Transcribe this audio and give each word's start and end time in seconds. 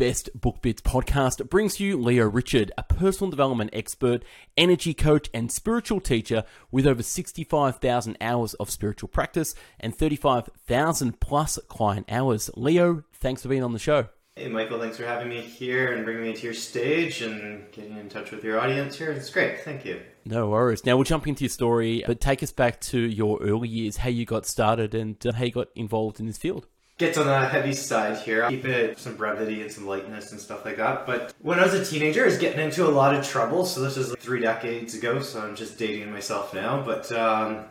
Best 0.00 0.30
Book 0.32 0.62
Bits 0.62 0.80
podcast 0.80 1.50
brings 1.50 1.78
you 1.78 2.00
Leo 2.00 2.26
Richard, 2.26 2.72
a 2.78 2.82
personal 2.82 3.30
development 3.30 3.68
expert, 3.74 4.24
energy 4.56 4.94
coach, 4.94 5.28
and 5.34 5.52
spiritual 5.52 6.00
teacher 6.00 6.44
with 6.70 6.86
over 6.86 7.02
65,000 7.02 8.16
hours 8.18 8.54
of 8.54 8.70
spiritual 8.70 9.10
practice 9.10 9.54
and 9.78 9.94
35,000 9.94 11.20
plus 11.20 11.58
client 11.68 12.06
hours. 12.10 12.48
Leo, 12.56 13.04
thanks 13.12 13.42
for 13.42 13.48
being 13.48 13.62
on 13.62 13.74
the 13.74 13.78
show. 13.78 14.08
Hey, 14.36 14.48
Michael, 14.48 14.80
thanks 14.80 14.96
for 14.96 15.04
having 15.04 15.28
me 15.28 15.42
here 15.42 15.92
and 15.92 16.06
bringing 16.06 16.22
me 16.22 16.32
to 16.32 16.44
your 16.44 16.54
stage 16.54 17.20
and 17.20 17.70
getting 17.70 17.98
in 17.98 18.08
touch 18.08 18.30
with 18.30 18.42
your 18.42 18.58
audience 18.58 18.96
here. 18.96 19.12
It's 19.12 19.28
great. 19.28 19.60
Thank 19.60 19.84
you. 19.84 20.00
No 20.24 20.48
worries. 20.48 20.86
Now 20.86 20.96
we'll 20.96 21.04
jump 21.04 21.28
into 21.28 21.44
your 21.44 21.50
story, 21.50 22.04
but 22.06 22.22
take 22.22 22.42
us 22.42 22.52
back 22.52 22.80
to 22.82 22.98
your 22.98 23.38
early 23.42 23.68
years, 23.68 23.98
how 23.98 24.08
you 24.08 24.24
got 24.24 24.46
started 24.46 24.94
and 24.94 25.18
uh, 25.26 25.32
how 25.32 25.44
you 25.44 25.52
got 25.52 25.68
involved 25.76 26.20
in 26.20 26.26
this 26.26 26.38
field 26.38 26.66
gets 27.00 27.16
on 27.16 27.26
the 27.26 27.46
heavy 27.46 27.72
side 27.72 28.18
here. 28.18 28.44
I'll 28.44 28.50
keep 28.50 28.66
it 28.66 28.98
some 28.98 29.16
brevity 29.16 29.62
and 29.62 29.72
some 29.72 29.86
lightness 29.86 30.32
and 30.32 30.40
stuff 30.40 30.64
like 30.66 30.76
that. 30.76 31.06
But 31.06 31.34
when 31.40 31.58
I 31.58 31.64
was 31.64 31.72
a 31.74 31.84
teenager, 31.84 32.22
I 32.22 32.26
was 32.26 32.38
getting 32.38 32.60
into 32.60 32.86
a 32.86 32.90
lot 32.92 33.16
of 33.16 33.26
trouble. 33.26 33.64
So 33.64 33.80
this 33.80 33.96
is 33.96 34.10
like 34.10 34.20
three 34.20 34.40
decades 34.40 34.94
ago. 34.94 35.20
So 35.20 35.40
I'm 35.40 35.56
just 35.56 35.78
dating 35.78 36.12
myself 36.12 36.54
now. 36.54 36.82
But 36.82 37.10
um, 37.10 37.64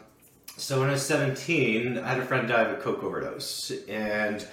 so 0.57 0.79
when 0.79 0.89
I 0.89 0.93
was 0.93 1.05
17, 1.05 1.99
I 1.99 2.07
had 2.09 2.19
a 2.19 2.25
friend 2.25 2.47
die 2.47 2.63
of 2.63 2.77
a 2.77 2.81
coke 2.81 3.03
overdose, 3.03 3.71
and 3.87 4.45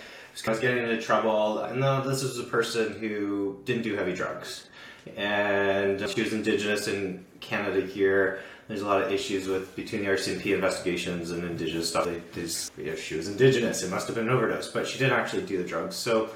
I 0.47 0.51
was 0.51 0.61
getting 0.61 0.85
into 0.85 1.01
trouble. 1.01 1.61
And 1.61 1.83
this 2.09 2.23
was 2.23 2.39
a 2.39 2.45
person 2.45 2.93
who 2.93 3.59
didn't 3.65 3.83
do 3.83 3.97
heavy 3.97 4.13
drugs, 4.13 4.69
and 5.17 5.99
she 6.11 6.23
was 6.23 6.35
indigenous 6.35 6.87
in 6.87 7.25
Canada 7.41 7.81
here 7.81 8.41
there's 8.69 8.83
a 8.83 8.87
lot 8.87 9.03
of 9.03 9.13
issues 9.13 9.47
with 9.47 9.75
between 9.77 10.03
the 10.03 10.09
RCMP 10.09 10.55
investigations 10.55 11.31
and 11.31 11.45
indigenous 11.45 11.89
stuff. 11.89 12.09
They, 12.35 12.97
she 12.97 13.15
was 13.15 13.29
indigenous, 13.29 13.83
it 13.83 13.91
must 13.91 14.07
have 14.07 14.17
been 14.17 14.29
an 14.29 14.35
overdose, 14.35 14.71
but 14.71 14.87
she 14.87 14.99
didn't 14.99 15.19
actually 15.19 15.43
do 15.43 15.59
the 15.59 15.65
drugs. 15.65 15.97
So 15.97 16.31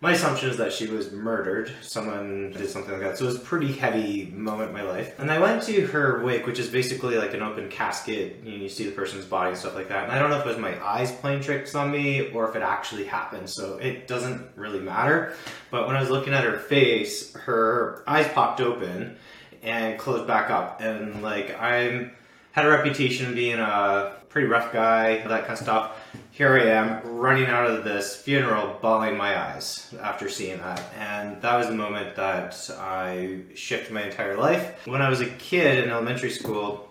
my 0.00 0.12
assumption 0.12 0.48
is 0.48 0.56
that 0.58 0.72
she 0.72 0.86
was 0.86 1.10
murdered. 1.10 1.72
Someone 1.82 2.52
did 2.52 2.70
something 2.70 2.92
like 2.92 3.02
that. 3.02 3.18
So 3.18 3.24
it 3.24 3.28
was 3.28 3.36
a 3.36 3.40
pretty 3.40 3.72
heavy 3.72 4.26
moment 4.26 4.68
in 4.68 4.74
my 4.74 4.82
life. 4.82 5.18
And 5.18 5.28
I 5.28 5.40
went 5.40 5.64
to 5.64 5.86
her 5.88 6.22
wake, 6.24 6.46
which 6.46 6.60
is 6.60 6.68
basically 6.68 7.18
like 7.18 7.34
an 7.34 7.42
open 7.42 7.68
casket. 7.68 8.36
You, 8.44 8.52
know, 8.52 8.56
you 8.58 8.68
see 8.68 8.84
the 8.84 8.92
person's 8.92 9.24
body 9.24 9.50
and 9.50 9.58
stuff 9.58 9.74
like 9.74 9.88
that. 9.88 10.04
And 10.04 10.12
I 10.12 10.20
don't 10.20 10.30
know 10.30 10.38
if 10.38 10.46
it 10.46 10.48
was 10.48 10.58
my 10.58 10.80
eyes 10.84 11.10
playing 11.10 11.40
tricks 11.42 11.74
on 11.74 11.90
me 11.90 12.30
or 12.30 12.48
if 12.48 12.54
it 12.54 12.62
actually 12.62 13.06
happened. 13.06 13.50
So 13.50 13.78
it 13.78 14.06
doesn't 14.06 14.48
really 14.54 14.78
matter. 14.78 15.34
But 15.72 15.88
when 15.88 15.96
I 15.96 16.00
was 16.00 16.10
looking 16.10 16.32
at 16.32 16.44
her 16.44 16.58
face, 16.58 17.34
her 17.34 18.04
eyes 18.06 18.28
popped 18.28 18.60
open 18.60 19.16
and 19.62 19.98
closed 19.98 20.26
back 20.26 20.50
up. 20.50 20.80
And 20.80 21.22
like 21.22 21.58
I'm 21.60 22.12
had 22.52 22.66
a 22.66 22.70
reputation 22.70 23.26
of 23.26 23.34
being 23.34 23.58
a 23.58 24.16
pretty 24.28 24.48
rough 24.48 24.72
guy, 24.72 25.18
that 25.18 25.42
kind 25.42 25.52
of 25.52 25.58
stuff. 25.58 25.92
Here 26.32 26.54
I 26.54 26.64
am 26.64 27.18
running 27.18 27.46
out 27.46 27.70
of 27.70 27.84
this 27.84 28.16
funeral, 28.16 28.78
bawling 28.80 29.16
my 29.16 29.38
eyes 29.38 29.94
after 30.00 30.28
seeing 30.28 30.58
that. 30.58 30.82
And 30.98 31.40
that 31.42 31.56
was 31.56 31.68
the 31.68 31.74
moment 31.74 32.16
that 32.16 32.70
I 32.78 33.40
shifted 33.54 33.92
my 33.92 34.04
entire 34.04 34.36
life. 34.36 34.86
When 34.86 35.02
I 35.02 35.08
was 35.08 35.20
a 35.20 35.26
kid 35.26 35.84
in 35.84 35.90
elementary 35.90 36.30
school, 36.30 36.88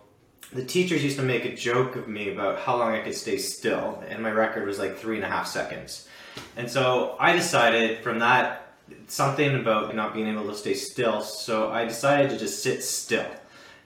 the 0.54 0.64
teachers 0.64 1.04
used 1.04 1.18
to 1.18 1.24
make 1.24 1.46
a 1.46 1.56
joke 1.56 1.96
of 1.96 2.08
me 2.08 2.32
about 2.32 2.60
how 2.60 2.78
long 2.78 2.94
I 2.94 3.02
could 3.02 3.16
stay 3.16 3.38
still, 3.38 4.02
and 4.08 4.24
my 4.24 4.32
record 4.32 4.66
was 4.66 4.80
like 4.80 4.98
three 4.98 5.18
and 5.18 5.26
a 5.26 5.30
half 5.30 5.48
seconds. 5.48 6.08
And 6.56 6.70
so 6.70 7.16
I 7.20 7.34
decided 7.34 8.04
from 8.04 8.20
that 8.20 8.67
something 9.08 9.56
about 9.56 9.96
not 9.96 10.14
being 10.14 10.28
able 10.28 10.48
to 10.48 10.56
stay 10.56 10.74
still. 10.74 11.22
So 11.22 11.72
I 11.72 11.86
decided 11.86 12.30
to 12.32 12.38
just 12.38 12.62
sit 12.62 12.84
still 12.84 13.26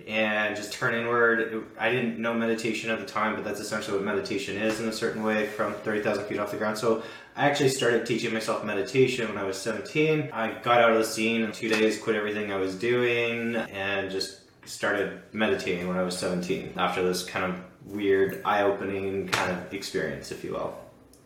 and 0.08 0.56
just 0.56 0.74
turn 0.74 0.96
inward. 0.96 1.66
I 1.80 1.92
didn't 1.92 2.20
know 2.20 2.34
meditation 2.34 2.90
at 2.90 3.00
the 3.00 3.06
time, 3.06 3.36
but 3.36 3.44
that's 3.44 3.60
essentially 3.60 3.98
what 3.98 4.06
meditation 4.06 4.58
is 4.58 4.80
in 4.80 4.88
a 4.88 4.94
certain 4.94 5.24
way 5.24 5.48
from 5.48 5.74
30,000 5.74 6.26
feet 6.26 6.40
off 6.40 6.52
the 6.52 6.58
ground. 6.58 6.78
So 6.78 7.04
I 7.36 7.48
actually 7.48 7.70
started 7.70 8.06
teaching 8.06 8.34
myself 8.34 8.64
meditation 8.64 9.28
when 9.28 9.38
I 9.38 9.44
was 9.44 9.58
17. 9.58 10.30
I 10.34 10.54
got 10.60 10.82
out 10.82 10.92
of 10.92 10.98
the 10.98 11.06
scene 11.06 11.42
in 11.42 11.52
two 11.52 11.70
days, 11.70 12.02
quit 12.02 12.16
everything 12.16 12.52
I 12.52 12.58
was 12.58 12.76
doing, 12.76 13.56
and 13.56 14.10
just 14.12 14.40
started 14.68 15.22
meditating 15.34 15.88
when 15.88 15.98
I 15.98 16.04
was 16.04 16.18
17 16.18 16.74
after 16.78 17.04
this 17.04 17.24
kind 17.24 17.46
of 17.46 17.60
weird, 17.86 18.42
eye 18.46 18.64
opening 18.64 19.28
kind 19.30 19.52
of 19.52 19.74
experience, 19.74 20.31
if 20.31 20.44
you 20.44 20.54
will. 20.54 20.78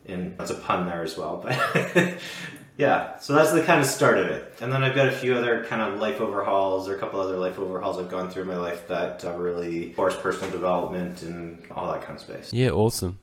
And 0.08 0.38
that's 0.38 0.52
a 0.52 0.56
pun 0.56 0.86
there 0.86 1.02
as 1.02 1.18
well, 1.18 1.42
but 1.44 1.58
Yeah, 2.78 3.18
so 3.20 3.34
that's 3.34 3.54
the 3.54 3.64
kind 3.64 3.80
of 3.80 3.86
start 3.86 4.18
of 4.18 4.28
it. 4.28 4.54
And 4.60 4.72
then 4.72 4.84
I've 4.84 4.96
got 4.96 5.08
a 5.08 5.12
few 5.12 5.36
other 5.36 5.64
kind 5.64 5.82
of 5.82 6.00
life 6.00 6.20
overhauls 6.20 6.90
or 6.90 6.96
a 6.96 7.00
couple 7.00 7.22
other 7.22 7.38
life 7.38 7.58
overhauls 7.58 7.98
I've 7.98 8.10
gone 8.10 8.30
through 8.30 8.44
in 8.44 8.48
my 8.50 8.58
life 8.58 8.88
that 8.90 9.24
uh, 9.24 9.32
really 9.38 9.94
force 9.94 10.18
personal 10.18 10.52
development 10.52 11.22
and 11.22 11.64
all 11.72 11.92
that 11.94 12.02
kind 12.02 12.18
of 12.18 12.22
space. 12.22 12.52
Yeah, 12.52 12.72
awesome. 12.72 13.20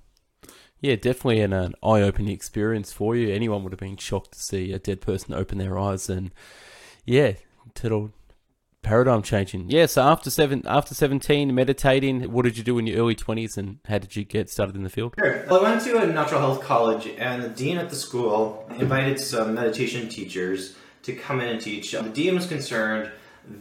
Yeah, 0.80 0.96
definitely 0.96 1.40
an, 1.40 1.52
an 1.52 1.74
eye 1.82 2.00
opening 2.00 2.32
experience 2.32 2.92
for 2.92 3.14
you. 3.14 3.32
Anyone 3.32 3.62
would 3.62 3.72
have 3.72 3.80
been 3.80 3.98
shocked 3.98 4.32
to 4.32 4.40
see 4.40 4.72
a 4.72 4.78
dead 4.78 5.00
person 5.02 5.34
open 5.34 5.58
their 5.58 5.78
eyes 5.78 6.08
and, 6.08 6.32
yeah, 7.04 7.34
it'll 7.84 8.10
paradigm 8.82 9.22
changing. 9.22 9.70
Yeah. 9.70 9.86
So 9.86 10.02
after 10.02 10.30
seven, 10.30 10.62
after 10.66 10.94
seventeen, 10.94 11.54
meditating. 11.54 12.32
What 12.32 12.44
did 12.44 12.58
you 12.58 12.64
do 12.64 12.78
in 12.78 12.86
your 12.86 12.98
early 12.98 13.14
twenties, 13.14 13.56
and 13.56 13.78
how 13.88 13.98
did 13.98 14.16
you 14.16 14.24
get 14.24 14.50
started 14.50 14.76
in 14.76 14.82
the 14.82 14.90
field? 14.90 15.14
Sure. 15.18 15.44
Well, 15.48 15.64
I 15.64 15.70
went 15.70 15.82
to 15.82 15.98
a 16.02 16.06
natural 16.06 16.40
health 16.40 16.62
college, 16.62 17.06
and 17.06 17.42
the 17.42 17.48
dean 17.48 17.78
at 17.78 17.90
the 17.90 17.96
school 17.96 18.68
invited 18.78 19.20
some 19.20 19.54
meditation 19.54 20.08
teachers 20.08 20.74
to 21.04 21.14
come 21.14 21.40
in 21.40 21.48
and 21.48 21.60
teach. 21.60 21.92
The 21.92 22.02
dean 22.02 22.34
was 22.34 22.46
concerned 22.46 23.10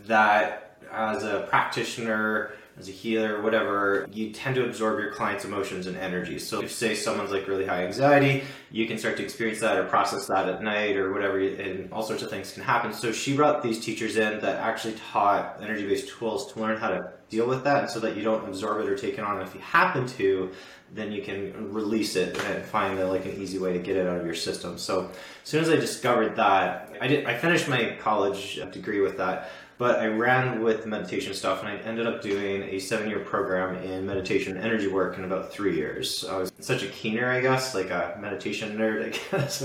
that 0.06 0.78
as 0.92 1.24
a 1.24 1.48
practitioner 1.50 2.52
as 2.78 2.88
a 2.88 2.92
healer, 2.92 3.42
whatever, 3.42 4.08
you 4.12 4.32
tend 4.32 4.56
to 4.56 4.66
absorb 4.66 5.00
your 5.00 5.12
client's 5.12 5.46
emotions 5.46 5.88
and 5.88 5.98
energy. 5.98 6.40
So 6.40 6.62
if 6.62 6.72
say 6.72 6.96
someone's 6.96 7.32
like 7.32 7.48
really 7.48 7.66
high 7.66 7.86
anxiety, 7.86 8.44
you 8.72 8.88
can 8.88 8.98
start 8.98 9.18
to 9.18 9.24
experience 9.24 9.59
that 9.59 9.78
or 9.78 9.84
process 9.84 10.28
that 10.28 10.48
at 10.48 10.64
night 10.64 10.96
or 10.96 11.14
whatever, 11.14 11.40
and 11.40 11.92
all 11.92 12.04
sorts 12.04 12.24
of 12.24 12.30
things 12.30 12.52
can 12.54 12.64
happen. 12.64 12.94
So 12.94 13.12
she 13.12 13.36
brought 13.36 13.62
these 13.62 13.84
teachers 13.84 14.18
in 14.18 14.40
that 14.40 14.58
actually 14.58 14.96
taught 15.12 15.59
energy-based 15.62 16.09
tools 16.09 16.52
to 16.54 16.59
learn 16.59 16.78
how 16.78 16.90
to 16.90 17.12
deal 17.30 17.48
with 17.48 17.64
that 17.64 17.90
so 17.90 18.00
that 18.00 18.16
you 18.18 18.24
don't 18.24 18.48
absorb 18.48 18.82
it 18.82 18.90
or 18.90 18.98
take 18.98 19.18
it 19.18 19.22
on. 19.22 19.42
if 19.42 19.53
you 19.53 19.62
happen 19.62 20.06
to, 20.06 20.52
then 20.94 21.12
you 21.12 21.22
can 21.22 21.74
release 21.74 22.16
it 22.16 22.38
and 22.38 22.64
find 22.66 23.00
a, 23.00 23.08
like 23.08 23.26
an 23.26 23.42
easy 23.42 23.58
way 23.58 23.74
to 23.74 23.80
get 23.80 23.96
it 23.96 24.08
out 24.08 24.18
of 24.18 24.26
your 24.26 24.36
system. 24.36 24.78
So 24.78 25.09
as 25.09 25.50
soon 25.50 25.62
as 25.62 25.70
I 25.70 25.78
discovered 25.78 26.36
that, 26.36 26.94
I 27.00 27.08
did 27.08 27.26
I 27.26 27.38
finished 27.38 27.70
my 27.70 27.98
college 28.02 28.59
degree 28.72 29.00
with 29.00 29.18
that 29.18 29.50
but 29.81 30.00
I 30.00 30.06
ran 30.06 30.62
with 30.62 30.84
the 30.84 30.88
meditation 30.88 31.34
stuff 31.34 31.62
and 31.64 31.68
I 31.68 31.78
ended 31.78 32.06
up 32.06 32.22
doing 32.22 32.62
a 32.62 32.78
seven 32.78 33.09
year 33.09 33.18
program 33.18 33.78
in 33.78 34.06
meditation 34.06 34.56
and 34.56 34.64
energy 34.64 34.86
work 34.86 35.18
in 35.18 35.24
about 35.24 35.52
three 35.52 35.75
years. 35.75 36.24
I 36.24 36.38
was 36.38 36.52
such 36.59 36.84
a 36.84 36.88
keener, 36.90 37.28
I 37.28 37.42
guess, 37.42 37.74
like 37.74 37.90
a 37.90 38.16
meditation 38.22 38.78
nerd, 38.78 39.08
I 39.08 39.09
guess. 39.38 39.64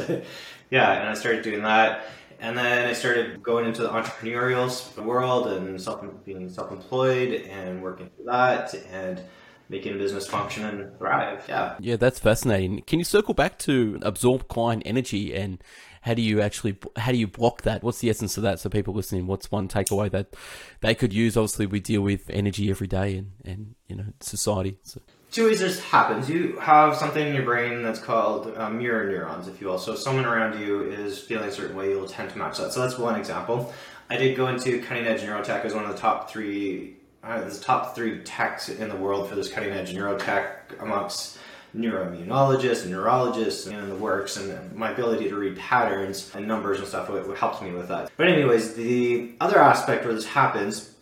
yeah, 0.71 1.01
and 1.01 1.11
I 1.11 1.13
started 1.13 1.43
doing 1.43 1.61
that. 1.65 2.07
And 2.41 2.57
then 2.57 2.89
I 2.89 2.95
started 2.95 3.43
going 3.43 3.67
into 3.67 3.83
the 3.83 3.91
entrepreneurial 3.91 5.05
world 5.05 5.49
and 5.49 5.79
self, 5.79 6.03
being 6.25 6.49
self 6.49 6.73
employed 6.73 7.43
and 7.51 7.83
working 7.83 8.09
for 8.17 8.23
that 8.23 8.73
and 8.91 9.21
making 9.69 9.97
a 9.97 9.99
business 9.99 10.27
function 10.27 10.65
and 10.65 10.99
thrive. 10.99 11.45
Yeah. 11.47 11.77
Yeah, 11.79 11.97
that's 11.97 12.21
fascinating. 12.21 12.81
Can 12.87 13.01
you 13.01 13.05
circle 13.05 13.35
back 13.35 13.59
to 13.61 13.99
absorb 14.01 14.49
client 14.49 14.83
energy 14.87 15.35
and 15.35 15.63
how 16.07 16.15
do 16.15 16.23
you 16.23 16.41
actually 16.41 16.77
how 16.97 17.11
do 17.11 17.19
you 17.19 17.27
block 17.27 17.63
that? 17.63 17.83
What's 17.83 17.99
the 17.99 18.09
essence 18.09 18.37
of 18.37 18.45
that? 18.45 18.61
So 18.61 18.71
people 18.71 18.95
listening, 18.95 19.27
what's 19.27 19.51
one 19.51 19.67
takeaway 19.67 20.09
that 20.13 20.37
they 20.81 20.95
could 20.95 21.13
use? 21.13 21.37
Obviously, 21.37 21.67
we 21.67 21.81
deal 21.81 22.01
with 22.01 22.31
energy 22.31 22.71
every 22.71 22.87
day 22.87 23.17
and 23.17 23.33
and 23.45 23.75
you 23.89 23.97
know 23.97 24.05
society. 24.21 24.79
So. 24.85 25.01
Two 25.33 25.47
ways 25.47 25.59
this 25.59 25.83
happens. 25.83 26.31
You 26.31 26.57
have 26.61 26.95
something 26.95 27.27
in 27.27 27.35
your 27.35 27.43
brain 27.43 27.83
that's 27.83 27.99
called 27.99 28.57
uh, 28.57 28.71
mirror 28.71 29.11
neurons, 29.11 29.49
if 29.49 29.61
you 29.61 29.67
will. 29.67 29.79
So 29.79 29.95
if 29.95 29.99
someone 29.99 30.25
around 30.25 30.61
you 30.61 30.83
is 30.85 31.19
feeling 31.19 31.49
a 31.49 31.53
certain 31.53 31.77
way, 31.77 31.91
you'll 31.91 32.07
tend 32.07 32.31
to 32.31 32.39
match 32.39 32.59
that. 32.59 32.73
So 32.73 32.81
that's 32.81 32.97
one 32.97 33.19
example. 33.19 33.75
I 34.09 34.17
did 34.17 34.37
go 34.37 34.47
into 34.47 34.81
cutting 34.83 35.05
edge 35.05 35.23
neurotech 35.23 35.65
as 35.65 35.75
one 35.75 35.85
of 35.85 35.91
the 35.91 35.99
top 35.99 36.31
three, 36.31 36.97
uh, 37.25 37.41
the 37.41 37.59
top 37.59 37.97
three 37.97 38.23
techs 38.23 38.69
in 38.69 38.89
the 38.89 38.97
world 38.97 39.29
for 39.29 39.35
this 39.35 39.53
cutting 39.53 39.73
edge 39.73 39.93
neurotech 39.93 40.81
amongst 40.81 41.39
neuroimmunologist 41.77 42.83
and 42.83 42.91
neurologist 42.91 43.67
and 43.67 43.91
the 43.91 43.97
works 43.97 44.37
and 44.37 44.75
my 44.75 44.91
ability 44.91 45.29
to 45.29 45.37
read 45.37 45.57
patterns 45.57 46.31
and 46.35 46.49
numbers 46.49 46.79
and 46.79 46.89
stuff 46.89 47.09
helped 47.39 47.63
me 47.63 47.71
with 47.73 47.89
that. 47.89 48.11
But 48.17 48.29
anyways, 48.29 48.75
the 48.75 49.33
other 49.41 49.59
aspect 49.59 50.05
where 50.05 50.15
this 50.15 50.27
happens, 50.27 50.95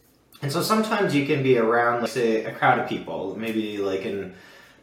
and 0.42 0.50
so 0.50 0.62
sometimes 0.62 1.14
you 1.14 1.26
can 1.26 1.42
be 1.42 1.56
around, 1.58 2.02
like, 2.02 2.10
say, 2.10 2.44
a 2.44 2.52
crowd 2.52 2.78
of 2.78 2.88
people, 2.88 3.36
maybe 3.38 3.78
like 3.78 4.04
in 4.04 4.34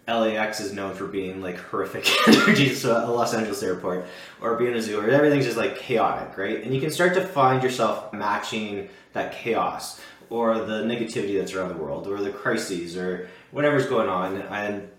LAX 0.07 0.59
is 0.59 0.73
known 0.73 0.95
for 0.95 1.05
being 1.05 1.41
like 1.41 1.57
horrific 1.57 2.07
energy, 2.27 2.73
so 2.73 3.05
a 3.05 3.11
Los 3.11 3.33
Angeles 3.33 3.61
airport, 3.61 4.05
or 4.41 4.55
being 4.57 4.73
a 4.73 4.81
zoo, 4.81 4.99
or 4.99 5.09
everything's 5.09 5.45
just 5.45 5.57
like 5.57 5.77
chaotic, 5.77 6.37
right? 6.37 6.63
And 6.63 6.73
you 6.73 6.81
can 6.81 6.89
start 6.89 7.13
to 7.15 7.21
find 7.21 7.61
yourself 7.61 8.11
matching 8.13 8.89
that 9.13 9.33
chaos 9.33 10.01
or 10.29 10.57
the 10.59 10.83
negativity 10.83 11.37
that's 11.37 11.53
around 11.53 11.69
the 11.69 11.75
world, 11.75 12.07
or 12.07 12.21
the 12.21 12.31
crises, 12.31 12.95
or 12.95 13.29
whatever's 13.51 13.85
going 13.85 14.07
on, 14.07 14.37
and 14.37 14.89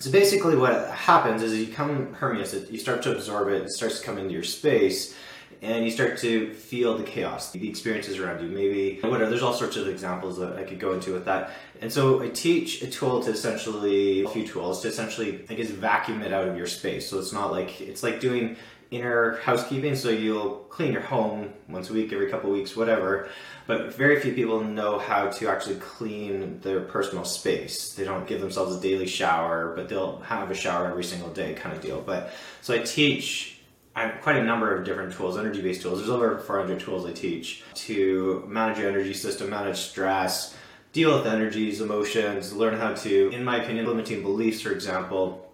so 0.00 0.10
basically, 0.10 0.56
what 0.56 0.88
happens 0.88 1.42
is 1.42 1.54
you 1.54 1.66
become 1.66 2.14
permeous. 2.14 2.54
You 2.70 2.78
start 2.78 3.02
to 3.02 3.12
absorb 3.12 3.48
it. 3.48 3.62
It 3.62 3.70
starts 3.70 4.00
to 4.00 4.06
come 4.06 4.16
into 4.16 4.32
your 4.32 4.42
space, 4.42 5.14
and 5.60 5.84
you 5.84 5.90
start 5.90 6.16
to 6.20 6.54
feel 6.54 6.96
the 6.96 7.04
chaos, 7.04 7.52
the 7.52 7.68
experiences 7.68 8.18
around 8.18 8.42
you. 8.42 8.48
Maybe 8.48 8.98
whatever. 9.02 9.28
There's 9.28 9.42
all 9.42 9.52
sorts 9.52 9.76
of 9.76 9.86
examples 9.88 10.38
that 10.38 10.56
I 10.56 10.64
could 10.64 10.80
go 10.80 10.94
into 10.94 11.12
with 11.12 11.26
that. 11.26 11.50
And 11.82 11.92
so 11.92 12.22
I 12.22 12.28
teach 12.28 12.80
a 12.80 12.86
tool 12.86 13.22
to 13.22 13.30
essentially 13.30 14.24
a 14.24 14.28
few 14.30 14.46
tools 14.46 14.80
to 14.82 14.88
essentially, 14.88 15.44
I 15.50 15.54
guess, 15.54 15.68
vacuum 15.68 16.22
it 16.22 16.32
out 16.32 16.48
of 16.48 16.56
your 16.56 16.66
space. 16.66 17.06
So 17.06 17.18
it's 17.18 17.34
not 17.34 17.52
like 17.52 17.82
it's 17.82 18.02
like 18.02 18.20
doing 18.20 18.56
inner 18.90 19.36
housekeeping. 19.38 19.94
So 19.94 20.08
you'll 20.10 20.56
clean 20.68 20.92
your 20.92 21.02
home 21.02 21.52
once 21.68 21.90
a 21.90 21.92
week, 21.92 22.12
every 22.12 22.30
couple 22.30 22.50
weeks, 22.50 22.76
whatever. 22.76 23.28
But 23.66 23.94
very 23.94 24.20
few 24.20 24.32
people 24.32 24.62
know 24.62 24.98
how 24.98 25.28
to 25.28 25.48
actually 25.48 25.76
clean 25.76 26.60
their 26.60 26.80
personal 26.80 27.24
space. 27.24 27.94
They 27.94 28.04
don't 28.04 28.26
give 28.26 28.40
themselves 28.40 28.76
a 28.76 28.80
daily 28.80 29.06
shower, 29.06 29.74
but 29.76 29.88
they'll 29.88 30.18
have 30.20 30.50
a 30.50 30.54
shower 30.54 30.88
every 30.88 31.04
single 31.04 31.30
day, 31.30 31.54
kind 31.54 31.74
of 31.74 31.80
deal. 31.80 32.00
But 32.00 32.32
so 32.62 32.74
I 32.74 32.78
teach 32.78 33.60
quite 33.94 34.36
a 34.36 34.42
number 34.42 34.74
of 34.74 34.84
different 34.84 35.12
tools, 35.12 35.36
energy 35.36 35.62
based 35.62 35.82
tools. 35.82 35.98
There's 35.98 36.10
over 36.10 36.38
400 36.38 36.80
tools 36.80 37.06
I 37.06 37.12
teach 37.12 37.62
to 37.74 38.44
manage 38.48 38.78
your 38.78 38.88
energy 38.88 39.14
system, 39.14 39.50
manage 39.50 39.76
stress, 39.76 40.56
deal 40.92 41.16
with 41.16 41.26
energies, 41.26 41.80
emotions, 41.80 42.52
learn 42.52 42.76
how 42.76 42.94
to, 42.94 43.30
in 43.30 43.44
my 43.44 43.62
opinion, 43.62 43.86
limiting 43.86 44.22
beliefs, 44.22 44.62
for 44.62 44.72
example, 44.72 45.49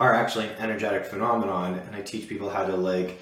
are 0.00 0.14
actually 0.14 0.46
an 0.46 0.56
energetic 0.58 1.06
phenomenon. 1.06 1.78
And 1.78 1.94
I 1.94 2.02
teach 2.02 2.28
people 2.28 2.50
how 2.50 2.64
to 2.64 2.76
like 2.76 3.18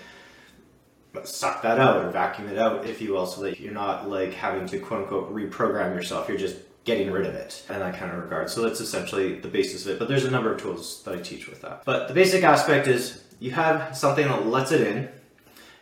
suck 1.25 1.62
that 1.62 1.78
out 1.78 2.05
or 2.05 2.11
vacuum 2.11 2.49
it 2.49 2.58
out, 2.58 2.87
if 2.87 3.00
you 3.00 3.12
will, 3.12 3.26
so 3.26 3.43
that 3.43 3.58
you're 3.58 3.73
not 3.73 4.08
like 4.08 4.34
having 4.34 4.67
to 4.69 4.78
quote 4.78 5.02
unquote 5.02 5.34
reprogram 5.34 5.94
yourself. 5.94 6.28
You're 6.28 6.38
just 6.38 6.56
getting 6.84 7.11
rid 7.11 7.26
of 7.26 7.34
it 7.34 7.64
in 7.69 7.78
that 7.81 7.96
kind 7.96 8.12
of 8.12 8.23
regard. 8.23 8.49
So 8.49 8.62
that's 8.62 8.81
essentially 8.81 9.40
the 9.40 9.49
basis 9.49 9.84
of 9.87 9.93
it. 9.93 9.99
But 9.99 10.08
there's 10.08 10.25
a 10.25 10.31
number 10.31 10.52
of 10.52 10.61
tools 10.61 11.02
that 11.05 11.14
I 11.14 11.20
teach 11.20 11.49
with 11.49 11.62
that. 11.62 11.84
But 11.84 12.08
the 12.08 12.14
basic 12.14 12.44
aspect 12.44 12.87
is 12.87 13.25
you 13.40 13.50
have 13.50 13.96
something 13.96 14.26
that 14.26 14.46
lets 14.46 14.72
it 14.72 14.82
in. 14.82 15.08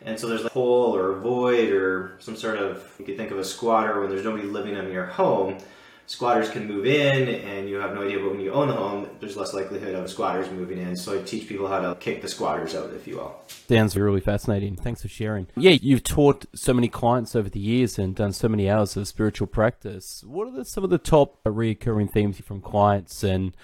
And 0.06 0.19
so 0.19 0.29
there's 0.29 0.44
a 0.44 0.50
hole 0.50 0.94
or 0.94 1.12
a 1.12 1.20
void 1.20 1.70
or 1.70 2.17
some 2.20 2.37
sort 2.37 2.58
of, 2.58 2.94
you 2.99 3.05
could 3.05 3.17
think 3.17 3.31
of 3.31 3.38
a 3.38 3.44
squatter 3.44 4.00
when 4.00 4.11
there's 4.11 4.25
nobody 4.25 4.47
living 4.47 4.76
in 4.76 4.90
your 4.93 5.06
home. 5.06 5.58
Squatters 6.06 6.50
can 6.50 6.66
move 6.68 6.86
in 6.86 7.28
and 7.28 7.68
you 7.68 7.76
have 7.76 7.94
no 7.94 8.02
idea, 8.02 8.18
but 8.18 8.30
when 8.30 8.40
you 8.40 8.52
own 8.52 8.68
the 8.68 8.74
home, 8.74 9.08
there's 9.20 9.36
less 9.36 9.54
likelihood 9.54 9.94
of 9.94 10.10
squatters 10.10 10.50
moving 10.50 10.78
in. 10.78 10.94
So 10.96 11.18
I 11.18 11.22
teach 11.22 11.48
people 11.48 11.66
how 11.66 11.80
to 11.80 11.94
kick 11.94 12.20
the 12.20 12.28
squatters 12.28 12.74
out, 12.74 12.92
if 12.92 13.06
you 13.06 13.16
will. 13.16 13.34
Sounds 13.68 13.96
really 13.96 14.20
fascinating. 14.20 14.76
Thanks 14.76 15.02
for 15.02 15.08
sharing. 15.08 15.46
Yeah, 15.56 15.78
you've 15.80 16.04
taught 16.04 16.44
so 16.54 16.74
many 16.74 16.88
clients 16.88 17.34
over 17.34 17.48
the 17.48 17.60
years 17.60 17.98
and 17.98 18.14
done 18.14 18.32
so 18.32 18.48
many 18.48 18.68
hours 18.68 18.96
of 18.96 19.08
spiritual 19.08 19.46
practice. 19.46 20.22
What 20.26 20.48
are 20.48 20.52
the, 20.52 20.64
some 20.64 20.84
of 20.84 20.90
the 20.90 20.98
top 20.98 21.38
recurring 21.44 22.08
themes 22.08 22.38
from 22.40 22.60
clients 22.60 23.24
and 23.24 23.56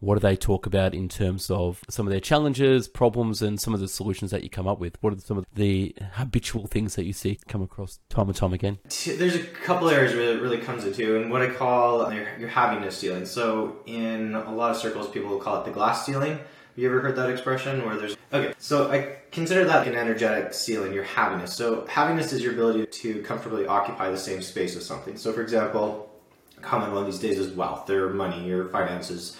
what 0.00 0.14
do 0.14 0.20
they 0.20 0.36
talk 0.36 0.66
about 0.66 0.94
in 0.94 1.08
terms 1.08 1.50
of 1.50 1.80
some 1.88 2.06
of 2.06 2.10
their 2.10 2.20
challenges, 2.20 2.88
problems, 2.88 3.42
and 3.42 3.60
some 3.60 3.74
of 3.74 3.80
the 3.80 3.88
solutions 3.88 4.30
that 4.30 4.42
you 4.42 4.50
come 4.50 4.68
up 4.68 4.78
with? 4.78 4.96
What 5.00 5.14
are 5.14 5.18
some 5.18 5.38
of 5.38 5.46
the 5.54 5.94
habitual 6.12 6.66
things 6.66 6.94
that 6.96 7.04
you 7.04 7.12
see 7.12 7.38
come 7.48 7.62
across 7.62 7.98
time 8.08 8.28
and 8.28 8.36
time 8.36 8.52
again? 8.52 8.78
There's 9.06 9.36
a 9.36 9.44
couple 9.44 9.88
areas 9.88 10.14
where 10.14 10.36
it 10.36 10.42
really 10.42 10.58
comes 10.58 10.84
into, 10.84 11.20
and 11.20 11.30
what 11.30 11.42
I 11.42 11.48
call 11.48 12.12
your, 12.12 12.26
your 12.38 12.48
havingness 12.48 12.92
ceiling. 12.92 13.26
So, 13.26 13.76
in 13.86 14.34
a 14.34 14.54
lot 14.54 14.70
of 14.70 14.76
circles, 14.76 15.08
people 15.08 15.30
will 15.30 15.40
call 15.40 15.60
it 15.60 15.64
the 15.64 15.72
glass 15.72 16.04
ceiling. 16.04 16.38
Have 16.76 16.82
you 16.82 16.90
ever 16.90 17.00
heard 17.00 17.16
that 17.16 17.30
expression 17.30 17.86
where 17.86 17.96
there's 17.96 18.18
okay? 18.34 18.52
So 18.58 18.92
I 18.92 19.16
consider 19.32 19.64
that 19.64 19.88
an 19.88 19.94
energetic 19.94 20.52
ceiling, 20.52 20.92
your 20.92 21.04
havingness. 21.04 21.48
So 21.48 21.86
havingness 21.88 22.34
is 22.34 22.42
your 22.42 22.52
ability 22.52 22.84
to 22.84 23.22
comfortably 23.22 23.66
occupy 23.66 24.10
the 24.10 24.18
same 24.18 24.42
space 24.42 24.76
as 24.76 24.84
something. 24.84 25.16
So 25.16 25.32
for 25.32 25.40
example, 25.40 26.10
a 26.58 26.60
common 26.60 26.92
one 26.92 27.06
these 27.06 27.18
days 27.18 27.38
is 27.38 27.54
wealth, 27.54 27.88
or 27.88 28.10
money, 28.10 28.50
or 28.50 28.68
finances. 28.68 29.38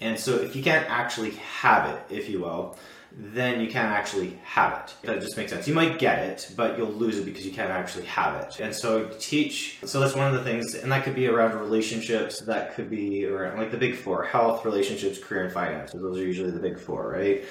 And 0.00 0.18
so 0.18 0.36
if 0.36 0.54
you 0.54 0.62
can't 0.62 0.88
actually 0.90 1.32
have 1.32 1.88
it, 1.90 2.02
if 2.10 2.28
you 2.28 2.40
will, 2.40 2.76
then 3.18 3.60
you 3.60 3.68
can't 3.68 3.92
actually 3.92 4.38
have 4.44 4.84
it. 4.84 5.06
That 5.06 5.22
just 5.22 5.36
makes 5.38 5.50
sense. 5.50 5.66
You 5.66 5.72
might 5.72 5.98
get 5.98 6.18
it, 6.18 6.52
but 6.54 6.76
you'll 6.76 6.92
lose 6.92 7.16
it 7.16 7.24
because 7.24 7.46
you 7.46 7.52
can't 7.52 7.70
actually 7.70 8.04
have 8.04 8.42
it. 8.42 8.60
And 8.60 8.74
so 8.74 9.08
teach, 9.18 9.78
so 9.84 10.00
that's 10.00 10.14
one 10.14 10.26
of 10.26 10.34
the 10.34 10.44
things, 10.44 10.74
and 10.74 10.92
that 10.92 11.02
could 11.04 11.14
be 11.14 11.26
around 11.26 11.58
relationships, 11.58 12.40
that 12.40 12.74
could 12.74 12.90
be 12.90 13.24
around 13.24 13.56
like 13.56 13.70
the 13.70 13.78
big 13.78 13.94
four, 13.94 14.22
health, 14.22 14.66
relationships, 14.66 15.18
career, 15.18 15.44
and 15.44 15.52
finance. 15.52 15.92
Those 15.92 16.18
are 16.18 16.24
usually 16.24 16.50
the 16.50 16.60
big 16.60 16.78
four, 16.78 17.10
right? 17.10 17.44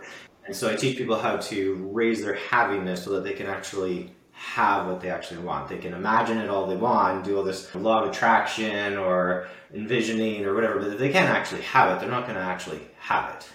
And 0.45 0.55
so 0.55 0.71
I 0.71 0.75
teach 0.75 0.97
people 0.97 1.17
how 1.17 1.37
to 1.37 1.89
raise 1.91 2.23
their 2.23 2.35
havingness 2.35 2.99
so 2.99 3.11
that 3.13 3.23
they 3.23 3.33
can 3.33 3.47
actually 3.47 4.11
have 4.33 4.85
what 4.85 5.01
they 5.01 5.09
actually 5.09 5.41
want. 5.41 5.69
They 5.69 5.77
can 5.79 5.93
imagine 5.93 6.37
it 6.37 6.49
all 6.49 6.67
they 6.67 6.75
want, 6.75 7.23
do 7.23 7.37
all 7.37 7.43
this 7.43 7.73
law 7.73 8.03
of 8.03 8.09
attraction 8.09 8.97
or 8.97 9.47
envisioning 9.75 10.45
or 10.45 10.53
whatever, 10.53 10.79
but 10.79 10.93
if 10.93 10.99
they 10.99 11.11
can't 11.11 11.29
actually 11.29 11.61
have 11.61 11.95
it, 11.95 11.99
they're 11.99 12.09
not 12.09 12.23
going 12.23 12.35
to 12.35 12.41
actually 12.41 12.79
have 12.97 13.35
it. 13.35 13.49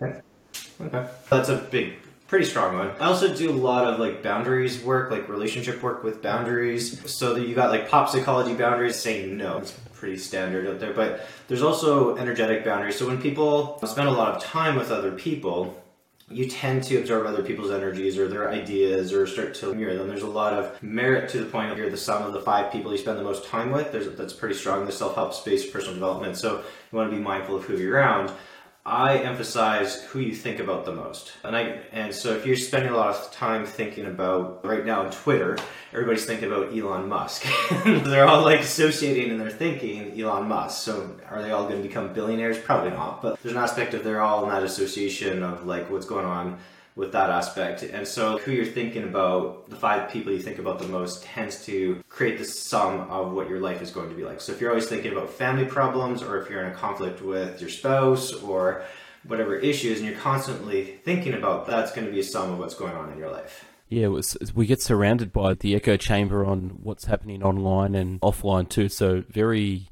Okay. 0.00 0.20
Okay. 0.80 1.08
That's 1.28 1.48
a 1.48 1.56
big, 1.56 1.94
pretty 2.28 2.44
strong 2.44 2.76
one. 2.76 2.90
I 3.00 3.06
also 3.06 3.34
do 3.34 3.50
a 3.50 3.52
lot 3.52 3.84
of 3.84 4.00
like 4.00 4.22
boundaries 4.22 4.82
work, 4.82 5.10
like 5.10 5.28
relationship 5.28 5.82
work 5.82 6.02
with 6.04 6.22
boundaries. 6.22 7.10
So 7.10 7.34
that 7.34 7.46
you 7.46 7.54
got 7.54 7.70
like 7.70 7.88
pop 7.88 8.08
psychology 8.08 8.54
boundaries 8.54 8.96
saying 8.96 9.36
no. 9.36 9.58
It's 9.58 9.72
pretty 9.94 10.18
standard 10.18 10.66
out 10.66 10.80
there, 10.80 10.92
but 10.92 11.26
there's 11.48 11.62
also 11.62 12.16
energetic 12.16 12.64
boundaries. 12.64 12.96
So 12.96 13.06
when 13.06 13.20
people 13.20 13.78
spend 13.86 14.08
a 14.08 14.12
lot 14.12 14.34
of 14.34 14.42
time 14.42 14.76
with 14.76 14.90
other 14.90 15.12
people, 15.12 15.81
you 16.32 16.48
tend 16.48 16.82
to 16.84 16.98
absorb 16.98 17.26
other 17.26 17.42
people's 17.42 17.70
energies 17.70 18.18
or 18.18 18.28
their 18.28 18.50
ideas 18.50 19.12
or 19.12 19.26
start 19.26 19.54
to 19.56 19.74
mirror 19.74 19.94
them. 19.94 20.08
There's 20.08 20.22
a 20.22 20.26
lot 20.26 20.54
of 20.54 20.82
merit 20.82 21.28
to 21.30 21.38
the 21.38 21.46
point 21.46 21.70
of 21.70 21.78
you're 21.78 21.90
the 21.90 21.96
sum 21.96 22.22
of 22.22 22.32
the 22.32 22.40
five 22.40 22.72
people 22.72 22.92
you 22.92 22.98
spend 22.98 23.18
the 23.18 23.22
most 23.22 23.46
time 23.46 23.70
with. 23.70 23.92
There's, 23.92 24.14
that's 24.16 24.32
pretty 24.32 24.54
strong 24.54 24.86
the 24.86 24.92
self 24.92 25.14
help 25.14 25.34
space, 25.34 25.70
personal 25.70 25.94
development. 25.94 26.36
So 26.36 26.58
you 26.58 26.98
want 26.98 27.10
to 27.10 27.16
be 27.16 27.22
mindful 27.22 27.56
of 27.56 27.64
who 27.64 27.76
you're 27.76 27.96
around. 27.96 28.32
I 28.84 29.18
emphasize 29.18 30.02
who 30.02 30.18
you 30.18 30.34
think 30.34 30.58
about 30.58 30.84
the 30.84 30.92
most. 30.92 31.32
And 31.44 31.54
I 31.54 31.82
and 31.92 32.12
so 32.12 32.34
if 32.34 32.44
you're 32.44 32.56
spending 32.56 32.92
a 32.92 32.96
lot 32.96 33.14
of 33.14 33.30
time 33.30 33.64
thinking 33.64 34.06
about 34.06 34.64
right 34.64 34.84
now 34.84 35.04
on 35.04 35.12
Twitter, 35.12 35.56
everybody's 35.92 36.24
thinking 36.24 36.50
about 36.50 36.76
Elon 36.76 37.08
Musk. 37.08 37.46
they're 37.84 38.26
all 38.26 38.42
like 38.42 38.60
associating 38.60 39.30
in 39.30 39.38
their 39.38 39.50
thinking 39.50 40.20
Elon 40.20 40.48
Musk. 40.48 40.82
So 40.82 41.16
are 41.30 41.42
they 41.42 41.52
all 41.52 41.68
going 41.68 41.80
to 41.80 41.86
become 41.86 42.12
billionaires? 42.12 42.58
Probably 42.58 42.90
not. 42.90 43.22
But 43.22 43.40
there's 43.40 43.54
an 43.54 43.62
aspect 43.62 43.94
of 43.94 44.02
they're 44.02 44.20
all 44.20 44.42
in 44.44 44.50
that 44.50 44.64
association 44.64 45.44
of 45.44 45.64
like 45.64 45.88
what's 45.88 46.06
going 46.06 46.26
on 46.26 46.58
with 46.94 47.12
that 47.12 47.30
aspect. 47.30 47.82
And 47.82 48.06
so 48.06 48.38
who 48.38 48.52
you're 48.52 48.66
thinking 48.66 49.04
about, 49.04 49.70
the 49.70 49.76
five 49.76 50.10
people 50.10 50.32
you 50.32 50.40
think 50.40 50.58
about 50.58 50.78
the 50.78 50.88
most 50.88 51.22
tends 51.24 51.64
to 51.66 52.02
create 52.08 52.38
the 52.38 52.44
sum 52.44 53.10
of 53.10 53.32
what 53.32 53.48
your 53.48 53.60
life 53.60 53.80
is 53.80 53.90
going 53.90 54.10
to 54.10 54.14
be 54.14 54.24
like. 54.24 54.40
So 54.40 54.52
if 54.52 54.60
you're 54.60 54.70
always 54.70 54.88
thinking 54.88 55.12
about 55.12 55.30
family 55.30 55.64
problems 55.64 56.22
or 56.22 56.40
if 56.40 56.50
you're 56.50 56.62
in 56.64 56.70
a 56.70 56.74
conflict 56.74 57.22
with 57.22 57.60
your 57.60 57.70
spouse 57.70 58.32
or 58.32 58.84
whatever 59.24 59.56
issues 59.56 60.00
and 60.00 60.08
you're 60.08 60.18
constantly 60.18 60.98
thinking 61.04 61.32
about 61.34 61.66
that's 61.66 61.92
going 61.92 62.06
to 62.06 62.12
be 62.12 62.20
a 62.20 62.24
sum 62.24 62.52
of 62.52 62.58
what's 62.58 62.74
going 62.74 62.94
on 62.94 63.10
in 63.12 63.18
your 63.18 63.30
life. 63.30 63.64
Yeah, 63.88 64.08
we 64.54 64.66
get 64.66 64.80
surrounded 64.80 65.32
by 65.32 65.54
the 65.54 65.74
echo 65.74 65.96
chamber 65.98 66.44
on 66.44 66.78
what's 66.82 67.04
happening 67.04 67.42
online 67.42 67.94
and 67.94 68.20
offline 68.22 68.68
too. 68.68 68.88
So 68.88 69.22
very 69.28 69.88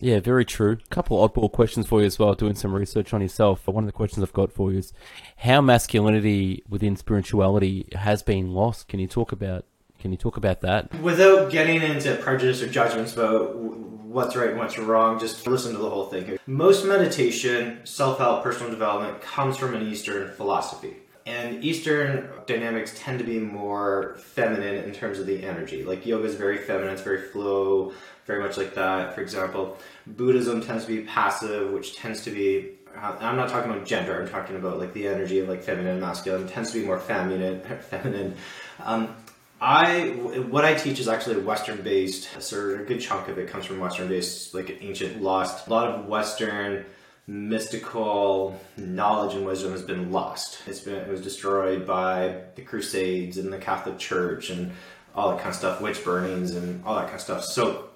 yeah, 0.00 0.20
very 0.20 0.44
true. 0.44 0.78
A 0.84 0.94
couple 0.94 1.16
oddball 1.26 1.50
questions 1.50 1.86
for 1.86 2.00
you 2.00 2.06
as 2.06 2.18
well, 2.18 2.34
doing 2.34 2.54
some 2.54 2.74
research 2.74 3.12
on 3.12 3.20
yourself. 3.20 3.66
One 3.66 3.84
of 3.84 3.88
the 3.88 3.92
questions 3.92 4.22
I've 4.22 4.32
got 4.32 4.52
for 4.52 4.72
you 4.72 4.78
is 4.78 4.92
how 5.38 5.60
masculinity 5.60 6.62
within 6.68 6.96
spirituality 6.96 7.88
has 7.92 8.22
been 8.22 8.52
lost. 8.52 8.88
Can 8.88 9.00
you 9.00 9.06
talk 9.06 9.32
about 9.32 9.64
can 9.98 10.12
you 10.12 10.16
talk 10.16 10.36
about 10.36 10.60
that? 10.60 10.94
Without 11.00 11.50
getting 11.50 11.82
into 11.82 12.14
prejudice 12.16 12.62
or 12.62 12.68
judgments 12.68 13.14
about 13.14 13.56
what's 13.56 14.36
right 14.36 14.50
and 14.50 14.58
what's 14.58 14.78
wrong, 14.78 15.18
just 15.18 15.46
listen 15.46 15.72
to 15.72 15.78
the 15.78 15.90
whole 15.90 16.06
thing 16.06 16.24
here. 16.24 16.38
Most 16.46 16.86
meditation, 16.86 17.80
self-help, 17.84 18.44
personal 18.44 18.70
development 18.70 19.20
comes 19.20 19.56
from 19.56 19.74
an 19.74 19.82
Eastern 19.82 20.32
philosophy. 20.32 20.96
And 21.26 21.62
Eastern 21.62 22.30
dynamics 22.46 22.94
tend 22.96 23.18
to 23.18 23.24
be 23.24 23.38
more 23.38 24.16
feminine 24.18 24.76
in 24.76 24.92
terms 24.92 25.18
of 25.18 25.26
the 25.26 25.44
energy. 25.44 25.84
Like 25.84 26.06
yoga 26.06 26.24
is 26.24 26.36
very 26.36 26.56
feminine, 26.56 26.94
it's 26.94 27.02
very 27.02 27.20
flow, 27.20 27.92
very 28.28 28.40
much 28.40 28.56
like 28.56 28.74
that. 28.74 29.14
For 29.16 29.22
example, 29.22 29.78
Buddhism 30.06 30.60
tends 30.60 30.84
to 30.84 30.96
be 30.96 31.02
passive, 31.02 31.72
which 31.72 31.96
tends 31.96 32.22
to 32.24 32.30
be 32.30 32.68
uh, 32.96 33.16
I'm 33.20 33.36
not 33.36 33.48
talking 33.48 33.70
about 33.70 33.86
gender. 33.86 34.20
I'm 34.20 34.28
talking 34.28 34.56
about 34.56 34.78
like 34.78 34.92
the 34.92 35.08
energy 35.08 35.40
of 35.40 35.48
like 35.48 35.62
feminine 35.62 35.92
and 35.92 36.00
masculine. 36.00 36.44
It 36.44 36.50
tends 36.50 36.70
to 36.72 36.80
be 36.80 36.86
more 36.86 37.00
feminine. 37.00 37.60
Feminine. 37.90 38.36
Um, 38.84 39.16
I 39.60 40.10
what 40.50 40.64
I 40.64 40.74
teach 40.74 41.00
is 41.00 41.08
actually 41.08 41.40
Western 41.40 41.82
based. 41.82 42.40
So 42.40 42.74
a 42.74 42.84
good 42.84 43.00
chunk 43.00 43.28
of 43.28 43.38
it 43.38 43.48
comes 43.48 43.64
from 43.64 43.80
Western 43.80 44.08
based, 44.08 44.54
like 44.54 44.78
ancient 44.80 45.22
lost. 45.22 45.66
A 45.66 45.70
lot 45.70 45.88
of 45.88 46.06
Western 46.06 46.84
mystical 47.26 48.58
knowledge 48.76 49.34
and 49.34 49.44
wisdom 49.44 49.72
has 49.72 49.82
been 49.82 50.12
lost. 50.12 50.60
It's 50.66 50.80
been 50.80 50.96
it 50.96 51.08
was 51.08 51.22
destroyed 51.22 51.86
by 51.86 52.42
the 52.56 52.62
Crusades 52.62 53.38
and 53.38 53.52
the 53.52 53.58
Catholic 53.58 53.98
Church 53.98 54.50
and 54.50 54.72
all 55.14 55.30
that 55.30 55.38
kind 55.38 55.50
of 55.50 55.56
stuff, 55.56 55.80
witch 55.80 56.04
burnings 56.04 56.54
and 56.54 56.84
all 56.84 56.94
that 56.96 57.06
kind 57.06 57.16
of 57.16 57.20
stuff. 57.20 57.44
So 57.44 57.87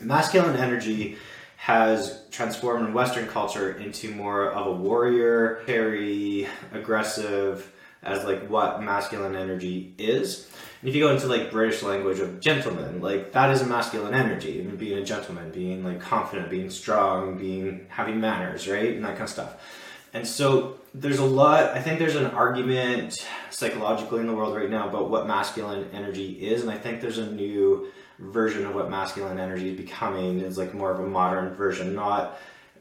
masculine 0.00 0.56
energy 0.56 1.16
has 1.56 2.22
transformed 2.30 2.86
in 2.86 2.94
Western 2.94 3.26
culture 3.26 3.72
into 3.72 4.14
more 4.14 4.50
of 4.52 4.66
a 4.66 4.72
warrior, 4.72 5.62
hairy, 5.66 6.46
aggressive, 6.72 7.72
as 8.02 8.24
like 8.24 8.48
what 8.48 8.82
masculine 8.82 9.34
energy 9.34 9.92
is. 9.98 10.48
And 10.80 10.88
if 10.88 10.94
you 10.94 11.02
go 11.02 11.12
into 11.12 11.26
like 11.26 11.50
British 11.50 11.82
language 11.82 12.20
of 12.20 12.40
gentleman, 12.40 13.00
like 13.00 13.32
that 13.32 13.50
is 13.50 13.60
a 13.60 13.66
masculine 13.66 14.14
energy. 14.14 14.62
Being 14.62 14.98
a 14.98 15.04
gentleman, 15.04 15.50
being 15.50 15.84
like 15.84 16.00
confident, 16.00 16.48
being 16.48 16.70
strong, 16.70 17.36
being 17.36 17.86
having 17.88 18.20
manners, 18.20 18.68
right, 18.68 18.94
and 18.94 19.04
that 19.04 19.12
kind 19.12 19.22
of 19.22 19.30
stuff. 19.30 19.56
And 20.12 20.26
so 20.26 20.78
there's 20.94 21.18
a 21.18 21.24
lot. 21.24 21.76
I 21.76 21.80
think 21.80 21.98
there's 21.98 22.16
an 22.16 22.26
argument 22.26 23.26
psychologically 23.50 24.20
in 24.20 24.26
the 24.26 24.34
world 24.34 24.56
right 24.56 24.70
now 24.70 24.88
about 24.88 25.10
what 25.10 25.26
masculine 25.26 25.88
energy 25.92 26.48
is, 26.48 26.62
and 26.62 26.70
I 26.70 26.78
think 26.78 27.00
there's 27.00 27.18
a 27.18 27.30
new 27.30 27.92
version 28.18 28.66
of 28.66 28.74
what 28.74 28.90
masculine 28.90 29.38
energy 29.38 29.70
is 29.70 29.76
becoming 29.76 30.40
It's 30.40 30.56
like 30.56 30.74
more 30.74 30.90
of 30.90 31.00
a 31.00 31.06
modern 31.06 31.54
version, 31.54 31.94
not 31.94 32.38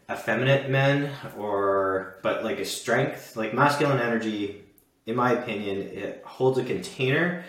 effeminate 0.10 0.70
men 0.70 1.12
or 1.38 2.18
but 2.24 2.44
like 2.44 2.60
a 2.60 2.66
strength. 2.66 3.36
Like 3.36 3.54
masculine 3.54 4.00
energy 4.00 4.64
in 5.08 5.16
my 5.16 5.32
opinion, 5.32 5.78
it 5.78 6.22
holds 6.26 6.60
a 6.60 6.64
container 6.64 7.44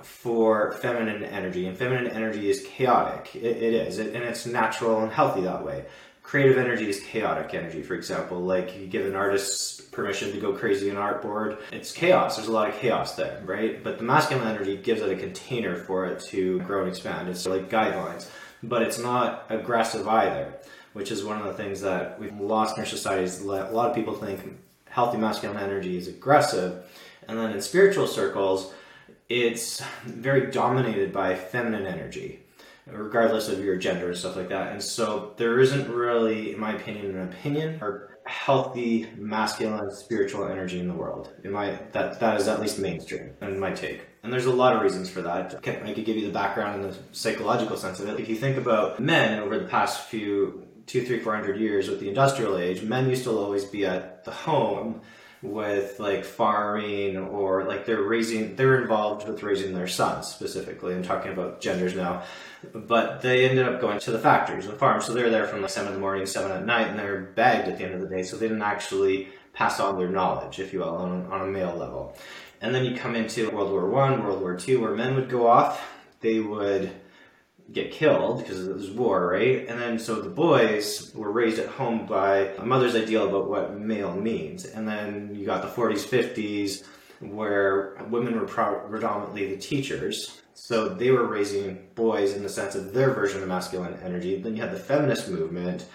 for 0.00 0.72
feminine 0.74 1.24
energy, 1.24 1.66
and 1.66 1.76
feminine 1.76 2.06
energy 2.06 2.48
is 2.48 2.64
chaotic. 2.64 3.34
it, 3.34 3.42
it 3.42 3.74
is, 3.74 3.98
it, 3.98 4.14
and 4.14 4.24
it's 4.24 4.46
natural 4.46 5.02
and 5.02 5.12
healthy 5.12 5.42
that 5.42 5.64
way. 5.64 5.84
Creative 6.22 6.56
energy 6.56 6.88
is 6.88 7.00
chaotic 7.00 7.52
energy, 7.52 7.82
for 7.82 7.94
example. 7.94 8.40
Like 8.40 8.78
you 8.78 8.86
give 8.86 9.04
an 9.06 9.14
artist 9.14 9.92
permission 9.92 10.32
to 10.32 10.40
go 10.40 10.52
crazy 10.54 10.90
on 10.90 10.96
artboard, 10.96 11.58
it's 11.72 11.92
chaos. 11.92 12.36
There's 12.36 12.48
a 12.48 12.52
lot 12.52 12.68
of 12.68 12.76
chaos 12.76 13.16
there, 13.16 13.42
right? 13.44 13.82
But 13.84 13.98
the 13.98 14.04
masculine 14.04 14.48
energy 14.48 14.76
gives 14.76 15.02
it 15.02 15.10
a 15.10 15.16
container 15.16 15.76
for 15.76 16.06
it 16.06 16.20
to 16.26 16.60
grow 16.60 16.80
and 16.80 16.88
expand. 16.88 17.28
It's 17.28 17.44
like 17.46 17.68
guidelines, 17.68 18.28
but 18.62 18.82
it's 18.82 18.98
not 18.98 19.44
aggressive 19.50 20.08
either, 20.08 20.54
which 20.94 21.10
is 21.10 21.22
one 21.24 21.38
of 21.38 21.44
the 21.44 21.52
things 21.52 21.82
that 21.82 22.18
we've 22.18 22.38
lost 22.40 22.78
in 22.78 22.80
our 22.80 22.86
society. 22.86 23.24
Is 23.24 23.42
a 23.42 23.44
lot 23.44 23.90
of 23.90 23.94
people 23.94 24.14
think 24.14 24.40
healthy 24.88 25.18
masculine 25.18 25.58
energy 25.58 25.98
is 25.98 26.08
aggressive, 26.08 26.84
and 27.28 27.38
then 27.38 27.52
in 27.52 27.60
spiritual 27.60 28.06
circles 28.06 28.72
it's 29.28 29.82
very 30.04 30.50
dominated 30.50 31.12
by 31.12 31.34
feminine 31.34 31.86
energy, 31.86 32.41
regardless 32.86 33.48
of 33.48 33.64
your 33.64 33.76
gender 33.76 34.08
and 34.08 34.16
stuff 34.16 34.36
like 34.36 34.48
that. 34.48 34.72
And 34.72 34.82
so 34.82 35.34
there 35.36 35.60
isn't 35.60 35.88
really, 35.88 36.52
in 36.52 36.60
my 36.60 36.74
opinion, 36.74 37.16
an 37.16 37.28
opinion 37.28 37.78
or 37.80 38.18
healthy 38.24 39.08
masculine 39.16 39.90
spiritual 39.90 40.46
energy 40.46 40.78
in 40.78 40.88
the 40.88 40.94
world. 40.94 41.32
In 41.44 41.50
my 41.50 41.78
that 41.92 42.20
that 42.20 42.40
is 42.40 42.48
at 42.48 42.60
least 42.60 42.78
mainstream 42.78 43.34
in 43.40 43.58
my 43.58 43.72
take. 43.72 44.06
And 44.22 44.32
there's 44.32 44.46
a 44.46 44.52
lot 44.52 44.76
of 44.76 44.82
reasons 44.82 45.10
for 45.10 45.22
that. 45.22 45.56
I 45.56 45.92
could 45.92 46.04
give 46.04 46.16
you 46.16 46.26
the 46.26 46.32
background 46.32 46.82
and 46.82 46.92
the 46.92 46.98
psychological 47.10 47.76
sense 47.76 47.98
of 47.98 48.08
it. 48.08 48.20
If 48.20 48.28
you 48.28 48.36
think 48.36 48.56
about 48.56 49.00
men 49.00 49.40
over 49.40 49.58
the 49.58 49.66
past 49.66 50.08
few 50.08 50.66
two, 50.86 51.04
three, 51.04 51.20
four 51.20 51.34
hundred 51.34 51.58
years 51.60 51.88
with 51.88 52.00
the 52.00 52.08
industrial 52.08 52.58
age, 52.58 52.82
men 52.82 53.08
used 53.08 53.24
to 53.24 53.30
always 53.30 53.64
be 53.64 53.84
at 53.84 54.24
the 54.24 54.30
home 54.30 55.00
with 55.42 55.98
like 55.98 56.24
farming 56.24 57.16
or 57.16 57.64
like 57.64 57.84
they're 57.84 58.02
raising 58.02 58.54
they're 58.54 58.80
involved 58.80 59.26
with 59.26 59.42
raising 59.42 59.74
their 59.74 59.88
sons 59.88 60.28
specifically. 60.28 60.94
I'm 60.94 61.02
talking 61.02 61.32
about 61.32 61.60
genders 61.60 61.94
now. 61.94 62.22
But 62.72 63.22
they 63.22 63.48
ended 63.48 63.66
up 63.66 63.80
going 63.80 63.98
to 64.00 64.12
the 64.12 64.20
factories 64.20 64.66
and 64.66 64.78
farms. 64.78 65.06
So 65.06 65.12
they're 65.12 65.30
there 65.30 65.48
from 65.48 65.62
like 65.62 65.70
seven 65.70 65.88
in 65.88 65.94
the 65.94 66.00
morning 66.00 66.26
seven 66.26 66.52
at 66.52 66.64
night 66.64 66.88
and 66.88 66.98
they're 66.98 67.20
bagged 67.20 67.68
at 67.68 67.78
the 67.78 67.84
end 67.84 67.94
of 67.94 68.00
the 68.00 68.08
day 68.08 68.22
so 68.22 68.36
they 68.36 68.46
didn't 68.46 68.62
actually 68.62 69.28
pass 69.52 69.80
on 69.80 69.98
their 69.98 70.08
knowledge 70.08 70.60
if 70.60 70.72
you 70.72 70.78
will 70.78 70.94
on, 70.94 71.26
on 71.26 71.42
a 71.42 71.46
male 71.46 71.74
level. 71.76 72.16
And 72.60 72.72
then 72.72 72.84
you 72.84 72.96
come 72.96 73.16
into 73.16 73.50
world 73.50 73.72
war 73.72 73.88
one 73.90 74.22
world 74.22 74.40
war 74.40 74.56
two 74.56 74.80
where 74.80 74.94
men 74.94 75.16
would 75.16 75.28
go 75.28 75.48
off. 75.48 75.82
They 76.20 76.38
would 76.38 76.92
get 77.72 77.90
killed 77.90 78.38
because 78.38 78.66
it 78.66 78.74
was 78.74 78.90
war, 78.90 79.28
right? 79.28 79.66
And 79.68 79.80
then 79.80 79.98
so 79.98 80.20
the 80.20 80.28
boys 80.28 81.12
were 81.14 81.30
raised 81.30 81.58
at 81.58 81.68
home 81.68 82.06
by 82.06 82.48
a 82.58 82.64
mother's 82.64 82.94
ideal 82.94 83.28
about 83.28 83.48
what 83.48 83.78
male 83.78 84.14
means. 84.14 84.64
And 84.64 84.86
then 84.86 85.34
you 85.34 85.46
got 85.46 85.62
the 85.62 85.68
40s, 85.68 86.06
50s, 86.06 86.84
where 87.20 87.96
women 88.10 88.38
were 88.38 88.46
predominantly 88.46 89.54
the 89.54 89.60
teachers. 89.60 90.40
So 90.54 90.88
they 90.88 91.10
were 91.10 91.26
raising 91.26 91.88
boys 91.94 92.34
in 92.34 92.42
the 92.42 92.48
sense 92.48 92.74
of 92.74 92.92
their 92.92 93.10
version 93.12 93.42
of 93.42 93.48
masculine 93.48 93.98
energy. 94.02 94.40
Then 94.40 94.54
you 94.54 94.62
had 94.62 94.72
the 94.72 94.78
feminist 94.78 95.28
movement, 95.28 95.86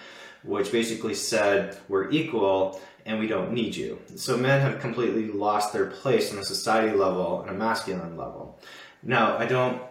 which 0.44 0.72
basically 0.72 1.14
said 1.14 1.78
we're 1.88 2.10
equal 2.10 2.82
and 3.06 3.20
we 3.20 3.28
don't 3.28 3.54
need 3.54 3.76
you. 3.76 4.00
So 4.16 4.36
men 4.36 4.62
have 4.62 4.82
completely 4.82 5.28
lost 5.28 5.74
their 5.74 5.86
place 5.86 6.34
on 6.34 6.40
a 6.40 6.44
society 6.44 6.96
level 6.96 7.42
and 7.42 7.50
a 7.50 7.54
masculine 7.54 8.18
level. 8.18 8.60
Now, 9.04 9.38
I 9.38 9.46
don't 9.46 9.82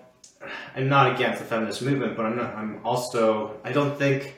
I'm 0.75 0.89
not 0.89 1.15
against 1.15 1.39
the 1.39 1.45
feminist 1.45 1.83
movement, 1.83 2.17
but 2.17 2.27
I'm 2.27 2.37
not, 2.37 2.55
I'm 2.55 2.81
also 2.85 3.59
I 3.65 3.73
don't 3.73 3.97
think 3.97 4.37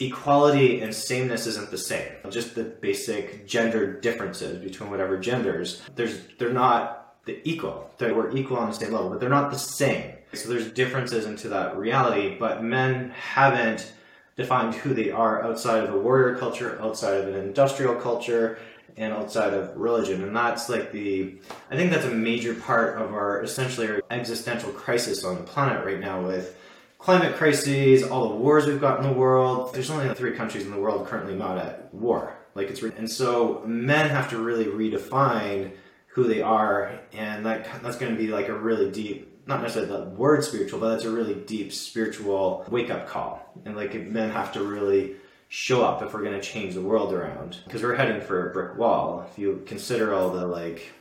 equality 0.00 0.80
and 0.80 0.94
sameness 0.94 1.46
isn't 1.46 1.70
the 1.70 1.78
same. 1.78 2.08
Just 2.30 2.54
the 2.54 2.64
basic 2.64 3.46
gender 3.46 4.00
differences 4.00 4.62
between 4.62 4.90
whatever 4.90 5.18
genders. 5.18 5.82
There's 5.94 6.20
they're 6.38 6.52
not 6.52 7.16
the 7.24 7.40
equal. 7.48 7.90
They 7.98 8.12
we're 8.12 8.36
equal 8.36 8.58
on 8.58 8.70
the 8.70 8.76
same 8.76 8.92
level, 8.92 9.10
but 9.10 9.20
they're 9.20 9.28
not 9.28 9.50
the 9.50 9.58
same. 9.58 10.12
So 10.32 10.48
there's 10.48 10.70
differences 10.70 11.26
into 11.26 11.48
that 11.50 11.76
reality, 11.76 12.36
but 12.38 12.62
men 12.62 13.10
haven't 13.10 13.92
defined 14.36 14.74
who 14.74 14.92
they 14.92 15.10
are 15.10 15.42
outside 15.42 15.84
of 15.84 15.94
a 15.94 15.98
warrior 15.98 16.36
culture, 16.36 16.78
outside 16.80 17.14
of 17.20 17.28
an 17.28 17.34
industrial 17.34 17.94
culture, 17.94 18.58
and 18.96 19.12
outside 19.12 19.52
of 19.52 19.76
religion. 19.76 20.22
And 20.22 20.34
that's 20.34 20.68
like 20.68 20.92
the, 20.92 21.36
I 21.70 21.76
think 21.76 21.90
that's 21.90 22.06
a 22.06 22.10
major 22.10 22.54
part 22.54 23.00
of 23.00 23.12
our 23.12 23.42
essentially 23.42 23.88
our 23.88 24.02
existential 24.10 24.72
crisis 24.72 25.24
on 25.24 25.36
the 25.36 25.42
planet 25.42 25.84
right 25.84 26.00
now 26.00 26.22
with 26.22 26.56
climate 26.98 27.36
crises, 27.36 28.02
all 28.02 28.28
the 28.30 28.34
wars 28.34 28.66
we've 28.66 28.80
got 28.80 28.98
in 28.98 29.06
the 29.06 29.12
world. 29.12 29.74
There's 29.74 29.90
only 29.90 30.12
three 30.14 30.34
countries 30.34 30.64
in 30.64 30.70
the 30.70 30.78
world 30.78 31.06
currently 31.06 31.34
not 31.34 31.58
at 31.58 31.92
war. 31.94 32.36
Like 32.54 32.70
it's, 32.70 32.82
and 32.82 33.10
so 33.10 33.62
men 33.66 34.08
have 34.08 34.30
to 34.30 34.38
really 34.38 34.64
redefine 34.64 35.72
who 36.06 36.24
they 36.24 36.40
are, 36.40 36.98
and 37.12 37.44
that 37.44 37.68
that's 37.82 37.98
going 37.98 38.10
to 38.10 38.18
be 38.18 38.28
like 38.28 38.48
a 38.48 38.58
really 38.58 38.90
deep, 38.90 39.46
not 39.46 39.60
necessarily 39.60 39.92
the 39.92 40.08
word 40.10 40.42
spiritual, 40.42 40.80
but 40.80 40.88
that's 40.88 41.04
a 41.04 41.10
really 41.10 41.34
deep 41.34 41.70
spiritual 41.70 42.64
wake 42.70 42.90
up 42.90 43.06
call. 43.06 43.52
And 43.66 43.76
like 43.76 43.94
men 44.06 44.30
have 44.30 44.52
to 44.54 44.64
really 44.64 45.16
show 45.48 45.84
up 45.84 46.02
if 46.02 46.12
we're 46.12 46.22
going 46.22 46.38
to 46.38 46.46
change 46.46 46.74
the 46.74 46.82
world 46.82 47.12
around. 47.12 47.58
Because 47.64 47.82
we're 47.82 47.94
heading 47.94 48.20
for 48.20 48.50
a 48.50 48.52
brick 48.52 48.76
wall. 48.76 49.26
If 49.30 49.38
you 49.38 49.62
consider 49.66 50.14
all 50.14 50.30
the 50.30 50.46
like 50.46 50.92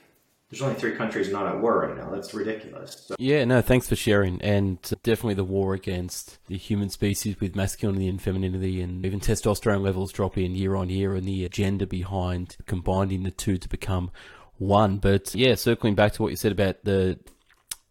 there's 0.50 0.62
only 0.62 0.76
three 0.76 0.96
countries 0.96 1.32
not 1.32 1.48
at 1.48 1.60
war 1.60 1.80
right 1.88 1.98
now. 1.98 2.10
That's 2.10 2.34
ridiculous. 2.34 3.06
So. 3.08 3.16
yeah 3.18 3.44
no 3.46 3.62
thanks 3.62 3.90
for 3.90 3.96
sharing. 3.96 4.42
And 4.42 4.80
definitely 5.04 5.34
the 5.34 5.44
war 5.44 5.74
against 5.74 6.38
the 6.48 6.58
human 6.58 6.90
species 6.90 7.40
with 7.40 7.56
masculinity 7.56 8.08
and 8.08 8.22
femininity 8.22 8.82
and 8.82 9.06
even 9.06 9.20
testosterone 9.20 9.82
levels 9.82 10.12
dropping 10.12 10.56
year 10.56 10.76
on 10.76 10.90
year 10.90 11.16
and 11.16 11.28
the 11.28 11.44
agenda 11.46 11.88
behind 11.88 12.58
combining 12.68 13.24
the 13.24 13.32
two 13.32 13.58
to 13.58 13.68
become 13.68 14.12
one. 14.58 14.98
But 14.98 15.34
yeah 15.34 15.56
circling 15.56 15.96
back 15.96 16.14
to 16.14 16.22
what 16.22 16.30
you 16.30 16.38
said 16.38 16.52
about 16.52 16.84
the 16.84 17.20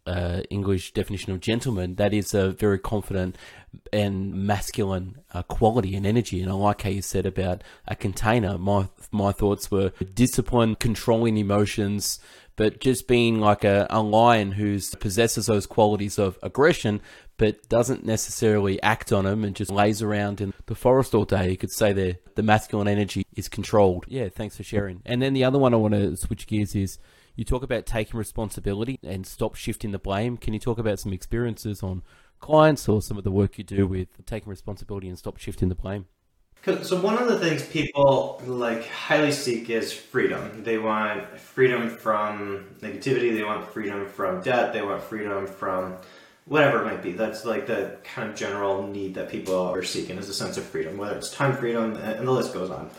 uh, 0.07 0.41
English 0.49 0.93
definition 0.93 1.33
of 1.33 1.39
gentleman, 1.39 1.95
that 1.95 2.13
is 2.13 2.33
a 2.33 2.51
very 2.51 2.79
confident 2.79 3.37
and 3.91 4.33
masculine 4.33 5.21
uh, 5.33 5.43
quality 5.43 5.95
and 5.95 6.05
energy. 6.05 6.41
And 6.41 6.51
I 6.51 6.55
like 6.55 6.81
how 6.81 6.89
you 6.89 7.01
said 7.01 7.25
about 7.25 7.63
a 7.87 7.95
container. 7.95 8.57
My 8.57 8.89
my 9.11 9.31
thoughts 9.31 9.71
were 9.71 9.91
discipline, 10.13 10.75
controlling 10.75 11.37
emotions, 11.37 12.19
but 12.55 12.79
just 12.79 13.07
being 13.07 13.39
like 13.39 13.63
a, 13.63 13.87
a 13.89 14.01
lion 14.01 14.53
who 14.53 14.79
possesses 14.99 15.47
those 15.47 15.65
qualities 15.65 16.17
of 16.17 16.37
aggression, 16.41 17.01
but 17.37 17.67
doesn't 17.69 18.05
necessarily 18.05 18.81
act 18.81 19.11
on 19.11 19.25
them 19.25 19.43
and 19.43 19.55
just 19.55 19.71
lays 19.71 20.01
around 20.01 20.39
in 20.39 20.53
the 20.67 20.75
forest 20.75 21.13
all 21.13 21.25
day. 21.25 21.51
You 21.51 21.57
could 21.57 21.71
say 21.71 21.93
the 21.93 22.17
the 22.35 22.43
masculine 22.43 22.87
energy 22.87 23.25
is 23.35 23.49
controlled. 23.49 24.05
Yeah, 24.07 24.29
thanks 24.29 24.57
for 24.57 24.63
sharing. 24.63 25.01
And 25.05 25.21
then 25.21 25.33
the 25.33 25.43
other 25.43 25.59
one 25.59 25.73
I 25.73 25.77
want 25.77 25.93
to 25.93 26.15
switch 26.15 26.47
gears 26.47 26.75
is 26.75 26.97
you 27.35 27.43
talk 27.43 27.63
about 27.63 27.85
taking 27.85 28.17
responsibility 28.17 28.99
and 29.03 29.27
stop 29.27 29.55
shifting 29.55 29.91
the 29.91 29.99
blame. 29.99 30.37
Can 30.37 30.53
you 30.53 30.59
talk 30.59 30.77
about 30.77 30.99
some 30.99 31.13
experiences 31.13 31.83
on 31.83 32.03
clients 32.39 32.87
or 32.87 33.01
some 33.01 33.17
of 33.17 33.23
the 33.23 33.31
work 33.31 33.57
you 33.57 33.63
do 33.63 33.87
with 33.87 34.07
taking 34.25 34.49
responsibility 34.49 35.07
and 35.07 35.17
stop 35.17 35.37
shifting 35.37 35.69
the 35.69 35.75
blame? 35.75 36.05
So 36.81 36.99
one 36.99 37.19
of 37.19 37.27
the 37.27 37.37
things 37.37 37.63
people 37.63 38.41
like 38.47 38.87
highly 38.87 39.31
seek 39.31 39.69
is 39.69 39.93
freedom. 39.93 40.63
They 40.63 40.79
want 40.79 41.39
freedom 41.39 41.89
from 41.89 42.75
negativity. 42.81 43.35
They 43.35 43.43
want 43.43 43.71
freedom 43.71 44.07
from 44.07 44.41
debt. 44.41 44.73
They 44.73 44.81
want 44.81 45.03
freedom 45.03 45.45
from 45.45 45.97
whatever 46.45 46.81
it 46.81 46.85
might 46.85 47.03
be. 47.03 47.11
That's 47.11 47.45
like 47.45 47.67
the 47.67 47.97
kind 48.03 48.29
of 48.29 48.35
general 48.35 48.87
need 48.87 49.13
that 49.15 49.29
people 49.29 49.55
are 49.55 49.83
seeking 49.83 50.17
is 50.17 50.29
a 50.29 50.33
sense 50.33 50.57
of 50.57 50.63
freedom, 50.63 50.97
whether 50.97 51.15
it's 51.15 51.29
time 51.31 51.55
freedom, 51.55 51.95
and 51.97 52.27
the 52.27 52.31
list 52.31 52.53
goes 52.53 52.71
on. 52.71 52.89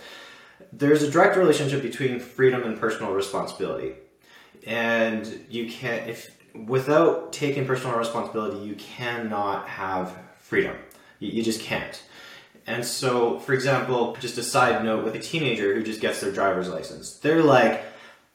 There's 0.73 1.02
a 1.02 1.11
direct 1.11 1.37
relationship 1.37 1.83
between 1.83 2.21
freedom 2.21 2.62
and 2.64 2.78
personal 2.78 3.12
responsibility, 3.12 3.95
and 4.66 5.45
you 5.49 5.71
can't 5.71 6.09
if 6.09 6.31
without 6.66 7.32
taking 7.32 7.66
personal 7.66 7.96
responsibility, 7.96 8.58
you 8.58 8.75
cannot 8.75 9.68
have 9.68 10.16
freedom. 10.38 10.76
You, 11.18 11.30
you 11.30 11.42
just 11.42 11.60
can't. 11.60 12.02
And 12.66 12.84
so, 12.84 13.38
for 13.38 13.52
example, 13.52 14.16
just 14.20 14.38
a 14.38 14.42
side 14.42 14.84
note 14.84 15.04
with 15.04 15.14
a 15.14 15.20
teenager 15.20 15.75
who 15.75 15.82
just 15.82 16.00
gets 16.00 16.20
their 16.20 16.32
driver's 16.32 16.68
license, 16.68 17.14
they're 17.14 17.42
like, 17.42 17.84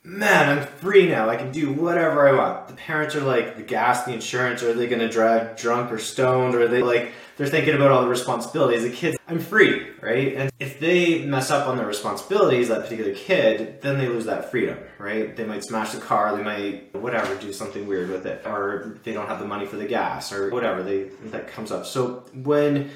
man, 0.04 0.58
I'm 0.58 0.66
free 0.66 1.08
now. 1.08 1.30
I 1.30 1.36
can 1.36 1.52
do 1.52 1.72
whatever 1.72 2.28
I 2.28 2.34
want. 2.34 2.68
The 2.68 2.74
parents 2.74 3.16
are 3.16 3.22
like, 3.22 3.58
the 3.58 3.64
gas, 3.64 4.06
the 4.06 4.14
insurance, 4.14 4.64
are 4.64 4.74
they 4.74 4.88
going 4.88 5.02
to 5.02 5.10
drive 5.10 5.58
drunk 5.58 5.92
or 5.92 6.00
stoned? 6.00 6.56
Or 6.56 6.64
are 6.64 6.68
they 6.68 6.82
like, 6.82 7.12
they're 7.42 7.50
thinking 7.50 7.74
about 7.74 7.90
all 7.90 8.04
the 8.04 8.08
responsibilities. 8.08 8.84
The 8.84 8.92
kids, 8.92 9.18
I'm 9.28 9.40
free, 9.40 9.88
right? 10.00 10.36
And 10.36 10.52
if 10.60 10.80
they 10.80 11.26
mess 11.26 11.50
up 11.50 11.68
on 11.68 11.76
their 11.76 11.88
responsibilities, 11.88 12.68
that 12.68 12.84
particular 12.84 13.16
kid, 13.16 13.82
then 13.82 13.98
they 13.98 14.08
lose 14.08 14.26
that 14.26 14.52
freedom, 14.52 14.78
right? 15.00 15.36
They 15.36 15.44
might 15.44 15.64
smash 15.64 15.94
the 15.94 16.00
car, 16.00 16.38
they 16.38 16.44
might, 16.44 16.96
whatever, 16.96 17.34
do 17.38 17.52
something 17.52 17.88
weird 17.88 18.12
with 18.12 18.28
it. 18.28 18.46
Or 18.46 19.00
they 19.02 19.14
don't 19.14 19.28
have 19.28 19.40
the 19.40 19.48
money 19.48 19.66
for 19.66 19.78
the 19.78 19.88
gas 19.88 20.32
or 20.32 20.52
whatever 20.52 20.84
they, 20.84 21.06
that 21.32 21.48
comes 21.48 21.72
up. 21.72 21.88
So 21.88 22.26
when 22.32 22.92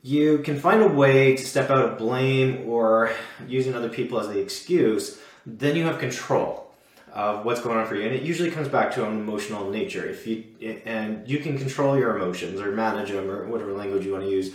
you 0.00 0.38
can 0.38 0.58
find 0.58 0.80
a 0.80 0.88
way 0.88 1.36
to 1.36 1.44
step 1.44 1.68
out 1.68 1.84
of 1.84 1.98
blame 1.98 2.66
or 2.66 3.12
using 3.46 3.74
other 3.74 3.90
people 3.90 4.18
as 4.20 4.28
the 4.28 4.38
excuse, 4.38 5.20
then 5.44 5.76
you 5.76 5.84
have 5.84 5.98
control 5.98 6.71
of 7.14 7.44
what's 7.44 7.60
going 7.60 7.76
on 7.76 7.86
for 7.86 7.94
you 7.94 8.04
and 8.04 8.14
it 8.14 8.22
usually 8.22 8.50
comes 8.50 8.68
back 8.68 8.92
to 8.94 9.06
an 9.06 9.12
emotional 9.12 9.70
nature 9.70 10.04
if 10.06 10.26
you 10.26 10.44
and 10.86 11.28
you 11.28 11.38
can 11.38 11.58
control 11.58 11.98
your 11.98 12.16
emotions 12.16 12.60
or 12.60 12.72
manage 12.72 13.10
them 13.10 13.30
or 13.30 13.46
whatever 13.46 13.72
language 13.72 14.04
you 14.04 14.12
want 14.12 14.24
to 14.24 14.30
use 14.30 14.52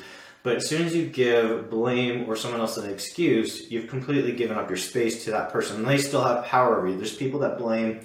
But 0.47 0.57
as 0.57 0.69
soon 0.69 0.85
as 0.85 0.95
you 0.95 1.07
give 1.07 1.69
blame 1.69 2.29
or 2.29 2.37
someone 2.37 2.61
else 2.61 2.77
an 2.77 2.89
excuse, 2.89 3.69
you've 3.69 3.89
completely 3.89 4.31
given 4.31 4.57
up 4.57 4.69
your 4.69 4.77
space 4.77 5.25
to 5.25 5.31
that 5.31 5.51
person. 5.51 5.75
And 5.75 5.85
they 5.85 5.97
still 5.97 6.23
have 6.23 6.45
power 6.45 6.77
over 6.77 6.87
you. 6.87 6.95
There's 6.95 7.15
people 7.15 7.41
that 7.41 7.57
blame 7.57 7.99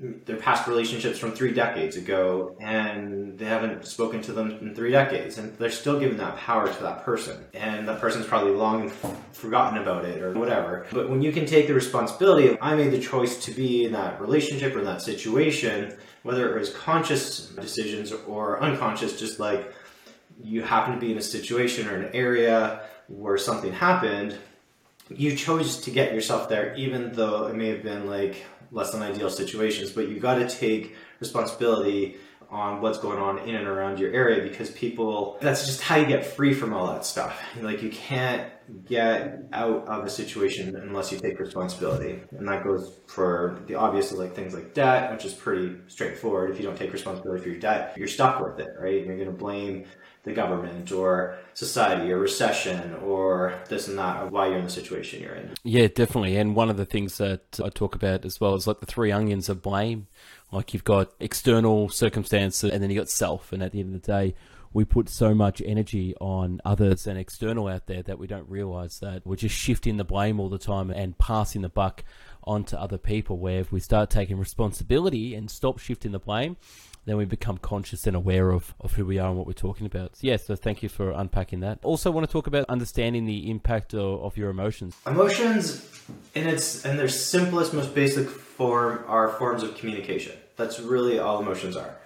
their 0.00 0.36
past 0.36 0.66
relationships 0.66 1.18
from 1.18 1.32
three 1.32 1.52
decades 1.52 1.96
ago 1.96 2.56
and 2.60 3.38
they 3.38 3.44
haven't 3.44 3.86
spoken 3.86 4.20
to 4.20 4.32
them 4.32 4.50
in 4.50 4.74
three 4.74 4.90
decades 4.90 5.38
and 5.38 5.56
they're 5.58 5.70
still 5.70 6.00
giving 6.00 6.16
that 6.18 6.36
power 6.36 6.66
to 6.66 6.82
that 6.82 7.04
person 7.04 7.44
and 7.54 7.86
that 7.86 8.00
person's 8.00 8.26
probably 8.26 8.52
long 8.52 8.90
forgotten 9.32 9.78
about 9.78 10.04
it 10.04 10.20
or 10.20 10.32
whatever. 10.32 10.86
But 10.92 11.08
when 11.08 11.22
you 11.22 11.32
can 11.32 11.46
take 11.46 11.68
the 11.68 11.74
responsibility 11.74 12.56
i 12.60 12.74
made 12.74 12.90
the 12.90 13.00
choice 13.00 13.44
to 13.44 13.50
be 13.52 13.84
in 13.84 13.92
that 13.92 14.20
relationship 14.20 14.74
or 14.74 14.80
in 14.80 14.84
that 14.84 15.02
situation 15.02 15.96
whether 16.22 16.54
it 16.54 16.58
was 16.58 16.70
conscious 16.70 17.48
decisions 17.48 18.12
or 18.26 18.60
unconscious 18.62 19.18
just 19.18 19.38
like 19.38 19.72
you 20.42 20.62
happen 20.62 20.94
to 20.94 21.00
be 21.00 21.12
in 21.12 21.18
a 21.18 21.22
situation 21.22 21.86
or 21.88 21.96
an 21.96 22.10
area 22.14 22.80
where 23.08 23.38
something 23.38 23.72
happened 23.72 24.36
you 25.10 25.36
chose 25.36 25.82
to 25.82 25.90
get 25.90 26.14
yourself 26.14 26.48
there 26.48 26.74
even 26.74 27.12
though 27.12 27.46
it 27.46 27.54
may 27.54 27.68
have 27.68 27.82
been 27.82 28.06
like 28.06 28.44
less 28.70 28.92
than 28.92 29.02
ideal 29.02 29.30
situations, 29.30 29.90
but 29.90 30.08
you 30.08 30.18
got 30.18 30.36
to 30.36 30.48
take 30.48 30.94
responsibility 31.20 32.16
on 32.50 32.80
what's 32.80 32.98
going 32.98 33.18
on 33.18 33.38
in 33.48 33.54
and 33.54 33.66
around 33.66 33.98
your 33.98 34.12
area 34.12 34.42
because 34.42 34.70
people 34.70 35.38
that's 35.40 35.66
just 35.66 35.80
how 35.80 35.96
you 35.96 36.06
get 36.06 36.24
free 36.24 36.54
from 36.54 36.72
all 36.72 36.86
that 36.92 37.04
stuff. 37.04 37.40
Like 37.60 37.82
you 37.82 37.90
can't 37.90 38.48
get 38.86 39.42
out 39.52 39.86
of 39.88 40.04
a 40.04 40.10
situation 40.10 40.74
unless 40.76 41.12
you 41.12 41.18
take 41.18 41.38
responsibility 41.38 42.20
and 42.30 42.48
that 42.48 42.64
goes 42.64 42.98
for 43.06 43.62
the 43.66 43.74
obvious 43.74 44.12
like 44.12 44.34
things 44.34 44.54
like 44.54 44.74
debt 44.74 45.12
which 45.12 45.24
is 45.24 45.34
pretty 45.34 45.76
straightforward 45.86 46.50
if 46.50 46.58
you 46.58 46.64
don't 46.64 46.76
take 46.76 46.92
responsibility 46.92 47.42
for 47.42 47.48
your 47.50 47.60
debt 47.60 47.94
you're 47.96 48.08
stuck 48.08 48.40
with 48.40 48.58
it 48.58 48.74
right 48.80 49.04
you're 49.04 49.16
going 49.16 49.30
to 49.30 49.32
blame 49.32 49.84
the 50.24 50.32
government 50.32 50.90
or 50.90 51.38
society 51.52 52.10
or 52.10 52.18
recession 52.18 52.94
or 52.94 53.62
this 53.68 53.88
and 53.88 53.98
that, 53.98 54.30
why 54.32 54.48
you're 54.48 54.58
in 54.58 54.64
the 54.64 54.70
situation 54.70 55.22
you're 55.22 55.34
in. 55.34 55.52
Yeah, 55.62 55.86
definitely. 55.86 56.36
And 56.36 56.56
one 56.56 56.70
of 56.70 56.78
the 56.78 56.86
things 56.86 57.18
that 57.18 57.60
I 57.62 57.68
talk 57.68 57.94
about 57.94 58.24
as 58.24 58.40
well 58.40 58.54
is 58.54 58.66
like 58.66 58.80
the 58.80 58.86
three 58.86 59.12
onions 59.12 59.48
of 59.48 59.62
blame. 59.62 60.06
Like 60.50 60.72
you've 60.72 60.84
got 60.84 61.12
external 61.20 61.90
circumstances 61.90 62.70
and 62.70 62.82
then 62.82 62.90
you 62.90 62.98
got 62.98 63.10
self. 63.10 63.52
And 63.52 63.62
at 63.62 63.72
the 63.72 63.80
end 63.80 63.94
of 63.94 64.00
the 64.00 64.06
day, 64.06 64.34
we 64.74 64.84
put 64.84 65.08
so 65.08 65.34
much 65.34 65.62
energy 65.64 66.14
on 66.20 66.60
others 66.64 67.06
and 67.06 67.16
external 67.16 67.68
out 67.68 67.86
there 67.86 68.02
that 68.02 68.18
we 68.18 68.26
don't 68.26 68.48
realize 68.50 68.98
that 68.98 69.24
we're 69.24 69.36
just 69.36 69.54
shifting 69.54 69.96
the 69.96 70.04
blame 70.04 70.40
all 70.40 70.48
the 70.48 70.58
time 70.58 70.90
and 70.90 71.16
passing 71.16 71.62
the 71.62 71.68
buck 71.68 72.04
onto 72.42 72.76
other 72.76 72.98
people. 72.98 73.38
Where 73.38 73.60
if 73.60 73.70
we 73.70 73.78
start 73.78 74.10
taking 74.10 74.36
responsibility 74.36 75.34
and 75.34 75.48
stop 75.48 75.78
shifting 75.78 76.10
the 76.10 76.18
blame, 76.18 76.56
then 77.04 77.16
we 77.16 77.24
become 77.24 77.56
conscious 77.58 78.04
and 78.08 78.16
aware 78.16 78.50
of, 78.50 78.74
of 78.80 78.94
who 78.94 79.06
we 79.06 79.16
are 79.16 79.28
and 79.28 79.38
what 79.38 79.46
we're 79.46 79.52
talking 79.52 79.86
about. 79.86 80.16
So, 80.16 80.26
yeah, 80.26 80.38
so 80.38 80.56
thank 80.56 80.82
you 80.82 80.88
for 80.88 81.12
unpacking 81.12 81.60
that. 81.60 81.78
Also, 81.84 82.10
want 82.10 82.26
to 82.26 82.32
talk 82.32 82.48
about 82.48 82.64
understanding 82.68 83.26
the 83.26 83.48
impact 83.50 83.94
of, 83.94 84.24
of 84.24 84.36
your 84.36 84.50
emotions. 84.50 84.96
Emotions, 85.06 85.88
in 86.34 86.48
its 86.48 86.84
in 86.84 86.96
their 86.96 87.08
simplest, 87.08 87.74
most 87.74 87.94
basic 87.94 88.28
form, 88.28 89.04
are 89.06 89.28
forms 89.28 89.62
of 89.62 89.76
communication. 89.76 90.36
That's 90.56 90.80
really 90.80 91.20
all 91.20 91.40
emotions 91.40 91.76
are, 91.76 91.96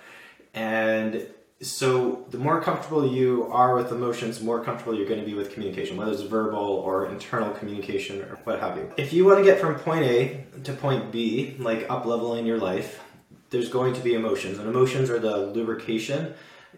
and 0.53 1.27
so 1.61 2.25
the 2.31 2.38
more 2.38 2.61
comfortable 2.61 3.07
you 3.07 3.49
are 3.50 3.75
with 3.75 3.91
emotions, 3.91 4.38
the 4.38 4.45
more 4.45 4.62
comfortable 4.62 4.95
you're 4.95 5.09
going 5.09 5.21
to 5.21 5.27
be 5.27 5.35
with 5.35 5.53
communication, 5.53 5.97
whether 5.97 6.12
it's 6.12 6.23
verbal 6.23 6.59
or 6.59 7.11
internal 7.11 7.50
communication 7.50 8.23
or 8.23 8.38
what 8.45 8.61
have 8.61 8.77
you. 8.77 8.93
If 8.97 9.12
you 9.12 9.25
want 9.25 9.38
to 9.38 9.45
get 9.45 9.61
from 9.61 9.75
point 9.75 10.05
A 10.05 10.45
to 10.62 10.73
point 10.73 11.11
B, 11.11 11.57
like 11.59 11.87
up 11.91 12.07
leveling 12.07 12.47
your 12.47 12.59
life, 12.59 13.03
there's 13.50 13.69
going 13.69 13.95
to 13.95 14.00
be 14.00 14.15
emotions, 14.15 14.59
and 14.59 14.69
emotions 14.69 15.11
are 15.11 15.19
the 15.19 15.37
lubrication, 15.37 16.35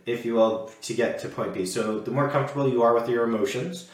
if 0.07 0.25
you 0.25 0.35
will, 0.35 0.71
to 0.83 0.95
get 0.95 1.19
to 1.21 1.29
point 1.29 1.53
B. 1.53 1.67
So 1.67 2.01
the 2.01 2.11
more 2.11 2.31
comfortable 2.31 2.69
you 2.69 2.83
are 2.83 2.95
with 2.95 3.09
your 3.09 3.25
emotions, 3.25 3.89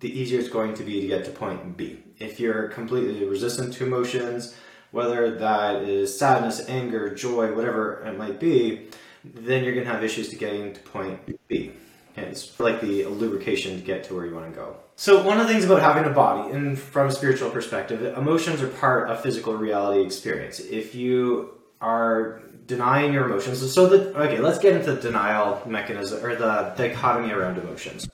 the 0.00 0.18
easier 0.18 0.40
it's 0.40 0.48
going 0.48 0.74
to 0.74 0.82
be 0.82 1.00
to 1.02 1.06
get 1.06 1.24
to 1.26 1.30
point 1.30 1.76
B. 1.76 2.02
If 2.18 2.40
you're 2.40 2.68
completely 2.68 3.24
resistant 3.24 3.74
to 3.74 3.86
emotions, 3.86 4.56
whether 4.90 5.38
that 5.38 5.82
is 5.82 6.18
sadness, 6.18 6.68
anger, 6.68 7.14
joy, 7.14 7.54
whatever 7.54 8.04
it 8.04 8.18
might 8.18 8.40
be, 8.40 8.88
then 9.24 9.64
you're 9.64 9.74
going 9.74 9.86
to 9.86 9.92
have 9.92 10.02
issues 10.02 10.28
to 10.30 10.36
getting 10.36 10.72
to 10.72 10.80
point 10.80 11.20
B. 11.48 11.72
And 12.16 12.26
it's 12.26 12.60
like 12.60 12.80
the 12.80 13.06
lubrication 13.06 13.76
to 13.76 13.82
get 13.82 14.04
to 14.04 14.14
where 14.14 14.26
you 14.26 14.34
want 14.34 14.52
to 14.52 14.54
go. 14.54 14.76
So 14.96 15.24
one 15.24 15.40
of 15.40 15.46
the 15.46 15.52
things 15.52 15.64
about 15.64 15.80
having 15.80 16.04
a 16.04 16.14
body, 16.14 16.52
and 16.52 16.78
from 16.78 17.08
a 17.08 17.12
spiritual 17.12 17.50
perspective, 17.50 18.16
emotions 18.16 18.60
are 18.60 18.68
part 18.68 19.08
of 19.08 19.22
physical 19.22 19.54
reality 19.54 20.04
experience. 20.04 20.60
If 20.60 20.94
you 20.94 21.54
are 21.80 22.42
denying 22.66 23.12
your 23.12 23.26
emotions. 23.26 23.72
So 23.72 23.86
that, 23.88 24.16
okay, 24.16 24.38
let's 24.38 24.58
get 24.58 24.76
into 24.76 24.94
the 24.94 25.00
denial 25.00 25.60
mechanism 25.66 26.24
or 26.24 26.36
the 26.36 26.74
dichotomy 26.76 27.32
around 27.32 27.58
emotions. 27.58 28.08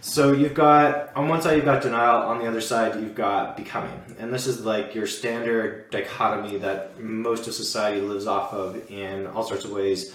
So 0.00 0.32
you've 0.32 0.54
got 0.54 1.14
on 1.16 1.28
one 1.28 1.42
side 1.42 1.56
you've 1.56 1.64
got 1.64 1.82
denial, 1.82 2.22
on 2.22 2.38
the 2.38 2.46
other 2.46 2.60
side 2.60 2.94
you've 2.94 3.16
got 3.16 3.56
becoming, 3.56 4.00
and 4.20 4.32
this 4.32 4.46
is 4.46 4.64
like 4.64 4.94
your 4.94 5.08
standard 5.08 5.90
dichotomy 5.90 6.56
that 6.58 7.00
most 7.00 7.48
of 7.48 7.54
society 7.54 8.00
lives 8.00 8.28
off 8.28 8.52
of 8.52 8.88
in 8.90 9.26
all 9.26 9.42
sorts 9.42 9.64
of 9.64 9.72
ways 9.72 10.14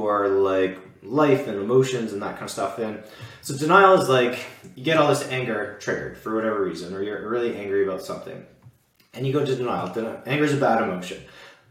for 0.00 0.28
like 0.28 0.78
life 1.02 1.46
and 1.46 1.56
emotions 1.60 2.12
and 2.12 2.22
that 2.22 2.32
kind 2.32 2.44
of 2.44 2.50
stuff. 2.50 2.78
And 2.78 3.02
so 3.42 3.56
denial 3.56 4.00
is 4.00 4.08
like 4.08 4.44
you 4.74 4.82
get 4.82 4.96
all 4.96 5.08
this 5.08 5.28
anger 5.28 5.76
triggered 5.80 6.18
for 6.18 6.34
whatever 6.34 6.64
reason, 6.64 6.94
or 6.94 7.02
you're 7.02 7.28
really 7.28 7.56
angry 7.56 7.84
about 7.84 8.02
something, 8.02 8.44
and 9.12 9.26
you 9.26 9.32
go 9.32 9.44
to 9.44 9.56
denial. 9.56 9.86
Uh, 9.86 10.16
anger 10.26 10.44
is 10.44 10.52
a 10.52 10.56
bad 10.56 10.82
emotion. 10.82 11.22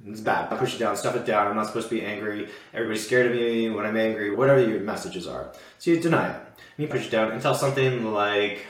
It's 0.08 0.22
bad. 0.22 0.52
I 0.52 0.58
push 0.58 0.76
it 0.76 0.80
down, 0.80 0.96
stuff 0.96 1.16
it 1.16 1.26
down. 1.26 1.48
I'm 1.48 1.56
not 1.56 1.68
supposed 1.68 1.90
to 1.90 1.96
be 1.96 2.06
angry. 2.06 2.50
Everybody's 2.74 3.06
scared 3.06 3.28
of 3.28 3.34
me 3.34 3.70
when 3.70 3.86
I'm 3.86 3.96
angry, 3.98 4.36
whatever 4.36 4.62
your 4.62 4.82
messages 4.82 5.28
are. 5.28 5.54
So 5.80 5.92
you 5.92 6.00
deny 6.00 6.30
it. 6.30 6.36
And 6.36 6.80
you 6.86 6.88
push 6.88 7.08
it 7.08 7.10
down 7.10 7.32
until 7.32 7.56
something 7.56 8.12
like 8.14 8.66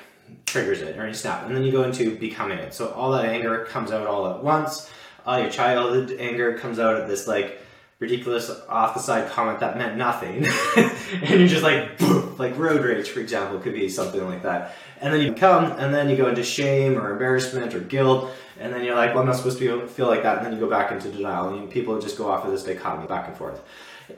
triggers 0.45 0.81
it 0.81 0.99
or 0.99 1.07
you 1.07 1.13
snap. 1.13 1.45
And 1.45 1.55
then 1.55 1.63
you 1.63 1.71
go 1.71 1.83
into 1.83 2.15
becoming 2.15 2.59
it. 2.59 2.73
So 2.73 2.89
all 2.91 3.11
that 3.13 3.25
anger 3.25 3.65
comes 3.65 3.91
out 3.91 4.05
all 4.05 4.27
at 4.29 4.43
once. 4.43 4.91
All 5.25 5.39
your 5.39 5.49
childhood 5.49 6.15
anger 6.19 6.57
comes 6.57 6.77
out 6.77 7.01
at 7.01 7.07
this 7.07 7.27
like 7.27 7.62
ridiculous 8.03 8.49
off 8.69 8.93
the 8.93 8.99
side 8.99 9.29
comment 9.31 9.59
that 9.59 9.77
meant 9.77 9.97
nothing. 9.97 10.45
and 10.77 11.39
you're 11.39 11.47
just 11.47 11.63
like, 11.63 11.99
like 12.39 12.57
road 12.57 12.83
rage, 12.83 13.09
for 13.09 13.19
example, 13.19 13.59
could 13.59 13.73
be 13.73 13.89
something 13.89 14.23
like 14.25 14.43
that. 14.43 14.75
And 15.01 15.13
then 15.13 15.21
you 15.21 15.33
come 15.33 15.65
and 15.79 15.93
then 15.93 16.09
you 16.09 16.15
go 16.15 16.27
into 16.27 16.43
shame 16.43 16.97
or 16.97 17.11
embarrassment 17.11 17.73
or 17.73 17.79
guilt 17.79 18.31
and 18.59 18.73
then 18.73 18.83
you're 18.83 18.95
like, 18.95 19.11
well, 19.11 19.21
I'm 19.21 19.25
not 19.25 19.35
supposed 19.35 19.59
to 19.59 19.87
feel 19.87 20.07
like 20.07 20.23
that, 20.23 20.37
and 20.37 20.45
then 20.45 20.53
you 20.53 20.59
go 20.59 20.69
back 20.69 20.91
into 20.91 21.09
denial, 21.09 21.49
and 21.49 21.69
people 21.69 21.99
just 21.99 22.17
go 22.17 22.29
off 22.29 22.45
of 22.45 22.51
this 22.51 22.63
dichotomy 22.63 23.07
back 23.07 23.27
and 23.27 23.35
forth. 23.35 23.61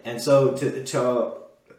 And 0.04 0.22
so, 0.22 0.52
to, 0.58 0.84
to 0.84 1.34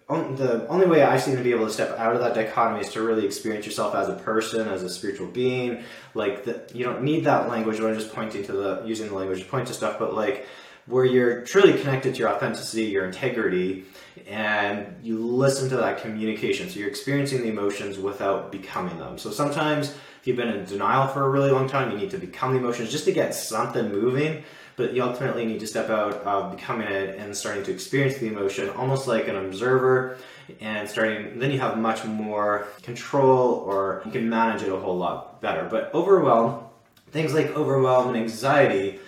the 0.09 0.67
only 0.69 0.87
way 0.87 1.03
I 1.03 1.17
seem 1.19 1.37
to 1.37 1.43
be 1.43 1.51
able 1.51 1.67
to 1.67 1.73
step 1.73 1.99
out 1.99 2.15
of 2.15 2.23
that 2.23 2.35
dichotomy 2.35 2.81
is 2.81 2.93
to 2.93 3.03
really 3.03 3.27
experience 3.27 3.67
yourself 3.67 3.95
as 3.95 4.09
a 4.09 4.15
person, 4.15 4.69
as 4.69 4.83
a 4.83 4.89
spiritual 4.89 5.27
being. 5.27 5.85
Like, 6.15 6.45
the, 6.45 6.63
you 6.73 6.85
don't 6.85 7.03
need 7.03 7.25
that 7.25 7.49
language 7.49 7.81
when 7.81 7.93
I'm 7.93 7.99
just 7.99 8.15
pointing 8.15 8.45
to 8.45 8.53
the 8.53 8.83
using 8.87 9.09
the 9.09 9.15
language 9.15 9.41
to 9.41 9.47
point 9.47 9.69
to 9.69 9.75
stuff, 9.75 9.99
but 9.99 10.15
like 10.15 10.47
where 10.87 11.05
you're 11.05 11.43
truly 11.43 11.79
connected 11.79 12.15
to 12.15 12.21
your 12.21 12.29
authenticity, 12.29 12.85
your 12.85 13.05
integrity, 13.05 13.85
and 14.27 14.97
you 15.03 15.19
listen 15.19 15.69
to 15.69 15.77
that 15.77 16.01
communication. 16.01 16.69
So 16.71 16.79
you're 16.79 16.89
experiencing 16.89 17.43
the 17.43 17.49
emotions 17.49 17.99
without 17.99 18.51
becoming 18.51 18.97
them. 18.99 19.19
So 19.19 19.31
sometimes 19.31 19.91
if 19.91 20.27
you've 20.27 20.37
been 20.37 20.49
in 20.49 20.65
denial 20.65 21.09
for 21.09 21.25
a 21.25 21.29
really 21.29 21.51
long 21.51 21.69
time, 21.69 21.91
you 21.91 21.99
need 21.99 22.11
to 22.11 22.19
become 22.19 22.53
the 22.53 22.59
emotions 22.59 22.91
just 22.91 23.05
to 23.05 23.13
get 23.13 23.35
something 23.35 23.91
moving. 23.91 24.43
But 24.77 24.93
you 24.93 25.03
ultimately 25.03 25.47
need 25.47 25.61
to 25.61 25.67
step 25.67 25.89
out 25.89 26.15
of 26.15 26.55
becoming 26.55 26.89
it 26.89 27.17
and 27.19 27.35
starting 27.35 27.65
to 27.65 27.73
experience 27.73 28.19
the 28.19 28.27
emotion 28.27 28.69
almost 28.71 29.07
like 29.07 29.27
an 29.27 29.37
observer 29.37 30.19
and 30.61 30.89
starting 30.89 31.39
then 31.39 31.51
you 31.51 31.59
have 31.59 31.79
much 31.79 32.05
more 32.05 32.69
control 32.83 33.55
or 33.67 34.03
you 34.05 34.13
can 34.13 34.29
manage 34.29 34.63
it 34.63 34.71
a 34.71 34.77
whole 34.77 34.97
lot 34.97 35.41
better. 35.41 35.67
But 35.69 35.95
overwhelm, 35.95 36.65
things 37.11 37.35
like 37.35 37.57
overwhelm 37.57 38.09
and 38.09 38.17
anxiety, 38.17 39.01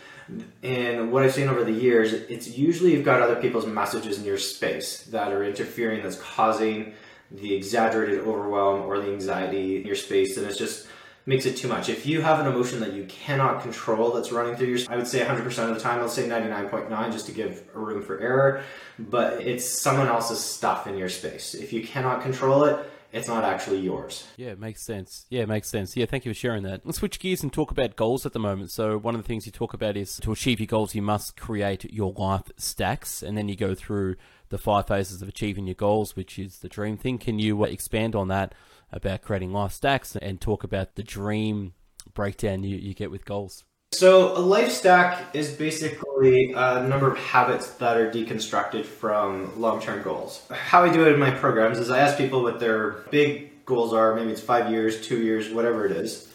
and 0.62 1.12
what 1.12 1.22
I've 1.22 1.32
seen 1.32 1.48
over 1.48 1.64
the 1.64 1.72
years, 1.72 2.12
it's 2.12 2.56
usually 2.56 2.92
you've 2.92 3.04
got 3.04 3.20
other 3.20 3.36
people's 3.36 3.66
messages 3.66 4.18
in 4.18 4.24
your 4.24 4.38
space 4.38 5.02
that 5.04 5.32
are 5.32 5.44
interfering, 5.44 6.02
that's 6.02 6.16
causing 6.16 6.94
the 7.30 7.54
exaggerated 7.54 8.20
overwhelm 8.20 8.82
or 8.82 8.98
the 8.98 9.10
anxiety 9.10 9.76
in 9.76 9.86
your 9.86 9.96
space, 9.96 10.36
and 10.36 10.46
it's 10.46 10.58
just 10.58 10.86
makes 11.26 11.44
it 11.44 11.58
too 11.58 11.68
much. 11.68 11.90
If 11.90 12.06
you 12.06 12.22
have 12.22 12.40
an 12.40 12.46
emotion 12.46 12.80
that 12.80 12.94
you 12.94 13.04
cannot 13.04 13.60
control 13.60 14.12
that's 14.12 14.32
running 14.32 14.56
through 14.56 14.68
your, 14.68 14.78
I 14.88 14.96
would 14.96 15.06
say 15.06 15.20
100% 15.20 15.68
of 15.68 15.74
the 15.74 15.80
time, 15.80 16.00
let's 16.00 16.14
say 16.14 16.26
99.9 16.26 17.12
just 17.12 17.26
to 17.26 17.32
give 17.32 17.64
a 17.74 17.78
room 17.78 18.02
for 18.02 18.18
error, 18.18 18.62
but 18.98 19.42
it's 19.42 19.68
someone 19.68 20.06
else's 20.06 20.40
stuff 20.40 20.86
in 20.86 20.96
your 20.96 21.10
space. 21.10 21.54
If 21.54 21.72
you 21.72 21.86
cannot 21.86 22.22
control 22.22 22.64
it, 22.64 22.78
it's 23.12 23.28
not 23.28 23.44
actually 23.44 23.80
yours. 23.80 24.26
Yeah, 24.36 24.48
it 24.48 24.58
makes 24.58 24.82
sense. 24.82 25.26
Yeah, 25.30 25.42
it 25.42 25.48
makes 25.48 25.68
sense. 25.68 25.96
Yeah, 25.96 26.06
thank 26.06 26.24
you 26.24 26.32
for 26.32 26.38
sharing 26.38 26.62
that. 26.64 26.84
Let's 26.84 26.98
switch 26.98 27.18
gears 27.18 27.42
and 27.42 27.52
talk 27.52 27.70
about 27.70 27.96
goals 27.96 28.26
at 28.26 28.32
the 28.32 28.38
moment. 28.38 28.70
So, 28.70 28.98
one 28.98 29.14
of 29.14 29.22
the 29.22 29.26
things 29.26 29.46
you 29.46 29.52
talk 29.52 29.74
about 29.74 29.96
is 29.96 30.16
to 30.18 30.32
achieve 30.32 30.60
your 30.60 30.66
goals, 30.66 30.94
you 30.94 31.02
must 31.02 31.36
create 31.36 31.92
your 31.92 32.12
life 32.12 32.50
stacks, 32.56 33.22
and 33.22 33.36
then 33.36 33.48
you 33.48 33.56
go 33.56 33.74
through 33.74 34.16
the 34.50 34.58
five 34.58 34.86
phases 34.86 35.22
of 35.22 35.28
achieving 35.28 35.66
your 35.66 35.74
goals, 35.74 36.16
which 36.16 36.38
is 36.38 36.58
the 36.58 36.68
dream 36.68 36.96
thing. 36.96 37.18
Can 37.18 37.38
you 37.38 37.62
uh, 37.62 37.66
expand 37.66 38.14
on 38.14 38.28
that? 38.28 38.54
about 38.92 39.22
creating 39.22 39.52
life 39.52 39.72
stacks 39.72 40.16
and 40.16 40.40
talk 40.40 40.64
about 40.64 40.94
the 40.94 41.02
dream 41.02 41.74
breakdown 42.14 42.62
you, 42.62 42.76
you 42.76 42.94
get 42.94 43.10
with 43.10 43.24
goals. 43.24 43.64
So, 43.92 44.36
a 44.36 44.38
life 44.38 44.70
stack 44.70 45.34
is 45.34 45.50
basically 45.50 46.52
a 46.52 46.86
number 46.86 47.10
of 47.10 47.16
habits 47.16 47.70
that 47.76 47.96
are 47.96 48.10
deconstructed 48.10 48.84
from 48.84 49.58
long 49.60 49.80
term 49.80 50.02
goals. 50.02 50.46
How 50.50 50.84
I 50.84 50.92
do 50.92 51.06
it 51.06 51.14
in 51.14 51.18
my 51.18 51.30
programs 51.30 51.78
is 51.78 51.90
I 51.90 51.98
ask 52.00 52.18
people 52.18 52.42
what 52.42 52.60
their 52.60 52.90
big 53.10 53.64
goals 53.64 53.94
are 53.94 54.14
maybe 54.14 54.30
it's 54.30 54.40
five 54.40 54.70
years, 54.70 55.06
two 55.06 55.22
years, 55.22 55.50
whatever 55.50 55.86
it 55.86 55.92
is. 55.92 56.30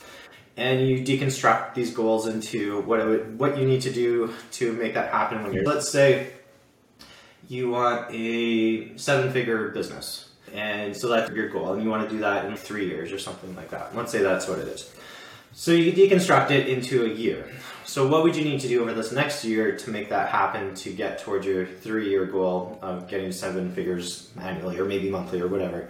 And 0.57 0.87
you 0.87 0.99
deconstruct 1.03 1.73
these 1.73 1.93
goals 1.93 2.27
into 2.27 2.81
what, 2.81 3.05
would, 3.05 3.39
what 3.39 3.57
you 3.57 3.65
need 3.65 3.81
to 3.81 3.91
do 3.91 4.33
to 4.53 4.73
make 4.73 4.95
that 4.95 5.11
happen 5.11 5.43
when 5.43 5.53
you're, 5.53 5.63
let's 5.63 5.89
say, 5.89 6.31
you 7.49 7.69
want 7.69 8.07
a 8.11 8.97
seven 8.97 9.31
figure 9.31 9.69
business. 9.69 10.29
And 10.53 10.95
so 10.95 11.07
that's 11.07 11.31
your 11.31 11.49
goal, 11.49 11.73
and 11.73 11.83
you 11.83 11.89
want 11.89 12.07
to 12.07 12.15
do 12.15 12.21
that 12.21 12.45
in 12.45 12.55
three 12.55 12.87
years 12.87 13.11
or 13.11 13.17
something 13.17 13.55
like 13.55 13.69
that. 13.71 13.95
Let's 13.95 14.11
say 14.11 14.21
that's 14.21 14.47
what 14.47 14.59
it 14.59 14.67
is. 14.67 14.93
So 15.55 15.71
you 15.71 15.93
deconstruct 15.93 16.49
it 16.49 16.67
into 16.67 17.05
a 17.05 17.09
year. 17.09 17.47
So 17.85 18.07
what 18.07 18.23
would 18.23 18.35
you 18.35 18.43
need 18.43 18.59
to 18.61 18.67
do 18.67 18.81
over 18.81 18.91
this 18.91 19.11
next 19.11 19.45
year 19.45 19.77
to 19.77 19.89
make 19.91 20.09
that 20.09 20.29
happen 20.29 20.73
to 20.73 20.91
get 20.91 21.19
towards 21.19 21.45
your 21.45 21.67
three-year 21.67 22.25
goal 22.25 22.79
of 22.81 23.07
getting 23.07 23.31
seven 23.31 23.71
figures 23.71 24.31
annually 24.39 24.79
or 24.79 24.85
maybe 24.85 25.11
monthly 25.11 25.39
or 25.41 25.47
whatever? 25.47 25.89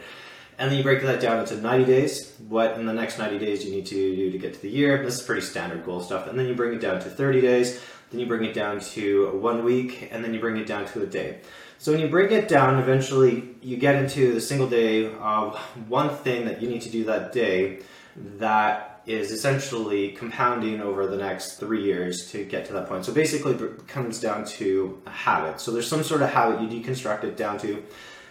And 0.58 0.70
then 0.70 0.78
you 0.78 0.84
break 0.84 1.02
that 1.04 1.22
down 1.22 1.40
into 1.40 1.56
90 1.56 1.86
days. 1.86 2.36
What 2.50 2.78
in 2.78 2.86
the 2.86 2.92
next 2.92 3.18
90 3.18 3.40
days 3.40 3.64
you 3.64 3.72
need 3.72 3.86
to 3.86 3.96
do 3.96 4.32
to 4.32 4.38
get 4.38 4.54
to 4.54 4.62
the 4.62 4.70
year? 4.70 5.02
This 5.02 5.22
is 5.22 5.26
pretty 5.26 5.42
standard 5.42 5.86
goal 5.86 6.02
stuff. 6.02 6.28
And 6.28 6.38
then 6.38 6.46
you 6.48 6.56
bring 6.56 6.74
it 6.74 6.82
down 6.82 7.00
to 7.00 7.10
30 7.10 7.40
days. 7.40 7.80
Then 8.12 8.20
you 8.20 8.28
bring 8.28 8.44
it 8.44 8.54
down 8.54 8.82
to 8.82 9.32
one 9.38 9.64
week, 9.64 10.10
and 10.12 10.24
then 10.24 10.34
you 10.34 10.42
bring 10.42 10.58
it 10.58 10.68
down 10.68 10.86
to 10.88 11.04
a 11.04 11.06
day. 11.06 11.40
So 11.84 11.92
when 11.92 12.00
you 12.00 12.08
break 12.08 12.32
it 12.32 12.48
down, 12.48 12.80
eventually 12.80 13.44
you 13.62 13.76
get 13.76 13.96
into 13.96 14.34
the 14.34 14.40
single 14.40 14.70
day 14.70 15.14
of 15.16 15.58
one 15.90 16.16
thing 16.16 16.46
that 16.46 16.62
you 16.62 16.70
need 16.70 16.82
to 16.84 16.90
do 16.90 17.04
that 17.04 17.34
day 17.34 17.80
that 18.16 19.02
is 19.06 19.34
essentially 19.34 20.14
compounding 20.14 20.80
over 20.80 21.08
the 21.08 21.18
next 21.18 21.56
three 21.56 21.84
years 21.84 22.32
to 22.32 22.46
get 22.46 22.66
to 22.68 22.72
that 22.72 22.88
point. 22.88 23.04
So 23.04 23.12
basically, 23.12 23.56
it 23.56 23.86
comes 23.86 24.22
down 24.22 24.46
to 24.46 25.02
a 25.06 25.10
habit. 25.10 25.60
So 25.60 25.72
there's 25.72 25.90
some 25.90 26.04
sort 26.06 26.22
of 26.22 26.30
habit 26.30 26.62
you 26.62 26.70
deconstruct 26.70 27.26
it 27.26 27.36
down 27.36 27.58
to 27.58 27.84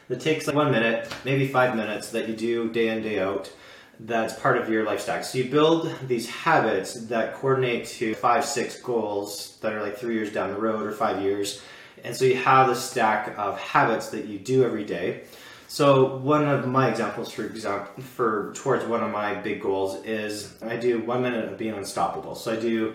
that 0.09 0.23
takes 0.23 0.47
like 0.47 0.57
one 0.57 0.71
minute, 0.71 1.13
maybe 1.27 1.47
five 1.47 1.77
minutes 1.77 2.09
that 2.13 2.31
you 2.31 2.35
do 2.35 2.71
day 2.71 2.89
in, 2.89 3.03
day 3.03 3.21
out. 3.21 3.53
That's 4.01 4.33
part 4.41 4.57
of 4.57 4.71
your 4.71 4.87
life 4.87 5.03
stack. 5.03 5.25
So 5.25 5.37
you 5.37 5.51
build 5.51 5.95
these 6.07 6.27
habits 6.27 6.95
that 7.09 7.35
coordinate 7.35 7.85
to 7.99 8.15
five, 8.15 8.47
six 8.47 8.81
goals 8.81 9.59
that 9.61 9.75
are 9.75 9.83
like 9.83 9.99
three 9.99 10.15
years 10.15 10.33
down 10.33 10.49
the 10.55 10.59
road 10.59 10.87
or 10.87 10.93
five 10.93 11.21
years. 11.21 11.61
And 12.03 12.17
so 12.17 12.25
you 12.25 12.37
have 12.37 12.69
a 12.69 12.75
stack 12.75 13.37
of 13.39 13.59
habits 13.59 14.09
that 14.09 14.27
you 14.27 14.39
do 14.39 14.65
every 14.65 14.85
day. 14.85 15.25
So 15.69 16.17
one 16.17 16.47
of 16.47 16.69
my 16.69 16.91
examples, 16.91 17.33
for 17.33 17.45
example, 17.45 18.03
for 18.03 18.53
towards 18.55 18.85
one 18.85 19.03
of 19.03 19.11
my 19.11 19.35
big 19.35 19.63
goals 19.63 20.05
is 20.05 20.55
I 20.63 20.77
do 20.77 21.01
one 21.01 21.23
minute 21.23 21.51
of 21.51 21.57
being 21.57 21.75
unstoppable. 21.75 22.35
So 22.35 22.53
I 22.53 22.57
do. 22.57 22.95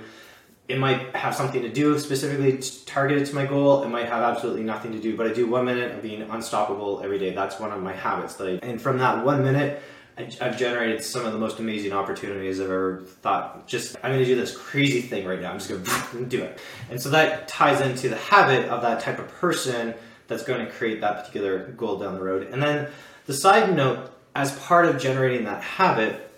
It 0.67 0.77
might 0.77 1.15
have 1.15 1.33
something 1.33 1.61
to 1.61 1.69
do 1.69 1.97
specifically 1.97 2.61
targeted 2.85 3.25
to 3.27 3.33
my 3.33 3.45
goal. 3.45 3.83
It 3.83 3.89
might 3.89 4.07
have 4.07 4.21
absolutely 4.21 4.63
nothing 4.63 4.91
to 4.91 4.99
do, 4.99 5.15
but 5.15 5.25
I 5.25 5.33
do 5.33 5.47
one 5.47 5.63
minute 5.63 5.93
of 5.93 6.01
being 6.01 6.21
unstoppable 6.23 7.01
every 7.01 7.17
day. 7.17 7.33
That's 7.33 7.57
one 7.57 7.71
of 7.71 7.81
my 7.81 7.93
habits. 7.93 8.35
That 8.35 8.47
I, 8.47 8.67
and 8.67 8.79
from 8.79 8.97
that 8.97 9.23
one 9.23 9.43
minute, 9.43 9.81
I've 10.17 10.57
generated 10.57 11.03
some 11.03 11.25
of 11.25 11.33
the 11.33 11.37
most 11.37 11.59
amazing 11.59 11.93
opportunities 11.93 12.59
I've 12.59 12.71
ever 12.71 13.03
thought. 13.21 13.67
Just 13.67 13.95
I'm 13.97 14.11
going 14.11 14.23
to 14.23 14.25
do 14.25 14.35
this 14.35 14.55
crazy 14.55 15.01
thing 15.01 15.27
right 15.27 15.39
now. 15.39 15.51
I'm 15.51 15.59
just 15.59 15.69
going 15.69 15.83
to 16.11 16.25
do 16.25 16.43
it, 16.43 16.59
and 16.89 17.01
so 17.01 17.09
that 17.11 17.47
ties 17.47 17.81
into 17.81 18.09
the 18.09 18.15
habit 18.15 18.67
of 18.69 18.81
that 18.81 18.99
type 18.99 19.19
of 19.19 19.27
person 19.27 19.93
that's 20.27 20.43
going 20.43 20.65
to 20.65 20.71
create 20.71 21.01
that 21.01 21.19
particular 21.19 21.67
goal 21.77 21.99
down 21.99 22.15
the 22.15 22.21
road. 22.21 22.47
And 22.51 22.61
then 22.61 22.89
the 23.27 23.33
side 23.33 23.75
note, 23.75 24.11
as 24.35 24.57
part 24.59 24.85
of 24.85 24.99
generating 24.99 25.45
that 25.45 25.63
habit, 25.63 26.29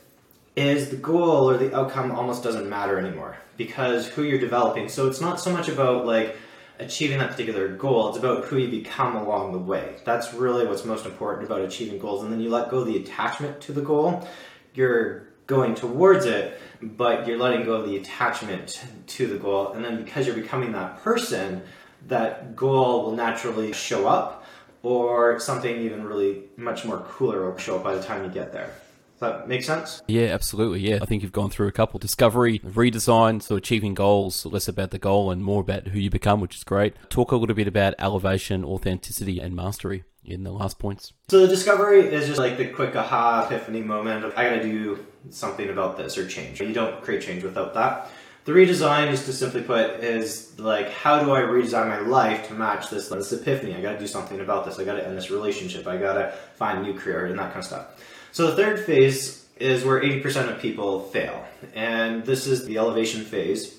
is 0.55 0.89
the 0.89 0.97
goal 0.97 1.49
or 1.49 1.57
the 1.57 1.75
outcome 1.75 2.11
almost 2.11 2.43
doesn't 2.43 2.69
matter 2.69 2.99
anymore 2.99 3.37
because 3.57 4.07
who 4.07 4.23
you're 4.23 4.39
developing. 4.39 4.89
So 4.89 5.07
it's 5.07 5.21
not 5.21 5.39
so 5.39 5.51
much 5.51 5.69
about 5.69 6.05
like 6.05 6.35
achieving 6.79 7.19
that 7.19 7.31
particular 7.31 7.67
goal, 7.67 8.09
it's 8.09 8.17
about 8.17 8.45
who 8.45 8.57
you 8.57 8.69
become 8.69 9.15
along 9.15 9.51
the 9.51 9.59
way. 9.59 9.97
That's 10.05 10.33
really 10.33 10.65
what's 10.65 10.85
most 10.85 11.05
important 11.05 11.45
about 11.45 11.61
achieving 11.61 11.99
goals. 11.99 12.23
And 12.23 12.31
then 12.31 12.39
you 12.39 12.49
let 12.49 12.69
go 12.69 12.83
the 12.83 12.97
attachment 12.97 13.61
to 13.61 13.73
the 13.73 13.81
goal. 13.81 14.27
You're 14.73 15.27
going 15.45 15.75
towards 15.75 16.25
it, 16.25 16.59
but 16.81 17.27
you're 17.27 17.37
letting 17.37 17.65
go 17.65 17.73
of 17.73 17.85
the 17.85 17.97
attachment 17.97 18.81
to 19.07 19.27
the 19.27 19.37
goal. 19.37 19.73
And 19.73 19.83
then 19.83 20.03
because 20.03 20.25
you're 20.25 20.35
becoming 20.35 20.71
that 20.71 21.03
person, 21.03 21.63
that 22.07 22.55
goal 22.55 23.03
will 23.03 23.15
naturally 23.15 23.73
show 23.73 24.07
up, 24.07 24.45
or 24.81 25.39
something 25.39 25.75
even 25.75 26.05
really 26.05 26.43
much 26.55 26.85
more 26.85 26.99
cooler 26.99 27.49
will 27.49 27.57
show 27.57 27.75
up 27.75 27.83
by 27.83 27.95
the 27.95 28.01
time 28.01 28.23
you 28.23 28.29
get 28.29 28.53
there. 28.53 28.71
Does 29.19 29.31
that 29.31 29.49
make 29.49 29.63
sense? 29.63 30.01
Yeah, 30.07 30.27
absolutely. 30.27 30.79
Yeah, 30.79 30.99
I 31.01 31.05
think 31.05 31.23
you've 31.23 31.33
gone 31.33 31.49
through 31.49 31.67
a 31.67 31.73
couple 31.73 31.99
discovery, 31.99 32.59
redesign, 32.59 33.41
so 33.41 33.57
achieving 33.57 33.93
goals, 33.93 34.45
less 34.45 34.69
about 34.69 34.91
the 34.91 34.97
goal 34.97 35.29
and 35.29 35.43
more 35.43 35.59
about 35.59 35.87
who 35.87 35.99
you 35.99 36.09
become, 36.09 36.39
which 36.39 36.55
is 36.55 36.63
great. 36.63 36.95
Talk 37.09 37.33
a 37.33 37.35
little 37.35 37.55
bit 37.55 37.67
about 37.67 37.95
elevation, 37.99 38.63
authenticity, 38.63 39.39
and 39.39 39.53
mastery 39.53 40.05
in 40.23 40.43
the 40.43 40.51
last 40.51 40.79
points. 40.79 41.11
So 41.27 41.41
the 41.41 41.47
discovery 41.47 41.99
is 41.99 42.27
just 42.27 42.39
like 42.39 42.57
the 42.57 42.67
quick 42.67 42.95
aha 42.95 43.45
epiphany 43.45 43.81
moment 43.81 44.23
of 44.23 44.33
I 44.37 44.43
gotta 44.45 44.63
do 44.63 45.05
something 45.31 45.69
about 45.69 45.97
this 45.97 46.17
or 46.17 46.25
change. 46.25 46.61
You 46.61 46.71
don't 46.71 47.01
create 47.01 47.21
change 47.21 47.43
without 47.43 47.73
that. 47.73 48.09
The 48.45 48.53
redesign, 48.53 49.11
just 49.11 49.25
to 49.25 49.33
simply 49.33 49.61
put, 49.61 50.01
is 50.01 50.57
like 50.57 50.89
how 50.91 51.19
do 51.21 51.31
I 51.33 51.41
redesign 51.41 51.89
my 51.89 51.99
life 51.99 52.47
to 52.47 52.53
match 52.53 52.89
this, 52.89 53.09
this 53.09 53.33
epiphany? 53.33 53.75
I 53.75 53.81
got 53.81 53.93
to 53.93 53.99
do 53.99 54.07
something 54.07 54.39
about 54.39 54.65
this. 54.65 54.79
I 54.79 54.85
got 54.85 54.95
to 54.95 55.05
end 55.05 55.17
this 55.17 55.29
relationship. 55.29 55.85
I 55.85 55.97
got 55.97 56.13
to 56.13 56.31
find 56.55 56.79
a 56.79 56.81
new 56.81 56.97
career 56.97 57.25
and 57.25 57.37
that 57.37 57.53
kind 57.53 57.59
of 57.59 57.65
stuff. 57.65 57.98
So 58.31 58.47
the 58.47 58.55
third 58.55 58.79
phase 58.79 59.47
is 59.57 59.83
where 59.83 60.01
80% 60.01 60.49
of 60.49 60.61
people 60.61 61.01
fail, 61.01 61.45
and 61.75 62.25
this 62.25 62.47
is 62.47 62.65
the 62.65 62.77
elevation 62.77 63.23
phase. 63.23 63.77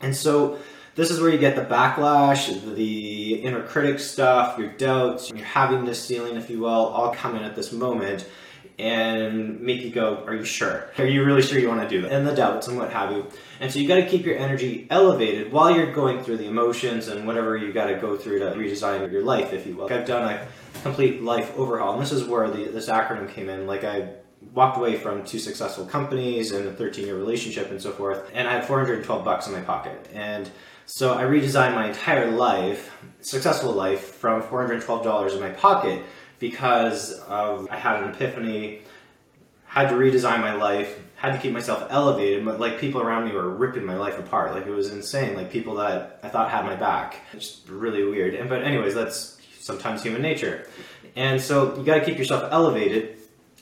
And 0.00 0.14
so 0.14 0.58
this 0.94 1.10
is 1.10 1.20
where 1.20 1.30
you 1.30 1.38
get 1.38 1.56
the 1.56 1.64
backlash, 1.64 2.74
the 2.76 3.34
inner 3.34 3.62
critic 3.62 3.98
stuff, 3.98 4.58
your 4.58 4.68
doubts, 4.72 5.30
you're 5.30 5.44
havingness 5.44 5.96
ceiling, 5.96 6.36
if 6.36 6.48
you 6.48 6.60
will, 6.60 6.68
all 6.68 7.12
come 7.12 7.34
in 7.36 7.42
at 7.42 7.56
this 7.56 7.72
moment 7.72 8.26
and 8.78 9.60
make 9.60 9.82
you 9.82 9.90
go, 9.90 10.22
Are 10.26 10.34
you 10.34 10.44
sure? 10.44 10.90
Are 10.98 11.06
you 11.06 11.24
really 11.24 11.42
sure 11.42 11.58
you 11.58 11.68
want 11.68 11.82
to 11.82 11.88
do 11.88 12.02
that? 12.02 12.12
And 12.12 12.26
the 12.26 12.34
doubts 12.34 12.68
and 12.68 12.76
what 12.76 12.92
have 12.92 13.12
you. 13.12 13.26
And 13.60 13.72
so 13.72 13.78
you 13.78 13.88
got 13.88 13.96
to 13.96 14.06
keep 14.06 14.26
your 14.26 14.36
energy 14.36 14.86
elevated 14.90 15.52
while 15.52 15.74
you're 15.74 15.92
going 15.92 16.22
through 16.22 16.38
the 16.38 16.46
emotions 16.46 17.08
and 17.08 17.26
whatever 17.26 17.56
you 17.56 17.72
got 17.72 17.86
to 17.86 17.94
go 17.94 18.16
through 18.16 18.40
to 18.40 18.46
redesign 18.46 19.10
your 19.10 19.22
life, 19.22 19.52
if 19.52 19.66
you 19.66 19.76
will. 19.76 19.92
I've 19.92 20.06
done 20.06 20.30
a 20.30 20.46
complete 20.82 21.22
life 21.22 21.56
overhaul, 21.56 21.94
and 21.94 22.02
this 22.02 22.12
is 22.12 22.24
where 22.24 22.50
the, 22.50 22.64
this 22.64 22.88
acronym 22.88 23.32
came 23.32 23.48
in. 23.48 23.66
Like 23.66 23.84
I 23.84 24.10
walked 24.52 24.76
away 24.76 24.96
from 24.96 25.24
two 25.24 25.38
successful 25.38 25.86
companies 25.86 26.52
and 26.52 26.66
a 26.68 26.72
13 26.72 27.06
year 27.06 27.16
relationship 27.16 27.70
and 27.70 27.80
so 27.80 27.92
forth, 27.92 28.30
and 28.34 28.46
I 28.46 28.52
had 28.52 28.66
412 28.66 29.24
bucks 29.24 29.46
in 29.46 29.54
my 29.54 29.60
pocket. 29.60 30.08
And 30.12 30.50
so 30.84 31.14
I 31.14 31.22
redesigned 31.22 31.74
my 31.74 31.88
entire 31.88 32.30
life, 32.30 32.94
successful 33.20 33.72
life, 33.72 34.14
from 34.16 34.42
$412 34.42 35.32
in 35.32 35.40
my 35.40 35.50
pocket 35.50 36.04
because 36.38 37.12
of 37.20 37.68
I 37.70 37.76
had 37.76 38.02
an 38.02 38.10
epiphany, 38.10 38.82
had 39.66 39.88
to 39.88 39.94
redesign 39.94 40.40
my 40.40 40.54
life, 40.54 40.98
had 41.16 41.32
to 41.32 41.38
keep 41.38 41.52
myself 41.52 41.86
elevated, 41.90 42.44
but 42.44 42.60
like 42.60 42.78
people 42.78 43.00
around 43.00 43.26
me 43.26 43.32
were 43.32 43.48
ripping 43.48 43.84
my 43.84 43.96
life 43.96 44.18
apart. 44.18 44.52
Like 44.52 44.66
it 44.66 44.70
was 44.70 44.90
insane. 44.90 45.34
Like 45.34 45.50
people 45.50 45.74
that 45.76 46.20
I 46.22 46.28
thought 46.28 46.50
had 46.50 46.64
my 46.64 46.76
back. 46.76 47.16
It's 47.32 47.62
really 47.68 48.04
weird. 48.04 48.34
And 48.34 48.48
but 48.48 48.62
anyways, 48.62 48.94
that's 48.94 49.38
sometimes 49.60 50.02
human 50.02 50.22
nature. 50.22 50.68
And 51.14 51.40
so 51.40 51.76
you 51.76 51.84
got 51.84 51.96
to 51.96 52.04
keep 52.04 52.18
yourself 52.18 52.48
elevated. 52.52 53.18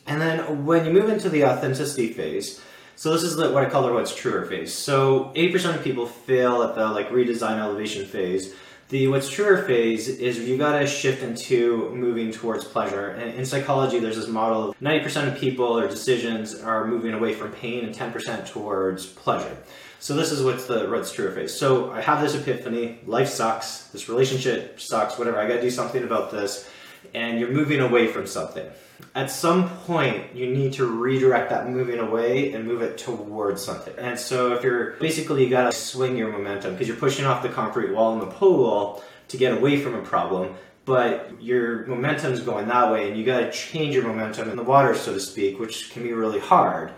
And 0.06 0.20
then 0.20 0.66
when 0.66 0.84
you 0.84 0.92
move 0.92 1.08
into 1.08 1.28
the 1.28 1.44
authenticity 1.44 2.12
phase, 2.12 2.60
so 2.96 3.12
this 3.12 3.22
is 3.22 3.36
what 3.36 3.64
I 3.64 3.70
call 3.70 3.82
the 3.82 3.92
what's 3.92 4.14
truer 4.14 4.44
phase. 4.44 4.72
So 4.72 5.32
80% 5.34 5.76
of 5.76 5.82
people 5.82 6.06
fail 6.06 6.62
at 6.62 6.74
the 6.74 6.86
like 6.88 7.10
redesign 7.10 7.58
elevation 7.58 8.04
phase 8.06 8.54
the 8.88 9.08
what's 9.08 9.30
truer 9.30 9.62
phase 9.62 10.08
is 10.08 10.38
you 10.38 10.58
got 10.58 10.78
to 10.78 10.86
shift 10.86 11.22
into 11.22 11.90
moving 11.94 12.30
towards 12.30 12.64
pleasure. 12.64 13.10
And 13.10 13.34
in 13.34 13.46
psychology, 13.46 13.98
there's 13.98 14.16
this 14.16 14.28
model 14.28 14.70
of 14.70 14.78
90% 14.80 15.28
of 15.32 15.38
people 15.38 15.78
or 15.78 15.88
decisions 15.88 16.54
are 16.60 16.86
moving 16.86 17.14
away 17.14 17.34
from 17.34 17.50
pain 17.52 17.84
and 17.84 17.94
10% 17.94 18.46
towards 18.46 19.06
pleasure. 19.06 19.56
So 20.00 20.14
this 20.14 20.30
is 20.30 20.42
what's 20.42 20.66
the 20.66 20.86
what's 20.90 21.12
truer 21.12 21.32
phase. 21.32 21.58
So 21.58 21.90
I 21.90 22.02
have 22.02 22.20
this 22.20 22.34
epiphany, 22.34 22.98
life 23.06 23.28
sucks, 23.28 23.84
this 23.84 24.08
relationship 24.08 24.78
sucks, 24.78 25.18
whatever, 25.18 25.38
I 25.38 25.48
got 25.48 25.54
to 25.54 25.62
do 25.62 25.70
something 25.70 26.04
about 26.04 26.30
this. 26.30 26.68
And 27.12 27.38
you're 27.38 27.50
moving 27.50 27.80
away 27.80 28.06
from 28.06 28.26
something 28.26 28.66
at 29.14 29.30
some 29.30 29.68
point 29.68 30.34
you 30.34 30.46
need 30.52 30.72
to 30.72 30.86
redirect 30.86 31.50
that 31.50 31.68
moving 31.68 31.98
away 31.98 32.52
and 32.52 32.66
move 32.66 32.82
it 32.82 32.98
towards 32.98 33.64
something. 33.64 33.94
And 33.98 34.18
so 34.18 34.54
if 34.54 34.62
you're 34.62 34.92
basically 34.92 35.44
you 35.44 35.50
gotta 35.50 35.72
swing 35.72 36.16
your 36.16 36.30
momentum 36.30 36.72
because 36.72 36.88
you're 36.88 36.96
pushing 36.96 37.24
off 37.24 37.42
the 37.42 37.48
concrete 37.48 37.92
wall 37.92 38.12
in 38.14 38.20
the 38.20 38.26
pool 38.26 39.02
to 39.28 39.36
get 39.36 39.56
away 39.56 39.80
from 39.80 39.94
a 39.94 40.02
problem, 40.02 40.54
but 40.84 41.40
your 41.40 41.86
momentum's 41.86 42.40
going 42.40 42.68
that 42.68 42.92
way 42.92 43.08
and 43.08 43.16
you 43.18 43.24
gotta 43.24 43.50
change 43.50 43.94
your 43.94 44.04
momentum 44.04 44.50
in 44.50 44.56
the 44.56 44.62
water, 44.62 44.94
so 44.94 45.12
to 45.12 45.20
speak, 45.20 45.58
which 45.58 45.90
can 45.90 46.02
be 46.02 46.12
really 46.12 46.40
hard. 46.40 46.92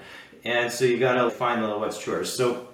And 0.45 0.73
so 0.73 0.85
you 0.85 0.99
gotta 0.99 1.31
find 1.31 1.63
the 1.63 1.79
what's 1.79 1.99
truer. 1.99 2.25
So 2.25 2.66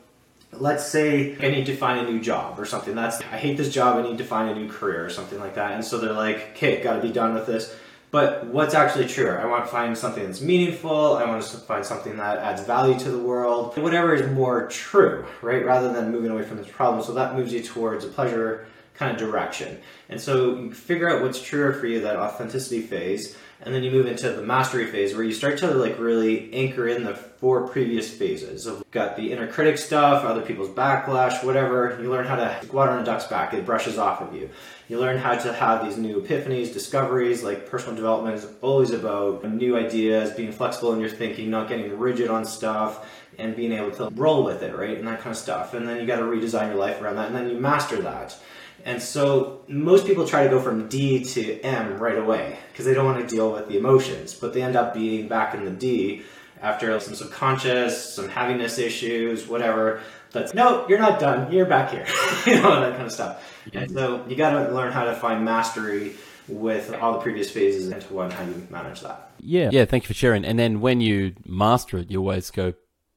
let's 0.53 0.87
say 0.87 1.37
I 1.41 1.51
need 1.51 1.67
to 1.67 1.77
find 1.77 2.07
a 2.07 2.11
new 2.11 2.21
job 2.21 2.59
or 2.61 2.65
something. 2.67 2.95
That's 2.95 3.21
I 3.23 3.39
hate 3.39 3.57
this 3.57 3.73
job, 3.73 3.97
I 3.99 4.09
need 4.09 4.19
to 4.19 4.25
find 4.25 4.51
a 4.51 4.55
new 4.55 4.69
career 4.69 5.05
or 5.05 5.11
something 5.11 5.41
like 5.41 5.55
that. 5.55 5.73
And 5.73 5.85
so 5.85 5.99
they're 5.99 6.13
like, 6.13 6.51
okay, 6.53 6.83
gotta 6.83 7.01
be 7.01 7.11
done 7.11 7.35
with 7.35 7.47
this 7.47 7.75
But 8.13 8.47
what's 8.49 8.75
actually 8.75 9.07
true? 9.07 9.31
I 9.31 9.47
want 9.47 9.65
to 9.65 9.71
find 9.71 9.97
something 9.97 10.23
that's 10.23 10.43
meaningful. 10.43 11.17
I 11.17 11.25
want 11.25 11.43
to 11.43 11.57
find 11.57 11.83
something 11.85 12.19
that 12.19 12.39
adds 12.41 12.63
value 12.63 12.99
to 12.99 13.11
the 13.11 13.19
world. 13.19 13.75
Whatever 13.79 14.15
is 14.15 14.31
more 14.31 14.69
true, 14.69 15.25
right? 15.41 15.65
Rather 15.65 15.91
than 15.91 16.13
moving 16.13 16.31
away 16.31 16.43
from 16.43 16.59
this 16.59 16.69
problem. 16.69 17.03
So 17.03 17.15
that 17.15 17.35
moves 17.35 17.55
you 17.55 17.63
towards 17.63 18.05
a 18.05 18.09
pleasure 18.09 18.67
kind 18.93 19.11
of 19.13 19.17
direction. 19.17 19.79
And 20.11 20.21
so 20.21 20.57
you 20.57 20.75
figure 20.75 21.09
out 21.09 21.23
what's 21.23 21.41
truer 21.41 21.73
for 21.73 21.87
you, 21.87 22.03
that 22.03 22.17
authenticity 22.17 22.83
phase, 22.83 23.35
and 23.65 23.75
then 23.75 23.85
you 23.85 23.91
move 23.91 24.07
into 24.07 24.31
the 24.31 24.43
mastery 24.43 24.87
phase 24.87 25.15
where 25.15 25.25
you 25.25 25.33
start 25.33 25.59
to 25.59 25.69
like 25.69 25.99
really 25.99 26.53
anchor 26.53 26.89
in 26.89 27.05
the 27.05 27.15
four 27.15 27.69
previous 27.69 28.11
phases 28.13 28.67
of 28.67 28.85
got 28.91 29.17
the 29.17 29.33
inner 29.33 29.47
critic 29.47 29.79
stuff, 29.79 30.25
other 30.25 30.43
people's 30.43 30.69
backlash, 30.69 31.45
whatever. 31.45 31.99
You 32.01 32.11
learn 32.11 32.27
how 32.27 32.37
to 32.37 32.61
water 32.73 32.91
on 32.91 33.01
a 33.01 33.05
duck's 33.05 33.27
back, 33.27 33.55
it 33.55 33.65
brushes 33.65 33.99
off 33.99 34.21
of 34.21 34.35
you. 34.35 34.51
You 34.89 34.99
learn 34.99 35.17
how 35.17 35.37
to 35.37 35.53
have 35.53 35.85
these 35.85 35.97
new 35.97 36.21
epiphanies, 36.21 36.73
discoveries, 36.73 37.43
like 37.43 37.69
personal 37.69 37.95
development 37.95 38.37
is 38.37 38.47
always 38.61 38.91
about 38.91 39.45
new 39.45 39.77
ideas, 39.77 40.33
being 40.33 40.53
flexible 40.53 40.93
in 40.93 41.01
your 41.01 41.09
thinking, 41.09 41.49
not 41.49 41.69
getting 41.69 41.99
rigid 41.99 42.31
on 42.31 42.45
stuff, 42.45 43.09
and 43.39 43.57
being 43.57 43.73
able 43.73 43.91
to 43.93 44.11
roll 44.15 44.45
with 44.45 44.63
it, 44.63 44.77
right? 44.77 44.99
And 44.99 45.07
that 45.09 45.21
kind 45.21 45.31
of 45.31 45.39
stuff. 45.39 45.73
And 45.73 45.89
then 45.89 46.01
you 46.01 46.07
got 46.07 46.17
to 46.17 46.25
redesign 46.25 46.69
your 46.69 46.77
life 46.77 47.01
around 47.01 47.17
that, 47.17 47.29
and 47.29 47.37
then 47.37 47.49
you 47.49 47.59
master 47.59 48.03
that. 48.03 48.37
And 48.85 49.03
so 49.03 49.65
most 49.69 50.07
people 50.07 50.27
try 50.27 50.45
to 50.45 50.51
go 50.51 50.61
from 50.61 50.89
D 50.89 51.25
to 51.25 51.61
M 51.61 51.99
right 51.99 52.19
away 52.19 52.59
because 52.71 52.85
they 52.85 52.95
don't 52.95 53.05
want 53.05 53.27
to 53.27 53.35
deal 53.35 53.53
with 53.53 53.69
the 53.69 53.77
emotions, 53.79 54.35
but 54.35 54.53
they 54.53 54.63
end 54.63 54.77
up 54.77 54.95
being 54.95 55.29
back 55.29 55.55
in 55.55 55.65
the 55.65 55.71
D 55.71 56.23
after 56.61 56.99
some 57.01 57.15
subconscious, 57.15 58.15
some 58.15 58.29
heaviness 58.29 58.79
issues, 58.79 59.47
whatever. 59.47 60.01
That's 60.33 60.55
no, 60.55 60.87
you're 60.89 60.99
not 60.99 61.21
done. 61.21 61.53
You're 61.53 61.67
back 61.67 61.91
here, 61.91 62.07
you 62.47 62.61
know 62.61 62.81
that 62.81 62.93
kind 62.93 63.07
of 63.07 63.13
stuff. 63.13 63.45
And 63.73 63.91
so 63.91 64.25
you 64.27 64.37
got 64.37 64.51
to 64.51 64.75
learn 64.75 64.93
how 64.93 65.05
to 65.05 65.15
find 65.15 65.45
mastery 65.45 66.15
with 66.49 66.93
all 66.95 67.13
the 67.15 67.19
previous 67.21 67.51
phases 67.51 67.89
into 67.89 68.13
one. 68.13 68.31
How 68.31 68.45
you 68.45 68.67
manage 68.71 69.01
that? 69.03 69.31
Yeah, 69.41 69.71
yeah. 69.73 69.85
Thank 69.85 70.05
you 70.05 70.09
for 70.09 70.15
sharing. 70.15 70.45
And 70.45 70.59
then 70.59 70.81
when 70.81 71.01
you 71.01 71.35
master 71.45 71.99
it, 71.99 72.11
you 72.11 72.19
always 72.21 72.51
go 72.51 72.73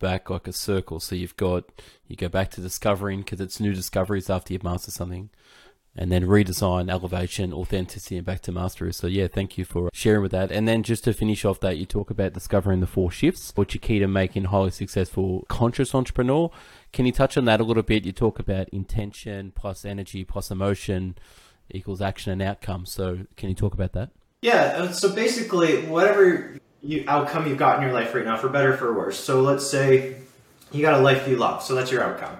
back 0.05 0.29
like 0.29 0.47
a 0.47 0.53
circle. 0.53 0.99
So 0.99 1.15
you've 1.15 1.35
got 1.35 1.63
you 2.07 2.15
go 2.15 2.29
back 2.29 2.51
to 2.51 2.61
discovering 2.61 3.19
because 3.21 3.41
it's 3.41 3.59
new 3.59 3.73
discoveries 3.73 4.29
after 4.29 4.53
you've 4.53 4.63
mastered 4.63 4.93
something 4.93 5.31
and 5.97 6.11
then 6.11 6.25
redesign, 6.25 6.91
elevation, 6.91 7.51
authenticity, 7.51 8.17
and 8.17 8.25
back 8.25 8.41
to 8.41 8.51
mastery. 8.51 8.93
So 8.93 9.07
yeah, 9.07 9.27
thank 9.27 9.57
you 9.57 9.65
for 9.65 9.89
sharing 9.93 10.21
with 10.21 10.31
that. 10.31 10.51
And 10.51 10.67
then 10.67 10.83
just 10.83 11.05
to 11.05 11.13
finish 11.13 11.43
off 11.43 11.59
that, 11.61 11.77
you 11.77 11.87
talk 11.87 12.11
about 12.11 12.33
discovering 12.33 12.81
the 12.81 12.87
four 12.87 13.09
shifts, 13.09 13.51
which 13.55 13.75
are 13.75 13.79
key 13.79 13.97
to 13.97 14.07
making 14.07 14.45
highly 14.45 14.71
successful 14.71 15.45
conscious 15.47 15.95
entrepreneur. 15.95 16.51
Can 16.93 17.07
you 17.07 17.11
touch 17.11 17.35
on 17.35 17.45
that 17.45 17.59
a 17.59 17.63
little 17.63 17.81
bit? 17.81 18.05
You 18.05 18.11
talk 18.11 18.37
about 18.37 18.69
intention 18.69 19.53
plus 19.55 19.85
energy 19.85 20.23
plus 20.23 20.51
emotion 20.51 21.15
equals 21.71 22.01
action 22.01 22.31
and 22.31 22.43
outcome. 22.43 22.85
So 22.85 23.21
can 23.37 23.49
you 23.49 23.55
talk 23.55 23.73
about 23.73 23.93
that? 23.93 24.11
Yeah. 24.41 24.75
Uh, 24.77 24.91
so 24.91 25.15
basically, 25.15 25.87
whatever 25.87 26.59
you, 26.85 27.03
outcome 27.07 27.47
you've 27.47 27.57
got 27.57 27.77
in 27.77 27.83
your 27.83 27.93
life 27.93 28.13
right 28.13 28.25
now, 28.25 28.37
for 28.37 28.49
better 28.49 28.77
for 28.77 28.93
worse. 28.93 29.19
So 29.19 29.41
let's 29.41 29.67
say 29.67 30.15
you 30.71 30.81
got 30.81 30.99
a 30.99 31.03
life 31.03 31.27
you 31.27 31.35
love. 31.35 31.63
So 31.63 31.75
that's 31.75 31.91
your 31.91 32.03
outcome 32.03 32.37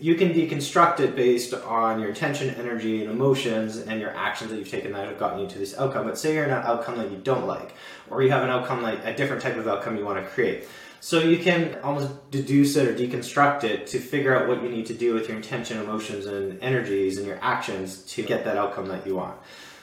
you 0.00 0.14
can 0.14 0.32
deconstruct 0.32 1.00
it 1.00 1.16
based 1.16 1.52
on 1.54 1.98
your 1.98 2.10
intention, 2.10 2.50
energy, 2.54 3.02
and 3.02 3.10
emotions 3.10 3.78
and 3.78 4.00
your 4.00 4.10
actions 4.10 4.50
that 4.50 4.58
you've 4.58 4.70
taken 4.70 4.92
that 4.92 5.08
have 5.08 5.18
gotten 5.18 5.40
you 5.40 5.48
to 5.48 5.58
this 5.58 5.76
outcome. 5.76 6.06
But 6.06 6.16
say 6.16 6.34
you're 6.34 6.44
in 6.44 6.50
an 6.50 6.62
outcome 6.62 6.98
that 6.98 7.10
you 7.10 7.18
don't 7.18 7.46
like, 7.46 7.74
or 8.08 8.22
you 8.22 8.30
have 8.30 8.44
an 8.44 8.50
outcome 8.50 8.82
like 8.82 9.04
a 9.04 9.14
different 9.14 9.42
type 9.42 9.56
of 9.56 9.66
outcome 9.66 9.96
you 9.96 10.04
want 10.04 10.24
to 10.24 10.30
create. 10.30 10.68
So 11.00 11.18
you 11.18 11.38
can 11.38 11.80
almost 11.82 12.30
deduce 12.30 12.76
it 12.76 12.86
or 12.86 12.94
deconstruct 12.94 13.64
it 13.64 13.88
to 13.88 13.98
figure 13.98 14.36
out 14.36 14.46
what 14.46 14.62
you 14.62 14.68
need 14.68 14.86
to 14.86 14.94
do 14.94 15.14
with 15.14 15.26
your 15.26 15.36
intention, 15.36 15.80
emotions, 15.80 16.26
and 16.26 16.62
energies 16.62 17.18
and 17.18 17.26
your 17.26 17.40
actions 17.42 18.02
to 18.04 18.22
get 18.22 18.44
that 18.44 18.56
outcome 18.56 18.86
that 18.86 19.04
you 19.04 19.16
want. 19.16 19.36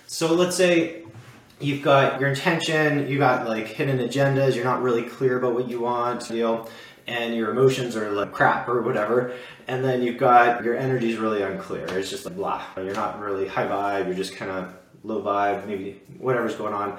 So 0.07 0.33
let's 0.33 0.55
say 0.55 1.03
you've 1.59 1.81
got 1.81 2.19
your 2.19 2.29
intention, 2.29 3.07
you 3.07 3.17
got 3.17 3.47
like 3.47 3.67
hidden 3.67 3.99
agendas, 3.99 4.55
you're 4.55 4.65
not 4.65 4.81
really 4.81 5.03
clear 5.03 5.37
about 5.37 5.53
what 5.53 5.69
you 5.69 5.81
want, 5.81 6.29
you 6.29 6.43
know 6.43 6.67
and 7.09 7.35
your 7.35 7.49
emotions 7.49 7.95
are 7.95 8.11
like 8.11 8.31
crap 8.31 8.69
or 8.69 8.81
whatever. 8.81 9.33
And 9.67 9.83
then 9.83 10.01
you've 10.01 10.17
got 10.17 10.63
your 10.63 10.77
energy 10.77 11.11
is 11.11 11.17
really 11.17 11.41
unclear. 11.41 11.85
It's 11.97 12.09
just 12.09 12.25
like 12.25 12.35
blah. 12.35 12.63
You're 12.77 12.93
not 12.93 13.19
really 13.19 13.47
high 13.47 13.65
vibe. 13.65 14.05
You're 14.05 14.15
just 14.15 14.35
kind 14.35 14.51
of 14.51 14.73
low 15.03 15.21
vibe, 15.21 15.65
maybe 15.65 16.01
whatever's 16.17 16.55
going 16.55 16.73
on. 16.73 16.97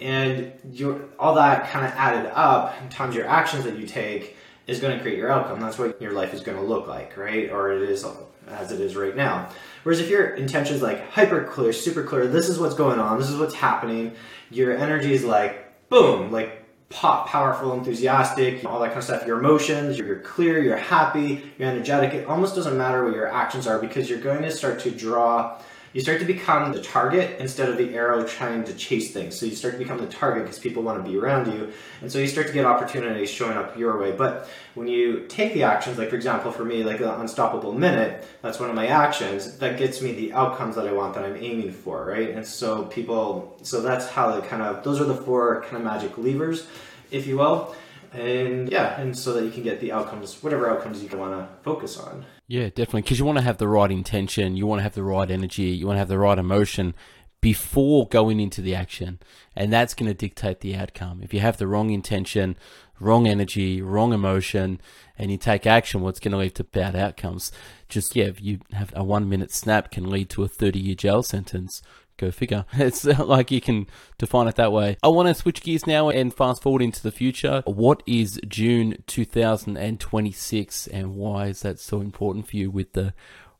And 0.00 0.52
your 0.72 1.00
all 1.18 1.34
that 1.36 1.70
kind 1.70 1.86
of 1.86 1.92
added 1.92 2.30
up 2.34 2.74
times 2.90 3.14
your 3.14 3.26
actions 3.26 3.64
that 3.64 3.78
you 3.78 3.86
take 3.86 4.36
is 4.66 4.80
going 4.80 4.96
to 4.96 5.02
create 5.02 5.16
your 5.16 5.30
outcome. 5.30 5.60
That's 5.60 5.78
what 5.78 6.00
your 6.02 6.12
life 6.12 6.34
is 6.34 6.40
going 6.40 6.58
to 6.58 6.64
look 6.64 6.88
like, 6.88 7.16
right? 7.16 7.50
Or 7.50 7.72
it 7.72 7.88
is 7.88 8.04
as 8.48 8.72
it 8.72 8.80
is 8.80 8.96
right 8.96 9.16
now. 9.16 9.48
Whereas 9.86 10.00
if 10.00 10.10
your 10.10 10.30
intention 10.30 10.74
is 10.74 10.82
like 10.82 11.12
hyper 11.12 11.44
clear, 11.44 11.72
super 11.72 12.02
clear, 12.02 12.26
this 12.26 12.48
is 12.48 12.58
what's 12.58 12.74
going 12.74 12.98
on, 12.98 13.20
this 13.20 13.30
is 13.30 13.38
what's 13.38 13.54
happening, 13.54 14.16
your 14.50 14.76
energy 14.76 15.14
is 15.14 15.22
like 15.22 15.88
boom, 15.88 16.32
like 16.32 16.64
pop, 16.88 17.28
powerful, 17.28 17.72
enthusiastic, 17.72 18.64
all 18.64 18.80
that 18.80 18.88
kind 18.88 18.98
of 18.98 19.04
stuff. 19.04 19.24
Your 19.28 19.38
emotions, 19.38 19.96
you're 19.96 20.18
clear, 20.18 20.60
you're 20.60 20.76
happy, 20.76 21.52
you're 21.56 21.68
energetic. 21.68 22.14
It 22.14 22.26
almost 22.26 22.56
doesn't 22.56 22.76
matter 22.76 23.04
what 23.04 23.14
your 23.14 23.28
actions 23.28 23.68
are 23.68 23.78
because 23.78 24.10
you're 24.10 24.18
going 24.18 24.42
to 24.42 24.50
start 24.50 24.80
to 24.80 24.90
draw 24.90 25.56
you 25.96 26.02
start 26.02 26.18
to 26.18 26.26
become 26.26 26.72
the 26.72 26.82
target 26.82 27.40
instead 27.40 27.70
of 27.70 27.78
the 27.78 27.94
arrow 27.94 28.22
trying 28.26 28.62
to 28.62 28.74
chase 28.74 29.14
things. 29.14 29.34
So 29.40 29.46
you 29.46 29.56
start 29.56 29.72
to 29.72 29.78
become 29.78 29.96
the 29.96 30.06
target 30.06 30.42
because 30.42 30.58
people 30.58 30.82
want 30.82 31.02
to 31.02 31.10
be 31.10 31.16
around 31.16 31.50
you. 31.50 31.72
And 32.02 32.12
so 32.12 32.18
you 32.18 32.26
start 32.26 32.48
to 32.48 32.52
get 32.52 32.66
opportunities 32.66 33.30
showing 33.30 33.56
up 33.56 33.78
your 33.78 33.98
way. 33.98 34.12
But 34.12 34.46
when 34.74 34.88
you 34.88 35.24
take 35.28 35.54
the 35.54 35.62
actions, 35.62 35.96
like 35.96 36.10
for 36.10 36.16
example, 36.16 36.52
for 36.52 36.66
me, 36.66 36.84
like 36.84 36.98
the 36.98 37.18
unstoppable 37.18 37.72
minute, 37.72 38.28
that's 38.42 38.60
one 38.60 38.68
of 38.68 38.76
my 38.76 38.88
actions, 38.88 39.56
that 39.56 39.78
gets 39.78 40.02
me 40.02 40.12
the 40.12 40.34
outcomes 40.34 40.76
that 40.76 40.86
I 40.86 40.92
want 40.92 41.14
that 41.14 41.24
I'm 41.24 41.36
aiming 41.36 41.72
for, 41.72 42.04
right? 42.04 42.28
And 42.28 42.46
so 42.46 42.84
people, 42.84 43.56
so 43.62 43.80
that's 43.80 44.06
how 44.06 44.38
they 44.38 44.46
kind 44.46 44.60
of, 44.60 44.84
those 44.84 45.00
are 45.00 45.04
the 45.04 45.16
four 45.16 45.62
kind 45.62 45.78
of 45.78 45.82
magic 45.82 46.18
levers, 46.18 46.66
if 47.10 47.26
you 47.26 47.38
will 47.38 47.74
and 48.16 48.70
yeah, 48.70 49.00
and 49.00 49.16
so 49.16 49.32
that 49.34 49.44
you 49.44 49.50
can 49.50 49.62
get 49.62 49.80
the 49.80 49.92
outcomes, 49.92 50.42
whatever 50.42 50.70
outcomes 50.70 51.02
you 51.02 51.18
want 51.18 51.32
to 51.32 51.48
focus 51.62 51.98
on. 51.98 52.24
Yeah, 52.48 52.68
definitely, 52.68 53.02
because 53.02 53.18
you 53.18 53.24
want 53.24 53.38
to 53.38 53.44
have 53.44 53.58
the 53.58 53.68
right 53.68 53.90
intention, 53.90 54.56
you 54.56 54.66
want 54.66 54.78
to 54.80 54.84
have 54.84 54.94
the 54.94 55.02
right 55.02 55.30
energy, 55.30 55.64
you 55.64 55.86
want 55.86 55.96
to 55.96 56.00
have 56.00 56.08
the 56.08 56.18
right 56.18 56.38
emotion 56.38 56.94
before 57.40 58.08
going 58.08 58.40
into 58.40 58.60
the 58.60 58.74
action, 58.74 59.18
and 59.54 59.72
that's 59.72 59.94
going 59.94 60.08
to 60.08 60.14
dictate 60.14 60.60
the 60.60 60.74
outcome. 60.74 61.20
If 61.22 61.34
you 61.34 61.40
have 61.40 61.58
the 61.58 61.66
wrong 61.66 61.90
intention, 61.90 62.56
wrong 62.98 63.26
energy, 63.26 63.82
wrong 63.82 64.12
emotion, 64.12 64.80
and 65.18 65.30
you 65.30 65.36
take 65.36 65.66
action, 65.66 66.00
what's 66.00 66.20
going 66.20 66.32
to 66.32 66.38
lead 66.38 66.54
to 66.56 66.64
bad 66.64 66.96
outcomes? 66.96 67.52
Just 67.88 68.16
yeah, 68.16 68.30
you 68.40 68.60
have 68.72 68.92
a 68.96 69.04
one 69.04 69.28
minute 69.28 69.52
snap 69.52 69.90
can 69.90 70.08
lead 70.08 70.30
to 70.30 70.42
a 70.44 70.48
thirty 70.48 70.78
year 70.78 70.94
jail 70.94 71.22
sentence 71.22 71.82
Go 72.18 72.30
figure. 72.30 72.64
It's 72.74 73.06
uh, 73.06 73.24
like 73.24 73.50
you 73.50 73.60
can 73.60 73.86
define 74.18 74.48
it 74.48 74.56
that 74.56 74.72
way. 74.72 74.96
I 75.02 75.08
want 75.08 75.28
to 75.28 75.34
switch 75.34 75.62
gears 75.62 75.86
now 75.86 76.08
and 76.08 76.32
fast 76.32 76.62
forward 76.62 76.82
into 76.82 77.02
the 77.02 77.10
future. 77.10 77.62
What 77.66 78.02
is 78.06 78.40
June 78.48 79.02
2026 79.06 80.86
and 80.86 81.16
why 81.16 81.46
is 81.46 81.60
that 81.62 81.78
so 81.78 82.00
important 82.00 82.48
for 82.48 82.56
you 82.56 82.70
with 82.70 82.92
the 82.92 83.12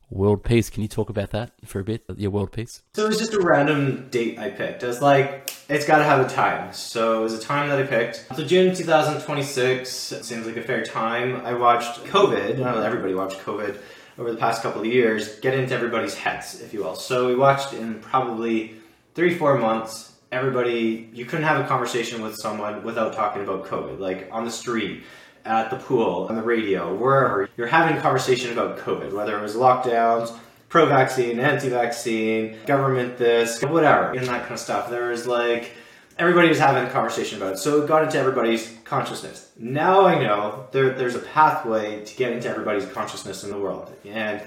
world 0.09 0.43
peace? 0.43 0.69
Can 0.69 0.81
you 0.81 0.87
talk 0.87 1.09
about 1.09 1.31
that 1.31 1.51
for 1.65 1.79
a 1.79 1.83
bit? 1.83 2.03
Your 2.15 2.31
world 2.31 2.51
peace? 2.51 2.81
So 2.95 3.05
it 3.05 3.09
was 3.09 3.19
just 3.19 3.33
a 3.33 3.41
random 3.41 4.07
date 4.09 4.39
I 4.39 4.49
picked. 4.49 4.83
I 4.83 4.87
was 4.87 5.01
like, 5.01 5.51
it's 5.69 5.85
got 5.85 5.97
to 5.97 6.03
have 6.03 6.25
a 6.25 6.29
time. 6.29 6.73
So 6.73 7.19
it 7.19 7.23
was 7.23 7.33
a 7.33 7.41
time 7.41 7.69
that 7.69 7.79
I 7.79 7.83
picked. 7.83 8.25
So 8.35 8.43
June 8.45 8.73
2026 8.73 9.89
seems 9.89 10.47
like 10.47 10.57
a 10.57 10.63
fair 10.63 10.83
time. 10.83 11.45
I 11.45 11.53
watched 11.53 12.03
COVID. 12.05 12.59
Everybody 12.59 13.13
watched 13.13 13.39
COVID 13.39 13.77
over 14.17 14.31
the 14.31 14.37
past 14.37 14.61
couple 14.61 14.81
of 14.81 14.87
years 14.87 15.39
get 15.39 15.53
into 15.53 15.73
everybody's 15.73 16.15
heads, 16.15 16.61
if 16.61 16.73
you 16.73 16.83
will. 16.83 16.95
So 16.95 17.27
we 17.27 17.35
watched 17.35 17.73
in 17.73 17.99
probably 17.99 18.75
three, 19.15 19.37
four 19.37 19.57
months, 19.57 20.13
everybody, 20.31 21.09
you 21.13 21.25
couldn't 21.25 21.45
have 21.45 21.63
a 21.63 21.67
conversation 21.67 22.21
with 22.21 22.35
someone 22.35 22.83
without 22.83 23.13
talking 23.13 23.43
about 23.43 23.65
COVID, 23.65 23.99
like 23.99 24.27
on 24.31 24.45
the 24.45 24.51
street, 24.51 25.03
at 25.45 25.69
the 25.69 25.77
pool, 25.77 26.27
on 26.29 26.35
the 26.35 26.41
radio, 26.41 26.93
wherever. 26.93 27.49
You're 27.57 27.67
having 27.67 27.97
a 27.97 28.01
conversation 28.01 28.51
about 28.51 28.77
COVID, 28.79 29.13
whether 29.13 29.37
it 29.37 29.41
was 29.41 29.55
lockdowns, 29.55 30.37
pro 30.69 30.85
vaccine, 30.85 31.39
anti 31.39 31.69
vaccine, 31.69 32.57
government 32.65 33.17
this, 33.17 33.61
whatever, 33.63 34.11
and 34.11 34.27
that 34.27 34.41
kind 34.41 34.53
of 34.53 34.59
stuff. 34.59 34.89
There 34.89 35.09
was 35.09 35.25
like, 35.25 35.71
everybody 36.19 36.49
was 36.49 36.59
having 36.59 36.83
a 36.83 36.89
conversation 36.89 37.37
about 37.37 37.53
it. 37.53 37.57
So 37.57 37.81
it 37.81 37.87
got 37.87 38.03
into 38.03 38.17
everybody's 38.19 38.76
consciousness. 38.87 39.51
Now 39.57 40.05
I 40.05 40.21
know 40.21 40.67
there, 40.71 40.91
there's 40.91 41.15
a 41.15 41.19
pathway 41.19 42.03
to 42.03 42.15
get 42.15 42.31
into 42.31 42.49
everybody's 42.49 42.85
consciousness 42.85 43.43
in 43.43 43.51
the 43.51 43.57
world 43.57 43.93
and 44.05 44.41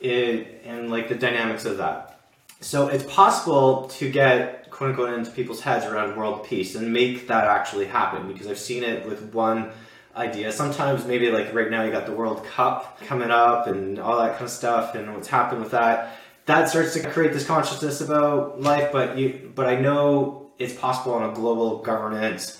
it, 0.00 0.62
and 0.64 0.90
like 0.90 1.08
the 1.08 1.14
dynamics 1.14 1.64
of 1.64 1.78
that. 1.78 2.20
So 2.60 2.88
it's 2.88 3.04
possible 3.04 3.88
to 3.98 4.10
get 4.10 4.70
quote 4.70 4.90
unquote 4.90 5.12
into 5.14 5.30
people's 5.30 5.60
heads 5.60 5.84
around 5.84 6.16
world 6.16 6.44
peace 6.44 6.74
and 6.74 6.92
make 6.92 7.26
that 7.28 7.44
actually 7.44 7.86
happen 7.86 8.28
because 8.32 8.46
I've 8.46 8.58
seen 8.58 8.82
it 8.82 9.06
with 9.06 9.34
one 9.34 9.72
idea. 10.16 10.52
Sometimes 10.52 11.04
maybe 11.06 11.30
like 11.30 11.52
right 11.54 11.70
now 11.70 11.82
you 11.82 11.90
got 11.90 12.06
the 12.06 12.12
World 12.12 12.44
Cup 12.44 13.00
coming 13.06 13.30
up 13.30 13.66
and 13.66 13.98
all 13.98 14.18
that 14.18 14.32
kind 14.32 14.44
of 14.44 14.50
stuff 14.50 14.94
and 14.94 15.14
what's 15.14 15.28
happened 15.28 15.62
with 15.62 15.72
that. 15.72 16.16
That 16.46 16.68
starts 16.68 16.94
to 16.94 17.08
create 17.08 17.32
this 17.32 17.46
consciousness 17.46 18.00
about 18.00 18.60
life, 18.60 18.90
but 18.92 19.18
you 19.18 19.52
but 19.54 19.66
I 19.66 19.76
know 19.80 20.50
it's 20.58 20.74
possible 20.74 21.14
on 21.14 21.30
a 21.30 21.34
global 21.34 21.78
governance, 21.78 22.59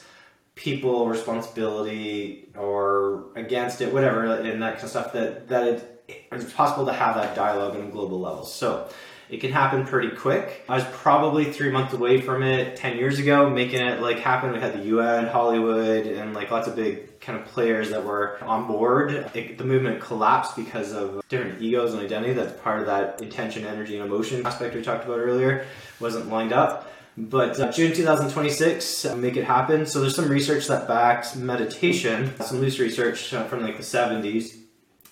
people 0.61 1.09
responsibility 1.09 2.49
or 2.55 3.25
against 3.35 3.81
it, 3.81 3.93
whatever, 3.93 4.25
and 4.27 4.63
that 4.63 4.75
kind 4.75 4.85
of 4.85 4.91
stuff 4.91 5.13
that 5.15 5.49
that 5.49 5.67
it, 5.67 6.05
it's 6.31 6.53
possible 6.53 6.87
to 6.87 6.93
have 6.93 7.17
that 7.17 7.35
dialogue 7.35 7.75
on 7.77 7.87
a 7.87 7.91
global 7.91 8.21
level. 8.21 8.45
So 8.45 8.89
it 9.31 9.41
can 9.41 9.53
happen 9.53 9.87
pretty 9.87 10.11
quick. 10.11 10.65
I 10.69 10.75
was 10.75 10.85
probably 10.93 11.53
three 11.53 11.71
months 11.71 11.95
away 11.95 12.21
from 12.21 12.43
it 12.43 12.77
10 12.77 12.99
years 12.99 13.19
ago, 13.19 13.49
making 13.49 13.81
it 13.81 14.01
like 14.01 14.19
happen. 14.19 14.53
We 14.53 14.59
had 14.59 14.75
the 14.75 14.85
UN, 14.87 15.29
Hollywood, 15.29 16.07
and 16.07 16.35
like 16.35 16.51
lots 16.51 16.69
of 16.69 16.77
big 16.77 17.21
kind 17.21 17.39
of 17.39 17.47
players 17.47 17.91
that 17.91 18.05
were 18.05 18.43
on 18.43 18.67
board. 18.67 19.13
It, 19.35 19.57
the 19.57 19.65
movement 19.65 20.01
collapsed 20.01 20.57
because 20.57 20.93
of 20.93 21.27
different 21.29 21.63
egos 21.63 21.95
and 21.95 22.03
identity. 22.03 22.33
That's 22.33 22.61
part 22.61 22.81
of 22.81 22.87
that 22.87 23.23
intention, 23.23 23.65
energy, 23.65 23.97
and 23.97 24.05
emotion 24.05 24.45
aspect 24.45 24.75
we 24.75 24.83
talked 24.83 25.05
about 25.05 25.21
earlier, 25.21 25.65
wasn't 26.01 26.29
lined 26.29 26.53
up. 26.53 26.91
But 27.29 27.61
uh, 27.61 27.71
June 27.71 27.93
2026, 27.93 29.05
uh, 29.05 29.17
make 29.17 29.37
it 29.37 29.45
happen. 29.45 29.85
So 29.85 30.01
there's 30.01 30.17
some 30.17 30.29
research 30.29 30.67
that 30.69 30.89
backs 30.89 31.37
meditation, 31.37 32.33
some 32.41 32.61
loose 32.61 32.79
research 32.79 33.35
uh, 33.35 33.45
from 33.45 33.63
like 33.63 33.77
the 33.77 33.83
70s 33.83 34.57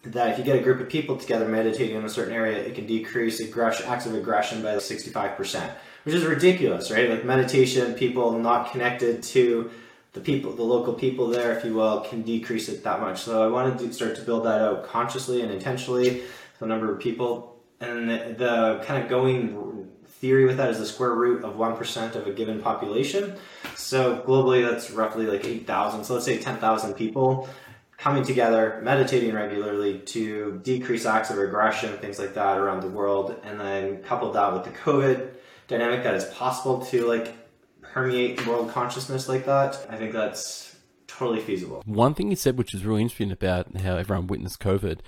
that 0.05 0.31
if 0.31 0.39
you 0.39 0.45
get 0.45 0.57
a 0.57 0.63
group 0.63 0.81
of 0.81 0.89
people 0.89 1.17
together 1.17 1.47
meditating 1.47 1.97
in 1.97 2.05
a 2.05 2.09
certain 2.09 2.33
area, 2.33 2.57
it 2.57 2.75
can 2.75 2.87
decrease 2.87 3.41
aggression, 3.41 3.87
acts 3.87 4.07
of 4.07 4.15
aggression 4.15 4.63
by 4.63 4.77
65%, 4.77 5.71
which 6.05 6.15
is 6.15 6.25
ridiculous, 6.25 6.91
right? 6.91 7.11
Like 7.11 7.25
meditation, 7.25 7.95
people 7.95 8.39
not 8.39 8.71
connected 8.71 9.23
to 9.25 9.71
the 10.13 10.21
people, 10.21 10.53
the 10.53 10.63
local 10.63 10.95
people 10.95 11.29
there, 11.29 11.53
if 11.53 11.65
you 11.65 11.75
will, 11.75 12.01
can 12.01 12.23
decrease 12.23 12.69
it 12.69 12.83
that 12.85 13.01
much. 13.01 13.21
So 13.21 13.45
I 13.45 13.49
wanted 13.49 13.79
to 13.81 13.93
start 13.93 14.17
to 14.17 14.23
build 14.23 14.45
that 14.47 14.61
out 14.61 14.85
consciously 14.85 15.43
and 15.43 15.53
intentionally, 15.53 16.23
the 16.59 16.67
number 16.67 16.91
of 16.91 17.01
people, 17.01 17.57
and 17.81 18.09
the, 18.09 18.35
the 18.39 18.85
kind 18.87 19.03
of 19.03 19.11
going 19.11 19.78
theory 20.21 20.45
with 20.45 20.57
that 20.57 20.71
is 20.71 20.79
the 20.79 20.87
square 20.87 21.15
root 21.15 21.45
of 21.45 21.57
1% 21.57 22.15
of 22.15 22.27
a 22.27 22.33
given 22.33 22.61
population. 22.61 23.37
So 23.77 24.21
globally, 24.27 24.69
that's 24.69 24.91
roughly 24.91 25.27
like 25.27 25.45
8,000. 25.45 26.05
So 26.05 26.15
let's 26.15 26.27
say 26.27 26.39
10,000 26.39 26.95
people 26.95 27.49
coming 27.97 28.25
together, 28.25 28.81
meditating 28.83 29.35
regularly 29.35 29.99
to 29.99 30.61
decrease 30.63 31.05
acts 31.05 31.31
of 31.31 31.39
aggression, 31.39 31.97
things 31.99 32.19
like 32.19 32.35
that 32.35 32.59
around 32.59 32.81
the 32.81 32.89
world, 32.89 33.35
and 33.45 33.59
then 33.59 34.03
couple 34.05 34.31
that 34.33 34.53
with 34.53 34.65
the 34.65 34.71
COVID 34.71 35.31
dynamic 35.67 36.03
that 36.05 36.15
is 36.15 36.25
possible 36.27 36.85
to 36.87 37.07
like 37.07 37.35
permeate 37.83 38.47
world 38.47 38.71
consciousness 38.71 39.29
like 39.29 39.47
that. 39.47 39.87
I 39.91 39.97
think 39.97 40.13
that's 40.13 40.77
totally 41.07 41.41
feasible. 41.41 41.83
One 41.87 42.15
thing 42.15 42.31
you 42.31 42.37
said, 42.37 42.57
which 42.57 42.75
is 42.75 42.85
really 42.85 43.03
interesting 43.03 43.33
about 43.33 43.81
how 43.81 43.97
everyone 43.97 44.29
witnessed 44.29 44.61
COVID. 44.61 45.01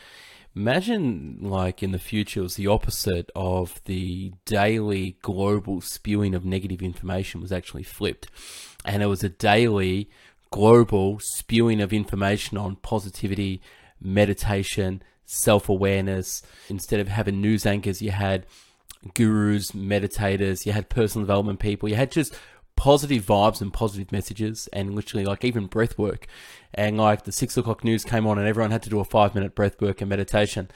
Imagine, 0.56 1.38
like 1.40 1.82
in 1.82 1.92
the 1.92 1.98
future, 1.98 2.40
it 2.40 2.42
was 2.42 2.56
the 2.56 2.66
opposite 2.66 3.30
of 3.36 3.80
the 3.84 4.32
daily 4.46 5.16
global 5.22 5.80
spewing 5.80 6.34
of 6.34 6.44
negative 6.44 6.82
information 6.82 7.40
was 7.40 7.52
actually 7.52 7.84
flipped, 7.84 8.26
and 8.84 9.02
it 9.02 9.06
was 9.06 9.22
a 9.22 9.28
daily 9.28 10.10
global 10.50 11.20
spewing 11.20 11.80
of 11.80 11.92
information 11.92 12.58
on 12.58 12.74
positivity, 12.76 13.62
meditation, 14.00 15.02
self 15.24 15.68
awareness. 15.68 16.42
Instead 16.68 16.98
of 16.98 17.06
having 17.06 17.40
news 17.40 17.64
anchors, 17.64 18.02
you 18.02 18.10
had 18.10 18.44
gurus, 19.14 19.70
meditators, 19.70 20.66
you 20.66 20.72
had 20.72 20.88
personal 20.88 21.24
development 21.24 21.60
people, 21.60 21.88
you 21.88 21.94
had 21.94 22.10
just 22.10 22.36
positive 22.80 23.26
vibes 23.26 23.60
and 23.60 23.74
positive 23.74 24.10
messages, 24.10 24.66
and 24.72 24.94
literally 24.94 25.26
like 25.26 25.44
even 25.44 25.66
breath 25.66 25.98
work. 25.98 26.26
And 26.72 26.96
like 26.96 27.24
the 27.24 27.32
six 27.32 27.58
o'clock 27.58 27.84
news 27.84 28.04
came 28.04 28.26
on, 28.26 28.38
and 28.38 28.48
everyone 28.48 28.70
had 28.70 28.82
to 28.84 28.88
do 28.88 29.00
a 29.00 29.04
five 29.04 29.34
minute 29.34 29.54
breath 29.54 29.78
work 29.82 30.00
and 30.00 30.08
meditation. 30.08 30.70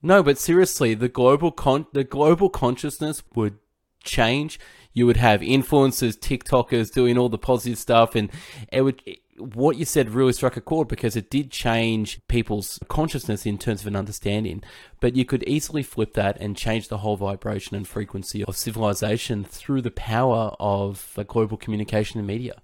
No, 0.00 0.22
but 0.22 0.38
seriously, 0.38 0.94
the 0.94 1.10
global 1.10 1.52
con- 1.52 1.86
the 1.92 2.02
global 2.02 2.48
consciousness 2.48 3.22
would 3.34 3.58
change 4.02 4.58
you 4.94 5.06
would 5.06 5.18
have 5.18 5.40
influencers, 5.42 6.16
TikTokers 6.16 6.92
doing 6.92 7.18
all 7.18 7.28
the 7.28 7.36
positive 7.36 7.78
stuff, 7.78 8.14
and 8.14 8.30
it 8.72 8.80
would. 8.80 9.02
What 9.38 9.76
you 9.76 9.84
said 9.84 10.10
really 10.10 10.32
struck 10.32 10.56
a 10.56 10.60
chord 10.60 10.88
because 10.88 11.16
it 11.16 11.30
did 11.30 11.50
change 11.50 12.20
people's 12.28 12.78
consciousness 12.88 13.46
in 13.46 13.58
terms 13.58 13.80
of 13.80 13.86
an 13.88 13.96
understanding. 13.96 14.62
But 15.00 15.16
you 15.16 15.24
could 15.24 15.42
easily 15.44 15.82
flip 15.82 16.14
that 16.14 16.36
and 16.40 16.56
change 16.56 16.88
the 16.88 16.98
whole 16.98 17.16
vibration 17.16 17.76
and 17.76 17.86
frequency 17.86 18.44
of 18.44 18.56
civilization 18.56 19.44
through 19.44 19.82
the 19.82 19.90
power 19.90 20.54
of 20.60 21.14
uh, 21.16 21.24
global 21.24 21.56
communication 21.56 22.18
and 22.18 22.26
media. 22.26 22.62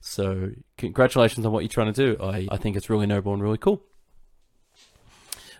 So, 0.00 0.50
congratulations 0.76 1.46
on 1.46 1.52
what 1.52 1.60
you're 1.60 1.68
trying 1.68 1.92
to 1.92 2.16
do. 2.16 2.22
I, 2.22 2.46
I 2.50 2.58
think 2.58 2.76
it's 2.76 2.90
really 2.90 3.06
noble 3.06 3.32
and 3.32 3.42
really 3.42 3.58
cool. 3.58 3.82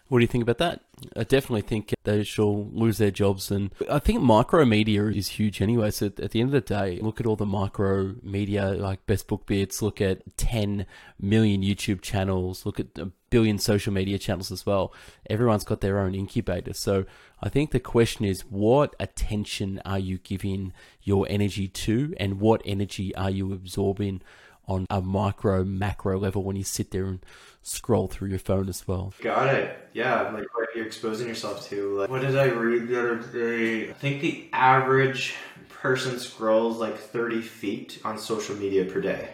What 0.08 0.18
do 0.18 0.22
you 0.22 0.28
think 0.28 0.42
about 0.42 0.58
that? 0.58 0.82
I 1.16 1.24
definitely 1.24 1.62
think 1.62 1.94
they 2.04 2.22
shall 2.24 2.66
lose 2.66 2.98
their 2.98 3.10
jobs, 3.10 3.50
and 3.50 3.70
I 3.90 3.98
think 3.98 4.20
micro 4.20 4.64
media 4.64 5.06
is 5.06 5.28
huge 5.28 5.62
anyway. 5.62 5.90
So 5.90 6.06
at 6.06 6.30
the 6.30 6.40
end 6.40 6.48
of 6.48 6.52
the 6.52 6.60
day, 6.60 6.98
look 7.00 7.20
at 7.20 7.26
all 7.26 7.36
the 7.36 7.46
micro 7.46 8.14
media 8.22 8.72
like 8.72 9.06
Best 9.06 9.26
Book 9.26 9.46
Bits. 9.46 9.80
Look 9.80 10.00
at 10.02 10.36
ten 10.36 10.86
million 11.18 11.62
YouTube 11.62 12.02
channels. 12.02 12.66
Look 12.66 12.78
at 12.78 12.98
a 12.98 13.10
billion 13.30 13.58
social 13.58 13.92
media 13.92 14.18
channels 14.18 14.52
as 14.52 14.64
well. 14.66 14.92
Everyone's 15.28 15.64
got 15.64 15.80
their 15.80 15.98
own 15.98 16.14
incubator. 16.14 16.74
So 16.74 17.06
I 17.42 17.48
think 17.48 17.70
the 17.70 17.80
question 17.80 18.24
is, 18.24 18.42
what 18.42 18.94
attention 19.00 19.80
are 19.84 19.98
you 19.98 20.18
giving 20.18 20.74
your 21.02 21.26
energy 21.30 21.66
to, 21.66 22.14
and 22.18 22.40
what 22.40 22.62
energy 22.64 23.14
are 23.16 23.30
you 23.30 23.52
absorbing? 23.52 24.20
On 24.66 24.86
a 24.90 25.00
micro 25.00 25.64
macro 25.64 26.18
level 26.18 26.42
when 26.42 26.56
you 26.56 26.64
sit 26.64 26.90
there 26.90 27.04
and 27.04 27.20
scroll 27.62 28.08
through 28.08 28.28
your 28.28 28.38
phone 28.38 28.68
as 28.68 28.86
well. 28.86 29.12
Got 29.20 29.54
it. 29.54 29.76
Yeah, 29.92 30.30
like 30.30 30.46
what 30.54 30.68
you're 30.74 30.86
exposing 30.86 31.28
yourself 31.28 31.68
to. 31.68 31.98
Like, 31.98 32.10
what 32.10 32.22
did 32.22 32.36
I 32.36 32.46
read 32.46 32.88
the 32.88 32.98
other 32.98 33.16
day? 33.16 33.90
I 33.90 33.92
think 33.94 34.20
the 34.20 34.48
average 34.52 35.34
person 35.68 36.18
scrolls 36.18 36.78
like 36.78 36.98
30 36.98 37.42
feet 37.42 38.00
on 38.04 38.18
social 38.18 38.56
media 38.56 38.84
per 38.84 39.00
day. 39.00 39.30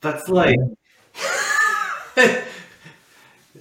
That's 0.00 0.28
like. 0.28 0.58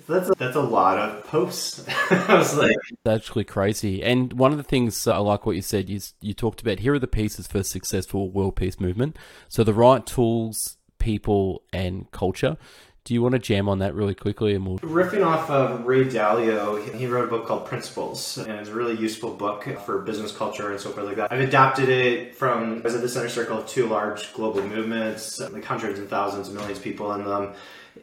that's 0.08 0.30
a, 0.30 0.34
that's 0.38 0.56
a 0.56 0.62
lot 0.62 0.98
of 0.98 1.24
posts. 1.26 1.86
I 2.10 2.38
was 2.38 2.56
like, 2.56 2.76
that's 3.04 3.28
actually 3.28 3.44
crazy. 3.44 4.04
And 4.04 4.34
one 4.34 4.52
of 4.52 4.58
the 4.58 4.64
things 4.64 5.08
I 5.08 5.18
like 5.18 5.46
what 5.46 5.56
you 5.56 5.62
said 5.62 5.90
is 5.90 6.14
you 6.22 6.34
talked 6.34 6.62
about 6.62 6.80
here 6.80 6.94
are 6.94 7.00
the 7.00 7.08
pieces 7.08 7.48
for 7.48 7.60
a 7.60 7.64
successful 7.64 8.30
world 8.30 8.56
peace 8.56 8.80
movement. 8.80 9.18
So 9.50 9.64
the 9.64 9.74
right 9.74 10.06
tools, 10.06 10.78
people, 11.00 11.64
and 11.72 12.10
culture. 12.12 12.58
Do 13.06 13.14
you 13.14 13.22
want 13.22 13.34
to 13.34 13.40
jam 13.40 13.68
on 13.68 13.80
that 13.80 13.94
really 13.96 14.16
quickly? 14.16 14.56
And 14.56 14.66
we'll... 14.66 14.80
Riffing 14.80 15.26
off 15.26 15.50
of 15.50 15.86
Ray 15.86 16.06
Dalio, 16.06 16.82
he 16.96 17.06
wrote 17.06 17.26
a 17.26 17.28
book 17.28 17.46
called 17.46 17.66
Principles, 17.66 18.38
and 18.38 18.52
it's 18.52 18.70
a 18.70 18.74
really 18.74 18.96
useful 18.96 19.34
book 19.34 19.66
for 19.86 20.00
business 20.00 20.32
culture 20.32 20.72
and 20.72 20.80
so 20.80 20.90
forth 20.92 21.08
like 21.08 21.18
that. 21.18 21.30
I've 21.30 21.42
adapted 21.42 21.90
it 21.90 22.34
from, 22.34 22.78
I 22.78 22.82
was 22.82 22.96
at 22.96 23.02
the 23.02 23.10
center 23.10 23.28
circle 23.28 23.58
of 23.58 23.68
two 23.68 23.88
large 23.88 24.34
global 24.34 24.66
movements, 24.66 25.42
like 25.42 25.66
hundreds 25.66 26.00
and 26.00 26.10
thousands 26.10 26.48
of 26.48 26.54
millions 26.54 26.78
of 26.78 26.84
people 26.84 27.12
in 27.14 27.26
them 27.26 27.54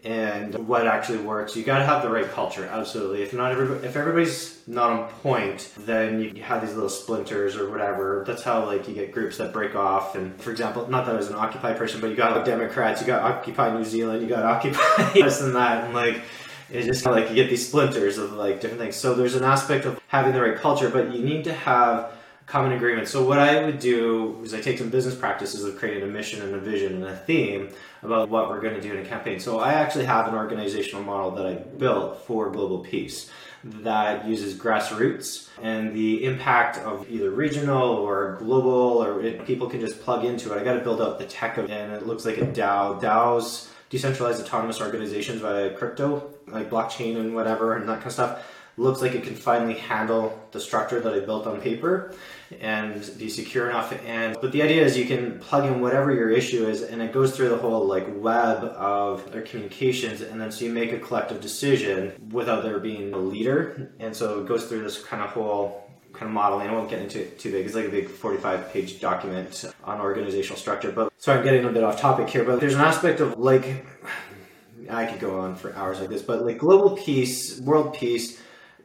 and 0.05 0.55
what 0.67 0.87
actually 0.87 1.19
works. 1.19 1.57
You 1.57 1.65
got 1.65 1.79
to 1.79 1.85
have 1.85 2.03
the 2.03 2.11
right 2.11 2.29
culture, 2.31 2.65
absolutely. 2.67 3.23
If 3.23 3.33
not 3.33 3.53
everybody, 3.53 3.87
if 3.87 3.97
everybody's 3.97 4.63
not 4.67 4.91
on 4.91 5.09
point, 5.09 5.73
then 5.79 6.21
you 6.21 6.43
have 6.43 6.63
these 6.63 6.75
little 6.75 6.89
splinters 6.89 7.57
or 7.57 7.71
whatever. 7.71 8.25
That's 8.27 8.43
how 8.43 8.65
like 8.65 8.89
you 8.89 8.95
get 8.95 9.13
groups 9.13 9.37
that 9.39 9.53
break 9.53 9.75
off. 9.75 10.15
And 10.15 10.41
for 10.41 10.51
example, 10.51 10.89
not 10.89 11.07
that 11.07 11.15
I 11.15 11.19
was 11.19 11.29
an 11.29 11.35
Occupy 11.35 11.75
person, 11.75 12.01
but 12.01 12.09
you 12.09 12.17
got 12.17 12.45
Democrats, 12.45 13.01
you 13.01 13.07
got 13.07 13.23
Occupy 13.23 13.77
New 13.77 13.85
Zealand, 13.85 14.23
you 14.23 14.29
got 14.29 14.45
Occupy 14.61 15.13
this 15.13 15.41
and 15.41 15.55
that, 15.55 15.85
and 15.85 15.95
like 15.95 16.23
it's 16.71 16.87
just 16.87 17.05
kind 17.05 17.19
of 17.19 17.23
like 17.23 17.31
you 17.31 17.43
get 17.43 17.51
these 17.51 17.67
splinters 17.67 18.17
of 18.19 18.33
like 18.33 18.61
different 18.61 18.81
things. 18.81 18.97
So 18.97 19.15
there's 19.15 19.35
an 19.35 19.45
aspect 19.45 19.85
of 19.87 20.01
having 20.09 20.33
the 20.33 20.41
right 20.41 20.57
culture, 20.57 20.89
but 20.89 21.13
you 21.13 21.23
need 21.23 21.45
to 21.45 21.53
have 21.53 22.13
common 22.51 22.73
agreement. 22.73 23.07
So 23.07 23.25
what 23.25 23.39
I 23.39 23.65
would 23.65 23.79
do 23.79 24.41
is 24.43 24.53
I 24.53 24.61
take 24.61 24.79
some 24.79 24.91
business 24.91 25.15
practices 25.15 25.63
of 25.63 25.79
creating 25.79 26.03
a 26.03 26.07
mission 26.07 26.43
and 26.43 26.53
a 26.53 26.59
vision 26.59 26.97
and 26.97 27.05
a 27.05 27.17
theme 27.17 27.71
about 28.03 28.29
what 28.29 28.51
we're 28.51 28.61
going 28.61 28.75
to 28.75 28.81
do 28.81 28.93
in 28.93 28.99
a 28.99 29.09
campaign. 29.09 29.39
So 29.39 29.61
I 29.61 29.75
actually 29.75 30.07
have 30.07 30.27
an 30.27 30.35
organizational 30.35 31.05
model 31.05 31.31
that 31.33 31.47
I 31.47 31.55
built 31.55 32.27
for 32.27 32.51
global 32.51 32.81
peace 32.81 33.31
that 33.63 34.27
uses 34.27 34.59
grassroots 34.59 35.49
and 35.63 35.95
the 35.95 36.25
impact 36.25 36.79
of 36.79 37.09
either 37.09 37.31
regional 37.31 37.89
or 37.89 38.37
global 38.41 39.05
or 39.05 39.23
it, 39.23 39.47
people 39.47 39.71
can 39.71 39.79
just 39.79 40.01
plug 40.01 40.25
into 40.25 40.53
it. 40.53 40.61
I 40.61 40.65
got 40.65 40.75
to 40.75 40.81
build 40.81 41.01
out 41.01 41.21
the 41.21 41.27
tech 41.27 41.57
of 41.57 41.67
it 41.67 41.71
and 41.71 41.93
it 41.93 42.05
looks 42.05 42.25
like 42.25 42.39
a 42.39 42.47
DAO. 42.47 43.01
DAOs, 43.01 43.69
decentralized 43.91 44.43
autonomous 44.43 44.81
organizations 44.81 45.41
via 45.41 45.71
crypto, 45.71 46.35
like 46.49 46.69
blockchain 46.69 47.17
and 47.17 47.33
whatever 47.33 47.77
and 47.77 47.89
that 47.89 47.99
kind 47.99 48.07
of 48.07 48.13
stuff 48.13 48.45
looks 48.81 49.03
like 49.03 49.15
it 49.15 49.23
can 49.23 49.35
finally 49.35 49.75
handle 49.75 50.41
the 50.53 50.61
structure 50.61 51.01
that 51.01 51.13
I 51.13 51.21
built 51.21 51.47
on 51.47 51.61
paper 51.61 52.15
and 52.61 53.09
be 53.19 53.29
secure 53.29 53.69
enough. 53.69 53.93
And 54.05 54.37
but 54.41 54.53
the 54.53 54.63
idea 54.63 54.83
is 54.85 54.97
you 54.97 55.05
can 55.05 55.39
plug 55.39 55.67
in 55.67 55.81
whatever 55.81 56.13
your 56.13 56.31
issue 56.31 56.67
is, 56.67 56.83
and 56.83 57.01
it 57.03 57.13
goes 57.13 57.37
through 57.37 57.51
the 57.51 57.59
whole 57.59 57.87
like 57.87 58.07
web 58.17 58.65
of 58.65 59.31
their 59.33 59.43
communications, 59.43 60.23
and 60.23 60.41
then 60.41 60.51
so 60.51 60.65
you 60.65 60.73
make 60.73 60.93
a 60.93 60.99
collective 60.99 61.41
decision 61.41 62.13
without 62.33 62.63
there 62.63 62.79
being 62.81 63.13
a 63.13 63.19
leader. 63.19 63.93
And 64.01 64.17
so 64.17 64.41
it 64.41 64.49
goes 64.49 64.67
through 64.67 64.83
this 64.83 65.03
kind 65.03 65.23
of 65.23 65.31
whole 65.31 65.87
kind 66.13 66.27
of 66.27 66.33
modeling. 66.33 66.69
I 66.69 66.73
won't 66.73 66.91
get 66.91 67.01
into 67.01 67.21
it 67.21 67.39
too 67.39 67.53
big. 67.53 67.67
It's 67.67 67.75
like 67.75 67.87
a 67.87 67.91
big 67.91 68.09
45 68.09 68.73
page 68.73 69.01
document 69.01 69.65
on 69.85 70.01
organizational 70.01 70.59
structure. 70.59 70.91
But 70.91 71.13
sorry, 71.19 71.39
I'm 71.39 71.45
getting 71.45 71.65
a 71.65 71.71
bit 71.71 71.85
off 71.85 72.01
topic 72.01 72.29
here. 72.29 72.45
But 72.45 72.61
there's 72.61 72.75
an 72.75 72.81
aspect 72.81 73.21
of 73.21 73.39
like 73.39 73.85
I 74.89 75.07
could 75.07 75.21
go 75.21 75.39
on 75.41 75.55
for 75.55 75.75
hours 75.77 76.01
like 76.01 76.09
this, 76.09 76.23
but 76.23 76.45
like 76.45 76.59
global 76.59 76.97
peace, 76.97 77.61
world 77.61 77.95
peace 77.95 78.41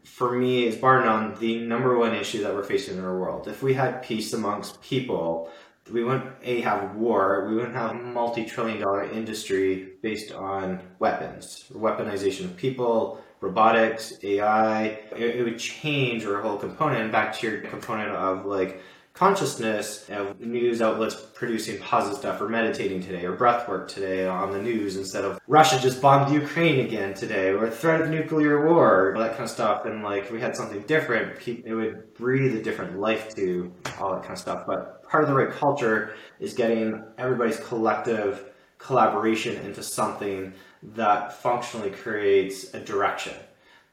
for 0.05 0.31
me 0.31 0.65
is 0.65 0.75
bar 0.75 1.03
none 1.03 1.35
the 1.39 1.59
number 1.59 1.97
one 1.97 2.13
issue 2.15 2.43
that 2.43 2.53
we're 2.53 2.63
facing 2.63 2.97
in 2.97 3.03
our 3.03 3.17
world. 3.17 3.47
If 3.47 3.63
we 3.63 3.73
had 3.73 4.03
peace 4.03 4.33
amongst 4.33 4.81
people, 4.81 5.49
we 5.91 6.03
wouldn't 6.03 6.31
a 6.43 6.61
have 6.61 6.95
war. 6.95 7.47
We 7.49 7.55
wouldn't 7.55 7.75
have 7.75 7.91
a 7.91 7.93
multi-trillion 7.95 8.79
dollar 8.79 9.03
industry 9.03 9.93
based 10.01 10.31
on 10.31 10.81
weapons, 10.99 11.65
weaponization 11.73 12.45
of 12.45 12.57
people, 12.57 13.21
robotics, 13.41 14.17
AI, 14.23 14.85
it, 15.15 15.35
it 15.37 15.43
would 15.43 15.59
change 15.59 16.25
our 16.25 16.41
whole 16.41 16.57
component. 16.57 17.11
Back 17.11 17.37
to 17.37 17.47
your 17.47 17.61
component 17.61 18.09
of 18.09 18.45
like 18.45 18.81
consciousness 19.15 20.09
uh, 20.09 20.15
of 20.15 20.39
news 20.41 20.81
outlets 20.81 21.15
producing 21.15 21.79
positive 21.79 22.19
stuff 22.19 22.41
or 22.41 22.49
meditating 22.49 23.01
today 23.01 23.25
or 23.25 23.31
breath 23.31 23.67
work 23.67 23.87
today 23.87 24.27
on 24.27 24.51
the 24.51 24.61
news 24.61 24.97
instead 24.97 25.23
of 25.23 25.39
Russia 25.47 25.79
just 25.79 26.01
bombed 26.01 26.33
Ukraine 26.33 26.85
again 26.85 27.13
today 27.13 27.51
or 27.51 27.69
threat 27.69 28.01
of 28.01 28.09
nuclear 28.09 28.67
war, 28.67 29.15
that 29.17 29.31
kind 29.31 29.45
of 29.45 29.49
stuff. 29.49 29.85
And 29.85 30.03
like 30.03 30.29
we 30.31 30.41
had 30.41 30.55
something 30.55 30.81
different, 30.81 31.47
it 31.47 31.73
would 31.73 32.13
breathe 32.13 32.55
a 32.57 32.61
different 32.61 32.99
life 32.99 33.33
to 33.35 33.73
all 33.99 34.13
that 34.13 34.21
kind 34.21 34.33
of 34.33 34.39
stuff. 34.39 34.65
But 34.67 35.03
part 35.03 35.23
of 35.23 35.29
the 35.29 35.35
right 35.35 35.51
culture 35.51 36.15
is 36.39 36.53
getting 36.53 37.01
everybody's 37.17 37.59
collective 37.61 38.51
collaboration 38.79 39.55
into 39.65 39.81
something 39.81 40.53
that 40.83 41.33
functionally 41.41 41.89
creates 41.89 42.73
a 42.73 42.79
direction 42.81 43.33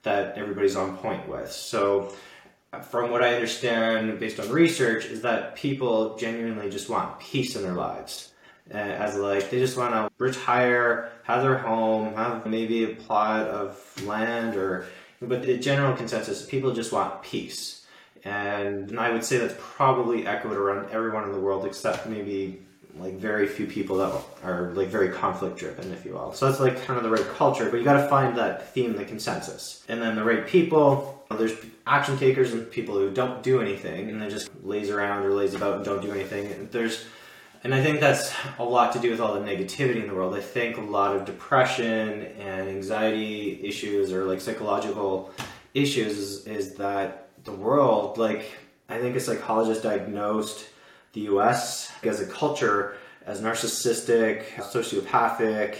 that 0.03 0.37
everybody's 0.37 0.75
on 0.75 0.97
point 0.97 1.29
with. 1.29 1.51
So 1.51 2.13
from 2.81 3.11
what 3.11 3.23
I 3.23 3.35
understand 3.35 4.19
based 4.19 4.41
on 4.41 4.49
research, 4.51 5.05
is 5.07 5.23
that 5.23 5.57
people 5.57 6.17
genuinely 6.17 6.71
just 6.71 6.89
want 6.89 7.21
peace 7.21 7.55
in 7.57 7.63
their 7.63 7.75
lives. 7.75 8.33
Uh, 8.73 8.77
as 8.77 9.17
like 9.17 9.51
they 9.51 9.59
just 9.59 9.77
want 9.77 9.93
to 9.93 10.11
retire, 10.19 11.11
have 11.25 11.43
their 11.43 11.59
home, 11.59 12.15
have 12.15 12.47
maybe 12.47 12.85
a 12.85 12.95
plot 12.95 13.49
of 13.49 14.03
land, 14.07 14.57
or 14.57 14.87
but 15.21 15.43
the 15.43 15.59
general 15.59 15.95
consensus 15.97 16.47
people 16.47 16.73
just 16.73 16.93
want 16.93 17.23
peace. 17.23 17.85
And 18.25 18.99
I 18.99 19.11
would 19.11 19.25
say 19.25 19.39
that's 19.39 19.55
probably 19.59 20.27
echoed 20.27 20.57
around 20.57 20.91
everyone 20.91 21.25
in 21.25 21.33
the 21.33 21.41
world 21.41 21.67
except 21.67 22.07
maybe 22.07 22.63
like 22.99 23.15
very 23.15 23.47
few 23.47 23.67
people 23.67 23.97
that 23.99 24.13
are 24.45 24.73
like 24.75 24.89
very 24.89 25.09
conflict 25.09 25.57
driven, 25.57 25.93
if 25.93 26.05
you 26.05 26.13
will. 26.13 26.33
So 26.33 26.47
that's 26.47 26.61
like 26.61 26.83
kind 26.85 26.99
of 26.99 27.03
the 27.03 27.11
right 27.11 27.27
culture, 27.37 27.69
but 27.69 27.79
you 27.79 27.85
got 27.85 28.01
to 28.01 28.09
find 28.09 28.37
that 28.39 28.73
theme, 28.73 28.97
the 28.97 29.05
consensus, 29.05 29.85
and 29.89 30.01
then 30.01 30.15
the 30.15 30.25
right 30.25 30.47
people. 30.47 31.12
There's 31.37 31.55
action 31.87 32.19
takers 32.19 32.53
and 32.53 32.71
people 32.71 32.95
who 32.95 33.11
don't 33.11 33.43
do 33.43 33.61
anything 33.61 34.09
and 34.09 34.21
they 34.21 34.29
just 34.29 34.51
laze 34.63 34.91
around 34.91 35.25
or 35.25 35.33
laze 35.33 35.55
about 35.55 35.77
and 35.77 35.85
don't 35.85 36.03
do 36.03 36.13
anything. 36.13 36.51
And 36.53 36.71
there's, 36.71 37.05
and 37.65 37.75
I 37.75 37.83
think 37.83 38.01
that's 38.01 38.33
a 38.59 38.65
lot 38.65 38.93
to 38.93 38.99
do 38.99 39.11
with 39.11 39.21
all 39.21 39.35
the 39.35 39.41
negativity 39.41 40.01
in 40.01 40.07
the 40.07 40.15
world. 40.15 40.35
I 40.35 40.41
think 40.41 40.77
a 40.77 40.81
lot 40.81 41.17
of 41.17 41.25
depression 41.25 42.23
and 42.39 42.69
anxiety 42.69 43.61
issues 43.65 44.13
or 44.13 44.25
like 44.25 44.41
psychological 44.41 45.33
issues 45.75 46.19
is, 46.19 46.47
is 46.47 46.75
that 46.75 47.29
the 47.45 47.53
world, 47.53 48.19
like 48.19 48.53
I 48.89 48.99
think 48.99 49.17
a 49.17 49.21
psychologist 49.21 49.83
diagnosed 49.83 50.67
the 51.13 51.23
US 51.23 51.93
as 52.03 52.21
a 52.21 52.27
culture 52.27 52.97
as 53.27 53.41
narcissistic, 53.41 54.45
sociopathic, 54.57 55.77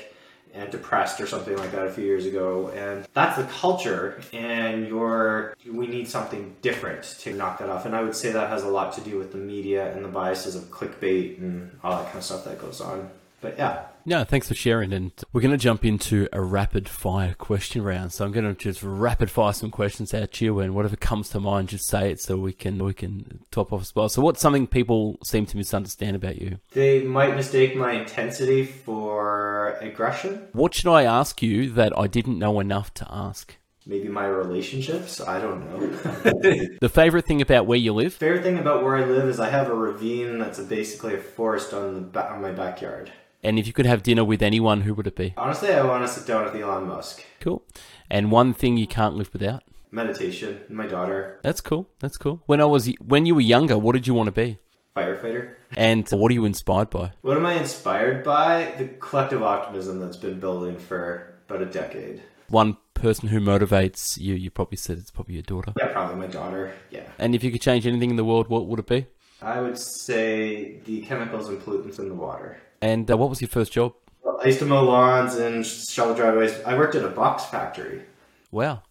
and 0.55 0.71
depressed 0.71 1.21
or 1.21 1.27
something 1.27 1.57
like 1.57 1.73
that 1.73 1.87
a 1.87 1.91
few 1.91 2.05
years 2.05 2.27
ago. 2.27 2.69
And 2.75 3.07
that's 3.15 3.37
the 3.37 3.45
culture, 3.45 4.21
and 4.33 4.87
you're, 4.87 5.57
we 5.71 5.87
need 5.87 6.09
something 6.09 6.55
different 6.63 7.03
to 7.21 7.33
knock 7.33 7.59
that 7.59 7.69
off. 7.69 7.87
And 7.87 7.95
I 7.95 8.03
would 8.03 8.17
say 8.17 8.33
that 8.33 8.49
has 8.49 8.63
a 8.63 8.69
lot 8.69 8.93
to 8.95 9.01
do 9.01 9.19
with 9.19 9.33
the 9.33 9.39
media 9.39 9.95
and 9.95 10.05
the 10.05 10.09
biases 10.09 10.55
of 10.55 10.65
clickbait 10.65 11.39
and 11.39 11.79
all 11.83 11.97
that 11.97 12.07
kind 12.07 12.19
of 12.19 12.25
stuff 12.25 12.45
that 12.45 12.61
goes 12.61 12.81
on. 12.81 13.11
But 13.41 13.59
yeah. 13.59 13.87
No, 14.05 14.25
thanks 14.25 14.49
for 14.49 14.55
sharing. 14.55 14.93
And 14.93 15.13
we're 15.33 15.41
going 15.41 15.53
to 15.53 15.59
jump 15.59 15.85
into 15.85 16.29
a 16.33 16.41
rapid 16.41 16.89
fire 16.89 17.35
question 17.35 17.83
round. 17.83 18.13
So 18.13 18.25
I'm 18.25 18.33
going 18.33 18.45
to 18.45 18.55
just 18.55 18.83
rapid 18.83 19.31
fire 19.31 19.53
some 19.53 19.71
questions 19.71 20.13
at 20.13 20.41
you, 20.41 20.59
and 20.59 20.75
whatever 20.75 20.97
comes 20.97 21.29
to 21.31 21.41
mind, 21.41 21.69
just 21.69 21.87
say 21.87 22.11
it 22.11 22.21
so 22.21 22.37
we 22.37 22.53
can 22.53 22.83
we 22.85 22.95
can 22.95 23.41
top 23.51 23.73
off 23.73 23.83
as 23.83 23.95
well. 23.95 24.09
So 24.09 24.23
what's 24.23 24.41
something 24.41 24.67
people 24.67 25.19
seem 25.25 25.47
to 25.47 25.57
misunderstand 25.57 26.17
about 26.17 26.41
you? 26.41 26.59
They 26.73 27.03
might 27.03 27.37
mistake 27.37 27.77
my 27.77 27.93
intensity 27.93 28.65
for 28.65 29.77
aggression. 29.81 30.49
What 30.53 30.75
should 30.75 30.91
I 30.91 31.05
ask 31.05 31.43
you 31.43 31.71
that 31.71 31.97
I 31.97 32.07
didn't 32.07 32.39
know 32.39 32.61
enough 32.61 32.93
to 32.95 33.07
ask? 33.11 33.57
Maybe 33.85 34.07
my 34.07 34.27
relationships. 34.27 35.21
I 35.21 35.41
don't 35.41 35.69
know. 35.69 35.87
the 36.81 36.89
favorite 36.89 37.27
thing 37.27 37.43
about 37.43 37.67
where 37.67 37.79
you 37.79 37.93
live? 37.93 38.15
Favorite 38.15 38.45
thing 38.45 38.59
about 38.59 38.85
where 38.85 38.97
I 38.97 39.05
live 39.05 39.29
is 39.29 39.41
I 39.41 39.51
have 39.51 39.69
a 39.69 39.75
ravine 39.75 40.39
that's 40.39 40.61
a, 40.61 40.63
basically 40.63 41.15
a 41.15 41.19
forest 41.19 41.75
on 41.75 41.95
the 41.95 42.01
ba- 42.01 42.31
on 42.31 42.41
my 42.41 42.53
backyard. 42.53 43.13
And 43.43 43.59
if 43.59 43.67
you 43.67 43.73
could 43.73 43.87
have 43.87 44.03
dinner 44.03 44.25
with 44.25 44.43
anyone, 44.43 44.83
who 44.83 44.95
would 44.95 45.07
it 45.07 45.17
be? 45.17 45.35
Honestly, 45.37 45.73
I 45.73 45.85
want 45.85 46.07
to 46.07 46.13
sit 46.13 46.27
down 46.27 46.45
with 46.45 46.55
Elon 46.55 46.87
Musk. 46.87 47.25
Cool. 47.41 47.65
And 48.09 48.31
one 48.31 48.55
thing 48.55 48.77
you 48.77 48.87
can't 48.87 49.15
live 49.15 49.33
without? 49.33 49.65
Meditation. 49.91 50.61
My 50.69 50.87
daughter. 50.87 51.41
That's 51.43 51.61
cool. 51.61 51.89
That's 51.99 52.17
cool. 52.17 52.43
When 52.47 52.61
I 52.61 52.67
was 52.67 52.87
when 53.05 53.27
you 53.27 53.35
were 53.35 53.41
younger, 53.41 53.77
what 53.77 53.95
did 53.95 54.07
you 54.07 54.15
want 54.15 54.29
to 54.29 54.33
be? 54.33 54.59
Firefighter. 54.97 55.55
And 55.77 56.09
what 56.11 56.31
are 56.31 56.35
you 56.35 56.45
inspired 56.45 56.91
by? 56.91 57.13
What 57.23 57.37
am 57.37 57.47
I 57.47 57.55
inspired 57.55 58.25
by? 58.25 58.75
The 58.79 58.89
collective 58.89 59.43
optimism 59.43 60.01
that's 60.01 60.17
been 60.17 60.39
building 60.39 60.79
for 60.79 61.35
about 61.49 61.63
a 61.63 61.67
decade. 61.67 62.23
One 62.49 62.77
person 62.95 63.29
who 63.29 63.41
motivates 63.41 64.19
you, 64.19 64.35
you 64.35 64.51
probably 64.51 64.77
said 64.77 64.99
it's 64.99 65.11
probably 65.11 65.35
your 65.35 65.43
daughter. 65.43 65.73
Yeah, 65.79 65.89
probably 65.89 66.17
my 66.17 66.27
daughter. 66.27 66.75
Yeah. 66.91 67.09
And 67.19 67.35
if 67.35 67.43
you 67.43 67.51
could 67.51 67.63
change 67.63 67.87
anything 67.87 68.11
in 68.11 68.17
the 68.17 68.25
world, 68.25 68.49
what 68.49 68.67
would 68.67 68.79
it 68.79 68.87
be? 68.87 69.07
I 69.41 69.61
would 69.61 69.79
say 69.79 70.79
the 70.85 71.01
chemicals 71.03 71.49
and 71.49 71.61
pollutants 71.61 71.99
in 71.99 72.09
the 72.09 72.15
water. 72.15 72.59
And 72.83 73.09
uh, 73.09 73.17
what 73.17 73.31
was 73.31 73.41
your 73.41 73.49
first 73.49 73.73
job? 73.73 73.95
I 74.43 74.47
used 74.47 74.59
to 74.59 74.67
mow 74.67 74.83
lawns 74.83 75.37
and 75.37 75.65
shovel 75.65 76.17
driveways. 76.17 76.61
I 76.67 76.77
worked 76.77 76.97
at 76.97 77.05
a 77.05 77.09
box 77.09 77.45
factory. 77.45 78.03
Wow. 78.51 78.83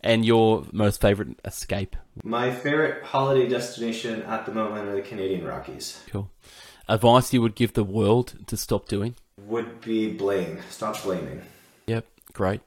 And 0.00 0.24
your 0.24 0.64
most 0.72 1.02
favorite 1.02 1.38
escape? 1.44 1.96
My 2.24 2.50
favorite 2.50 3.04
holiday 3.04 3.46
destination 3.46 4.22
at 4.22 4.46
the 4.46 4.52
moment 4.52 4.88
are 4.88 4.96
the 4.96 5.02
Canadian 5.02 5.44
Rockies. 5.44 6.02
Cool. 6.10 6.30
Advice 6.88 7.32
you 7.34 7.42
would 7.42 7.54
give 7.54 7.74
the 7.74 7.84
world 7.84 8.34
to 8.46 8.56
stop 8.56 8.88
doing? 8.88 9.16
Would 9.46 9.82
be 9.82 10.10
blame. 10.12 10.60
Stop 10.70 11.02
blaming. 11.02 11.42
Yep, 11.86 12.06
great. 12.32 12.62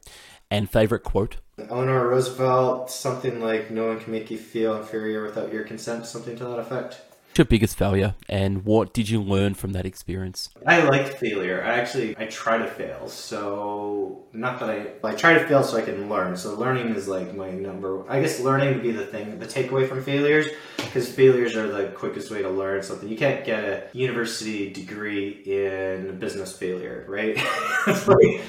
And 0.51 0.69
favorite 0.69 1.03
quote? 1.03 1.37
Eleanor 1.57 2.07
Roosevelt, 2.07 2.91
something 2.91 3.41
like 3.41 3.71
no 3.71 3.87
one 3.87 3.99
can 3.99 4.11
make 4.11 4.29
you 4.29 4.37
feel 4.37 4.75
inferior 4.75 5.23
without 5.23 5.51
your 5.51 5.63
consent, 5.63 6.05
something 6.05 6.37
to 6.37 6.45
that 6.45 6.59
effect 6.59 7.01
your 7.37 7.45
biggest 7.45 7.77
failure 7.77 8.15
and 8.27 8.65
what 8.65 8.93
did 8.93 9.09
you 9.09 9.21
learn 9.21 9.53
from 9.53 9.71
that 9.71 9.85
experience? 9.85 10.49
I 10.65 10.83
like 10.83 11.17
failure. 11.17 11.63
I 11.63 11.79
actually 11.79 12.15
I 12.17 12.25
try 12.25 12.57
to 12.57 12.67
fail. 12.67 13.07
So 13.07 14.25
not 14.33 14.59
that 14.59 14.69
I 14.69 15.07
I 15.07 15.15
try 15.15 15.33
to 15.33 15.47
fail 15.47 15.63
so 15.63 15.77
I 15.77 15.81
can 15.81 16.09
learn. 16.09 16.35
So 16.35 16.55
learning 16.55 16.89
is 16.95 17.07
like 17.07 17.33
my 17.35 17.49
number. 17.49 18.09
I 18.09 18.21
guess 18.21 18.39
learning 18.39 18.73
would 18.73 18.83
be 18.83 18.91
the 18.91 19.05
thing, 19.05 19.39
the 19.39 19.45
takeaway 19.45 19.87
from 19.87 20.03
failures, 20.03 20.47
because 20.77 21.09
failures 21.09 21.55
are 21.55 21.67
the 21.67 21.87
quickest 21.89 22.29
way 22.29 22.41
to 22.41 22.49
learn 22.49 22.83
something. 22.83 23.07
You 23.07 23.17
can't 23.17 23.45
get 23.45 23.63
a 23.63 23.83
university 23.93 24.71
degree 24.71 25.29
in 25.45 26.19
business 26.19 26.55
failure, 26.55 27.05
right? 27.07 27.37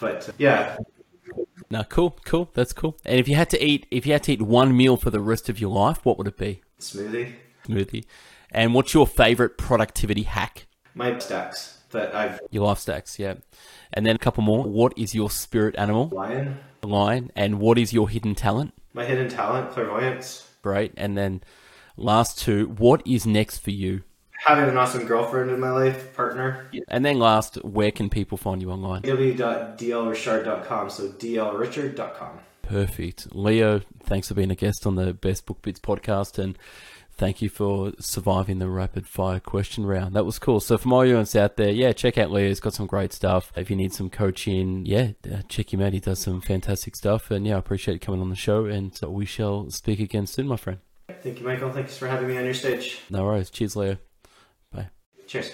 but 0.00 0.30
yeah. 0.38 0.76
No, 1.70 1.84
cool, 1.84 2.16
cool. 2.24 2.48
That's 2.54 2.72
cool. 2.72 2.96
And 3.04 3.20
if 3.20 3.28
you 3.28 3.34
had 3.34 3.50
to 3.50 3.62
eat, 3.62 3.86
if 3.90 4.06
you 4.06 4.12
had 4.12 4.22
to 4.24 4.32
eat 4.32 4.40
one 4.40 4.74
meal 4.74 4.96
for 4.96 5.10
the 5.10 5.20
rest 5.20 5.50
of 5.50 5.60
your 5.60 5.70
life, 5.70 6.02
what 6.04 6.16
would 6.16 6.26
it 6.26 6.38
be? 6.38 6.62
Smoothie. 6.80 7.34
Smoothie. 7.68 8.04
And 8.50 8.74
what's 8.74 8.94
your 8.94 9.06
favorite 9.06 9.58
productivity 9.58 10.22
hack? 10.22 10.66
My 10.94 11.18
stacks 11.18 11.78
that 11.90 12.14
I've. 12.14 12.40
Your 12.50 12.66
life 12.66 12.78
stacks, 12.78 13.18
yeah. 13.18 13.34
And 13.92 14.06
then 14.06 14.16
a 14.16 14.18
couple 14.18 14.42
more. 14.42 14.64
What 14.64 14.92
is 14.96 15.14
your 15.14 15.30
spirit 15.30 15.74
animal? 15.76 16.08
Lion. 16.08 16.58
Lion. 16.82 17.30
And 17.36 17.60
what 17.60 17.78
is 17.78 17.92
your 17.92 18.08
hidden 18.08 18.34
talent? 18.34 18.72
My 18.94 19.04
hidden 19.04 19.28
talent, 19.28 19.70
clairvoyance. 19.70 20.48
Great. 20.62 20.92
And 20.96 21.16
then 21.16 21.42
last 21.96 22.38
two, 22.38 22.68
what 22.78 23.06
is 23.06 23.26
next 23.26 23.58
for 23.58 23.70
you? 23.70 24.02
Having 24.44 24.70
an 24.70 24.76
awesome 24.76 25.04
girlfriend 25.04 25.50
in 25.50 25.58
my 25.58 25.70
life, 25.70 26.14
partner. 26.14 26.70
And 26.86 27.04
then 27.04 27.18
last, 27.18 27.56
where 27.64 27.90
can 27.90 28.08
people 28.08 28.38
find 28.38 28.62
you 28.62 28.70
online? 28.70 29.02
www.dlrichard.com. 29.02 30.90
So 30.90 31.08
dlrichard.com. 31.08 32.38
Perfect. 32.62 33.34
Leo, 33.34 33.80
thanks 34.04 34.28
for 34.28 34.34
being 34.34 34.50
a 34.50 34.54
guest 34.54 34.86
on 34.86 34.94
the 34.94 35.12
Best 35.12 35.46
Book 35.46 35.62
Bits 35.62 35.80
podcast. 35.80 36.38
And 36.38 36.56
thank 37.18 37.42
you 37.42 37.48
for 37.48 37.92
surviving 37.98 38.58
the 38.58 38.68
rapid 38.68 39.06
fire 39.06 39.40
question 39.40 39.84
round. 39.84 40.14
That 40.14 40.24
was 40.24 40.38
cool. 40.38 40.60
So, 40.60 40.78
for 40.78 40.88
my 40.88 40.96
audience 40.98 41.36
out 41.36 41.56
there, 41.56 41.70
yeah, 41.70 41.92
check 41.92 42.16
out 42.16 42.30
Leo. 42.30 42.48
He's 42.48 42.60
got 42.60 42.72
some 42.72 42.86
great 42.86 43.12
stuff. 43.12 43.52
If 43.56 43.68
you 43.68 43.76
need 43.76 43.92
some 43.92 44.08
coaching, 44.08 44.86
yeah, 44.86 45.10
uh, 45.30 45.42
check 45.48 45.72
him 45.72 45.82
out. 45.82 45.92
He 45.92 46.00
does 46.00 46.20
some 46.20 46.40
fantastic 46.40 46.96
stuff. 46.96 47.30
And 47.30 47.46
yeah, 47.46 47.56
I 47.56 47.58
appreciate 47.58 47.94
you 47.94 48.00
coming 48.00 48.20
on 48.20 48.30
the 48.30 48.36
show. 48.36 48.64
And 48.64 48.96
so 48.96 49.10
we 49.10 49.26
shall 49.26 49.68
speak 49.70 50.00
again 50.00 50.26
soon, 50.26 50.46
my 50.46 50.56
friend. 50.56 50.78
Thank 51.22 51.40
you, 51.40 51.46
Michael. 51.46 51.72
Thanks 51.72 51.96
for 51.98 52.06
having 52.06 52.28
me 52.28 52.38
on 52.38 52.44
your 52.44 52.54
stage. 52.54 53.00
No 53.10 53.24
worries. 53.24 53.50
Cheers, 53.50 53.76
Leo. 53.76 53.96
Bye. 54.72 54.90
Cheers. 55.26 55.52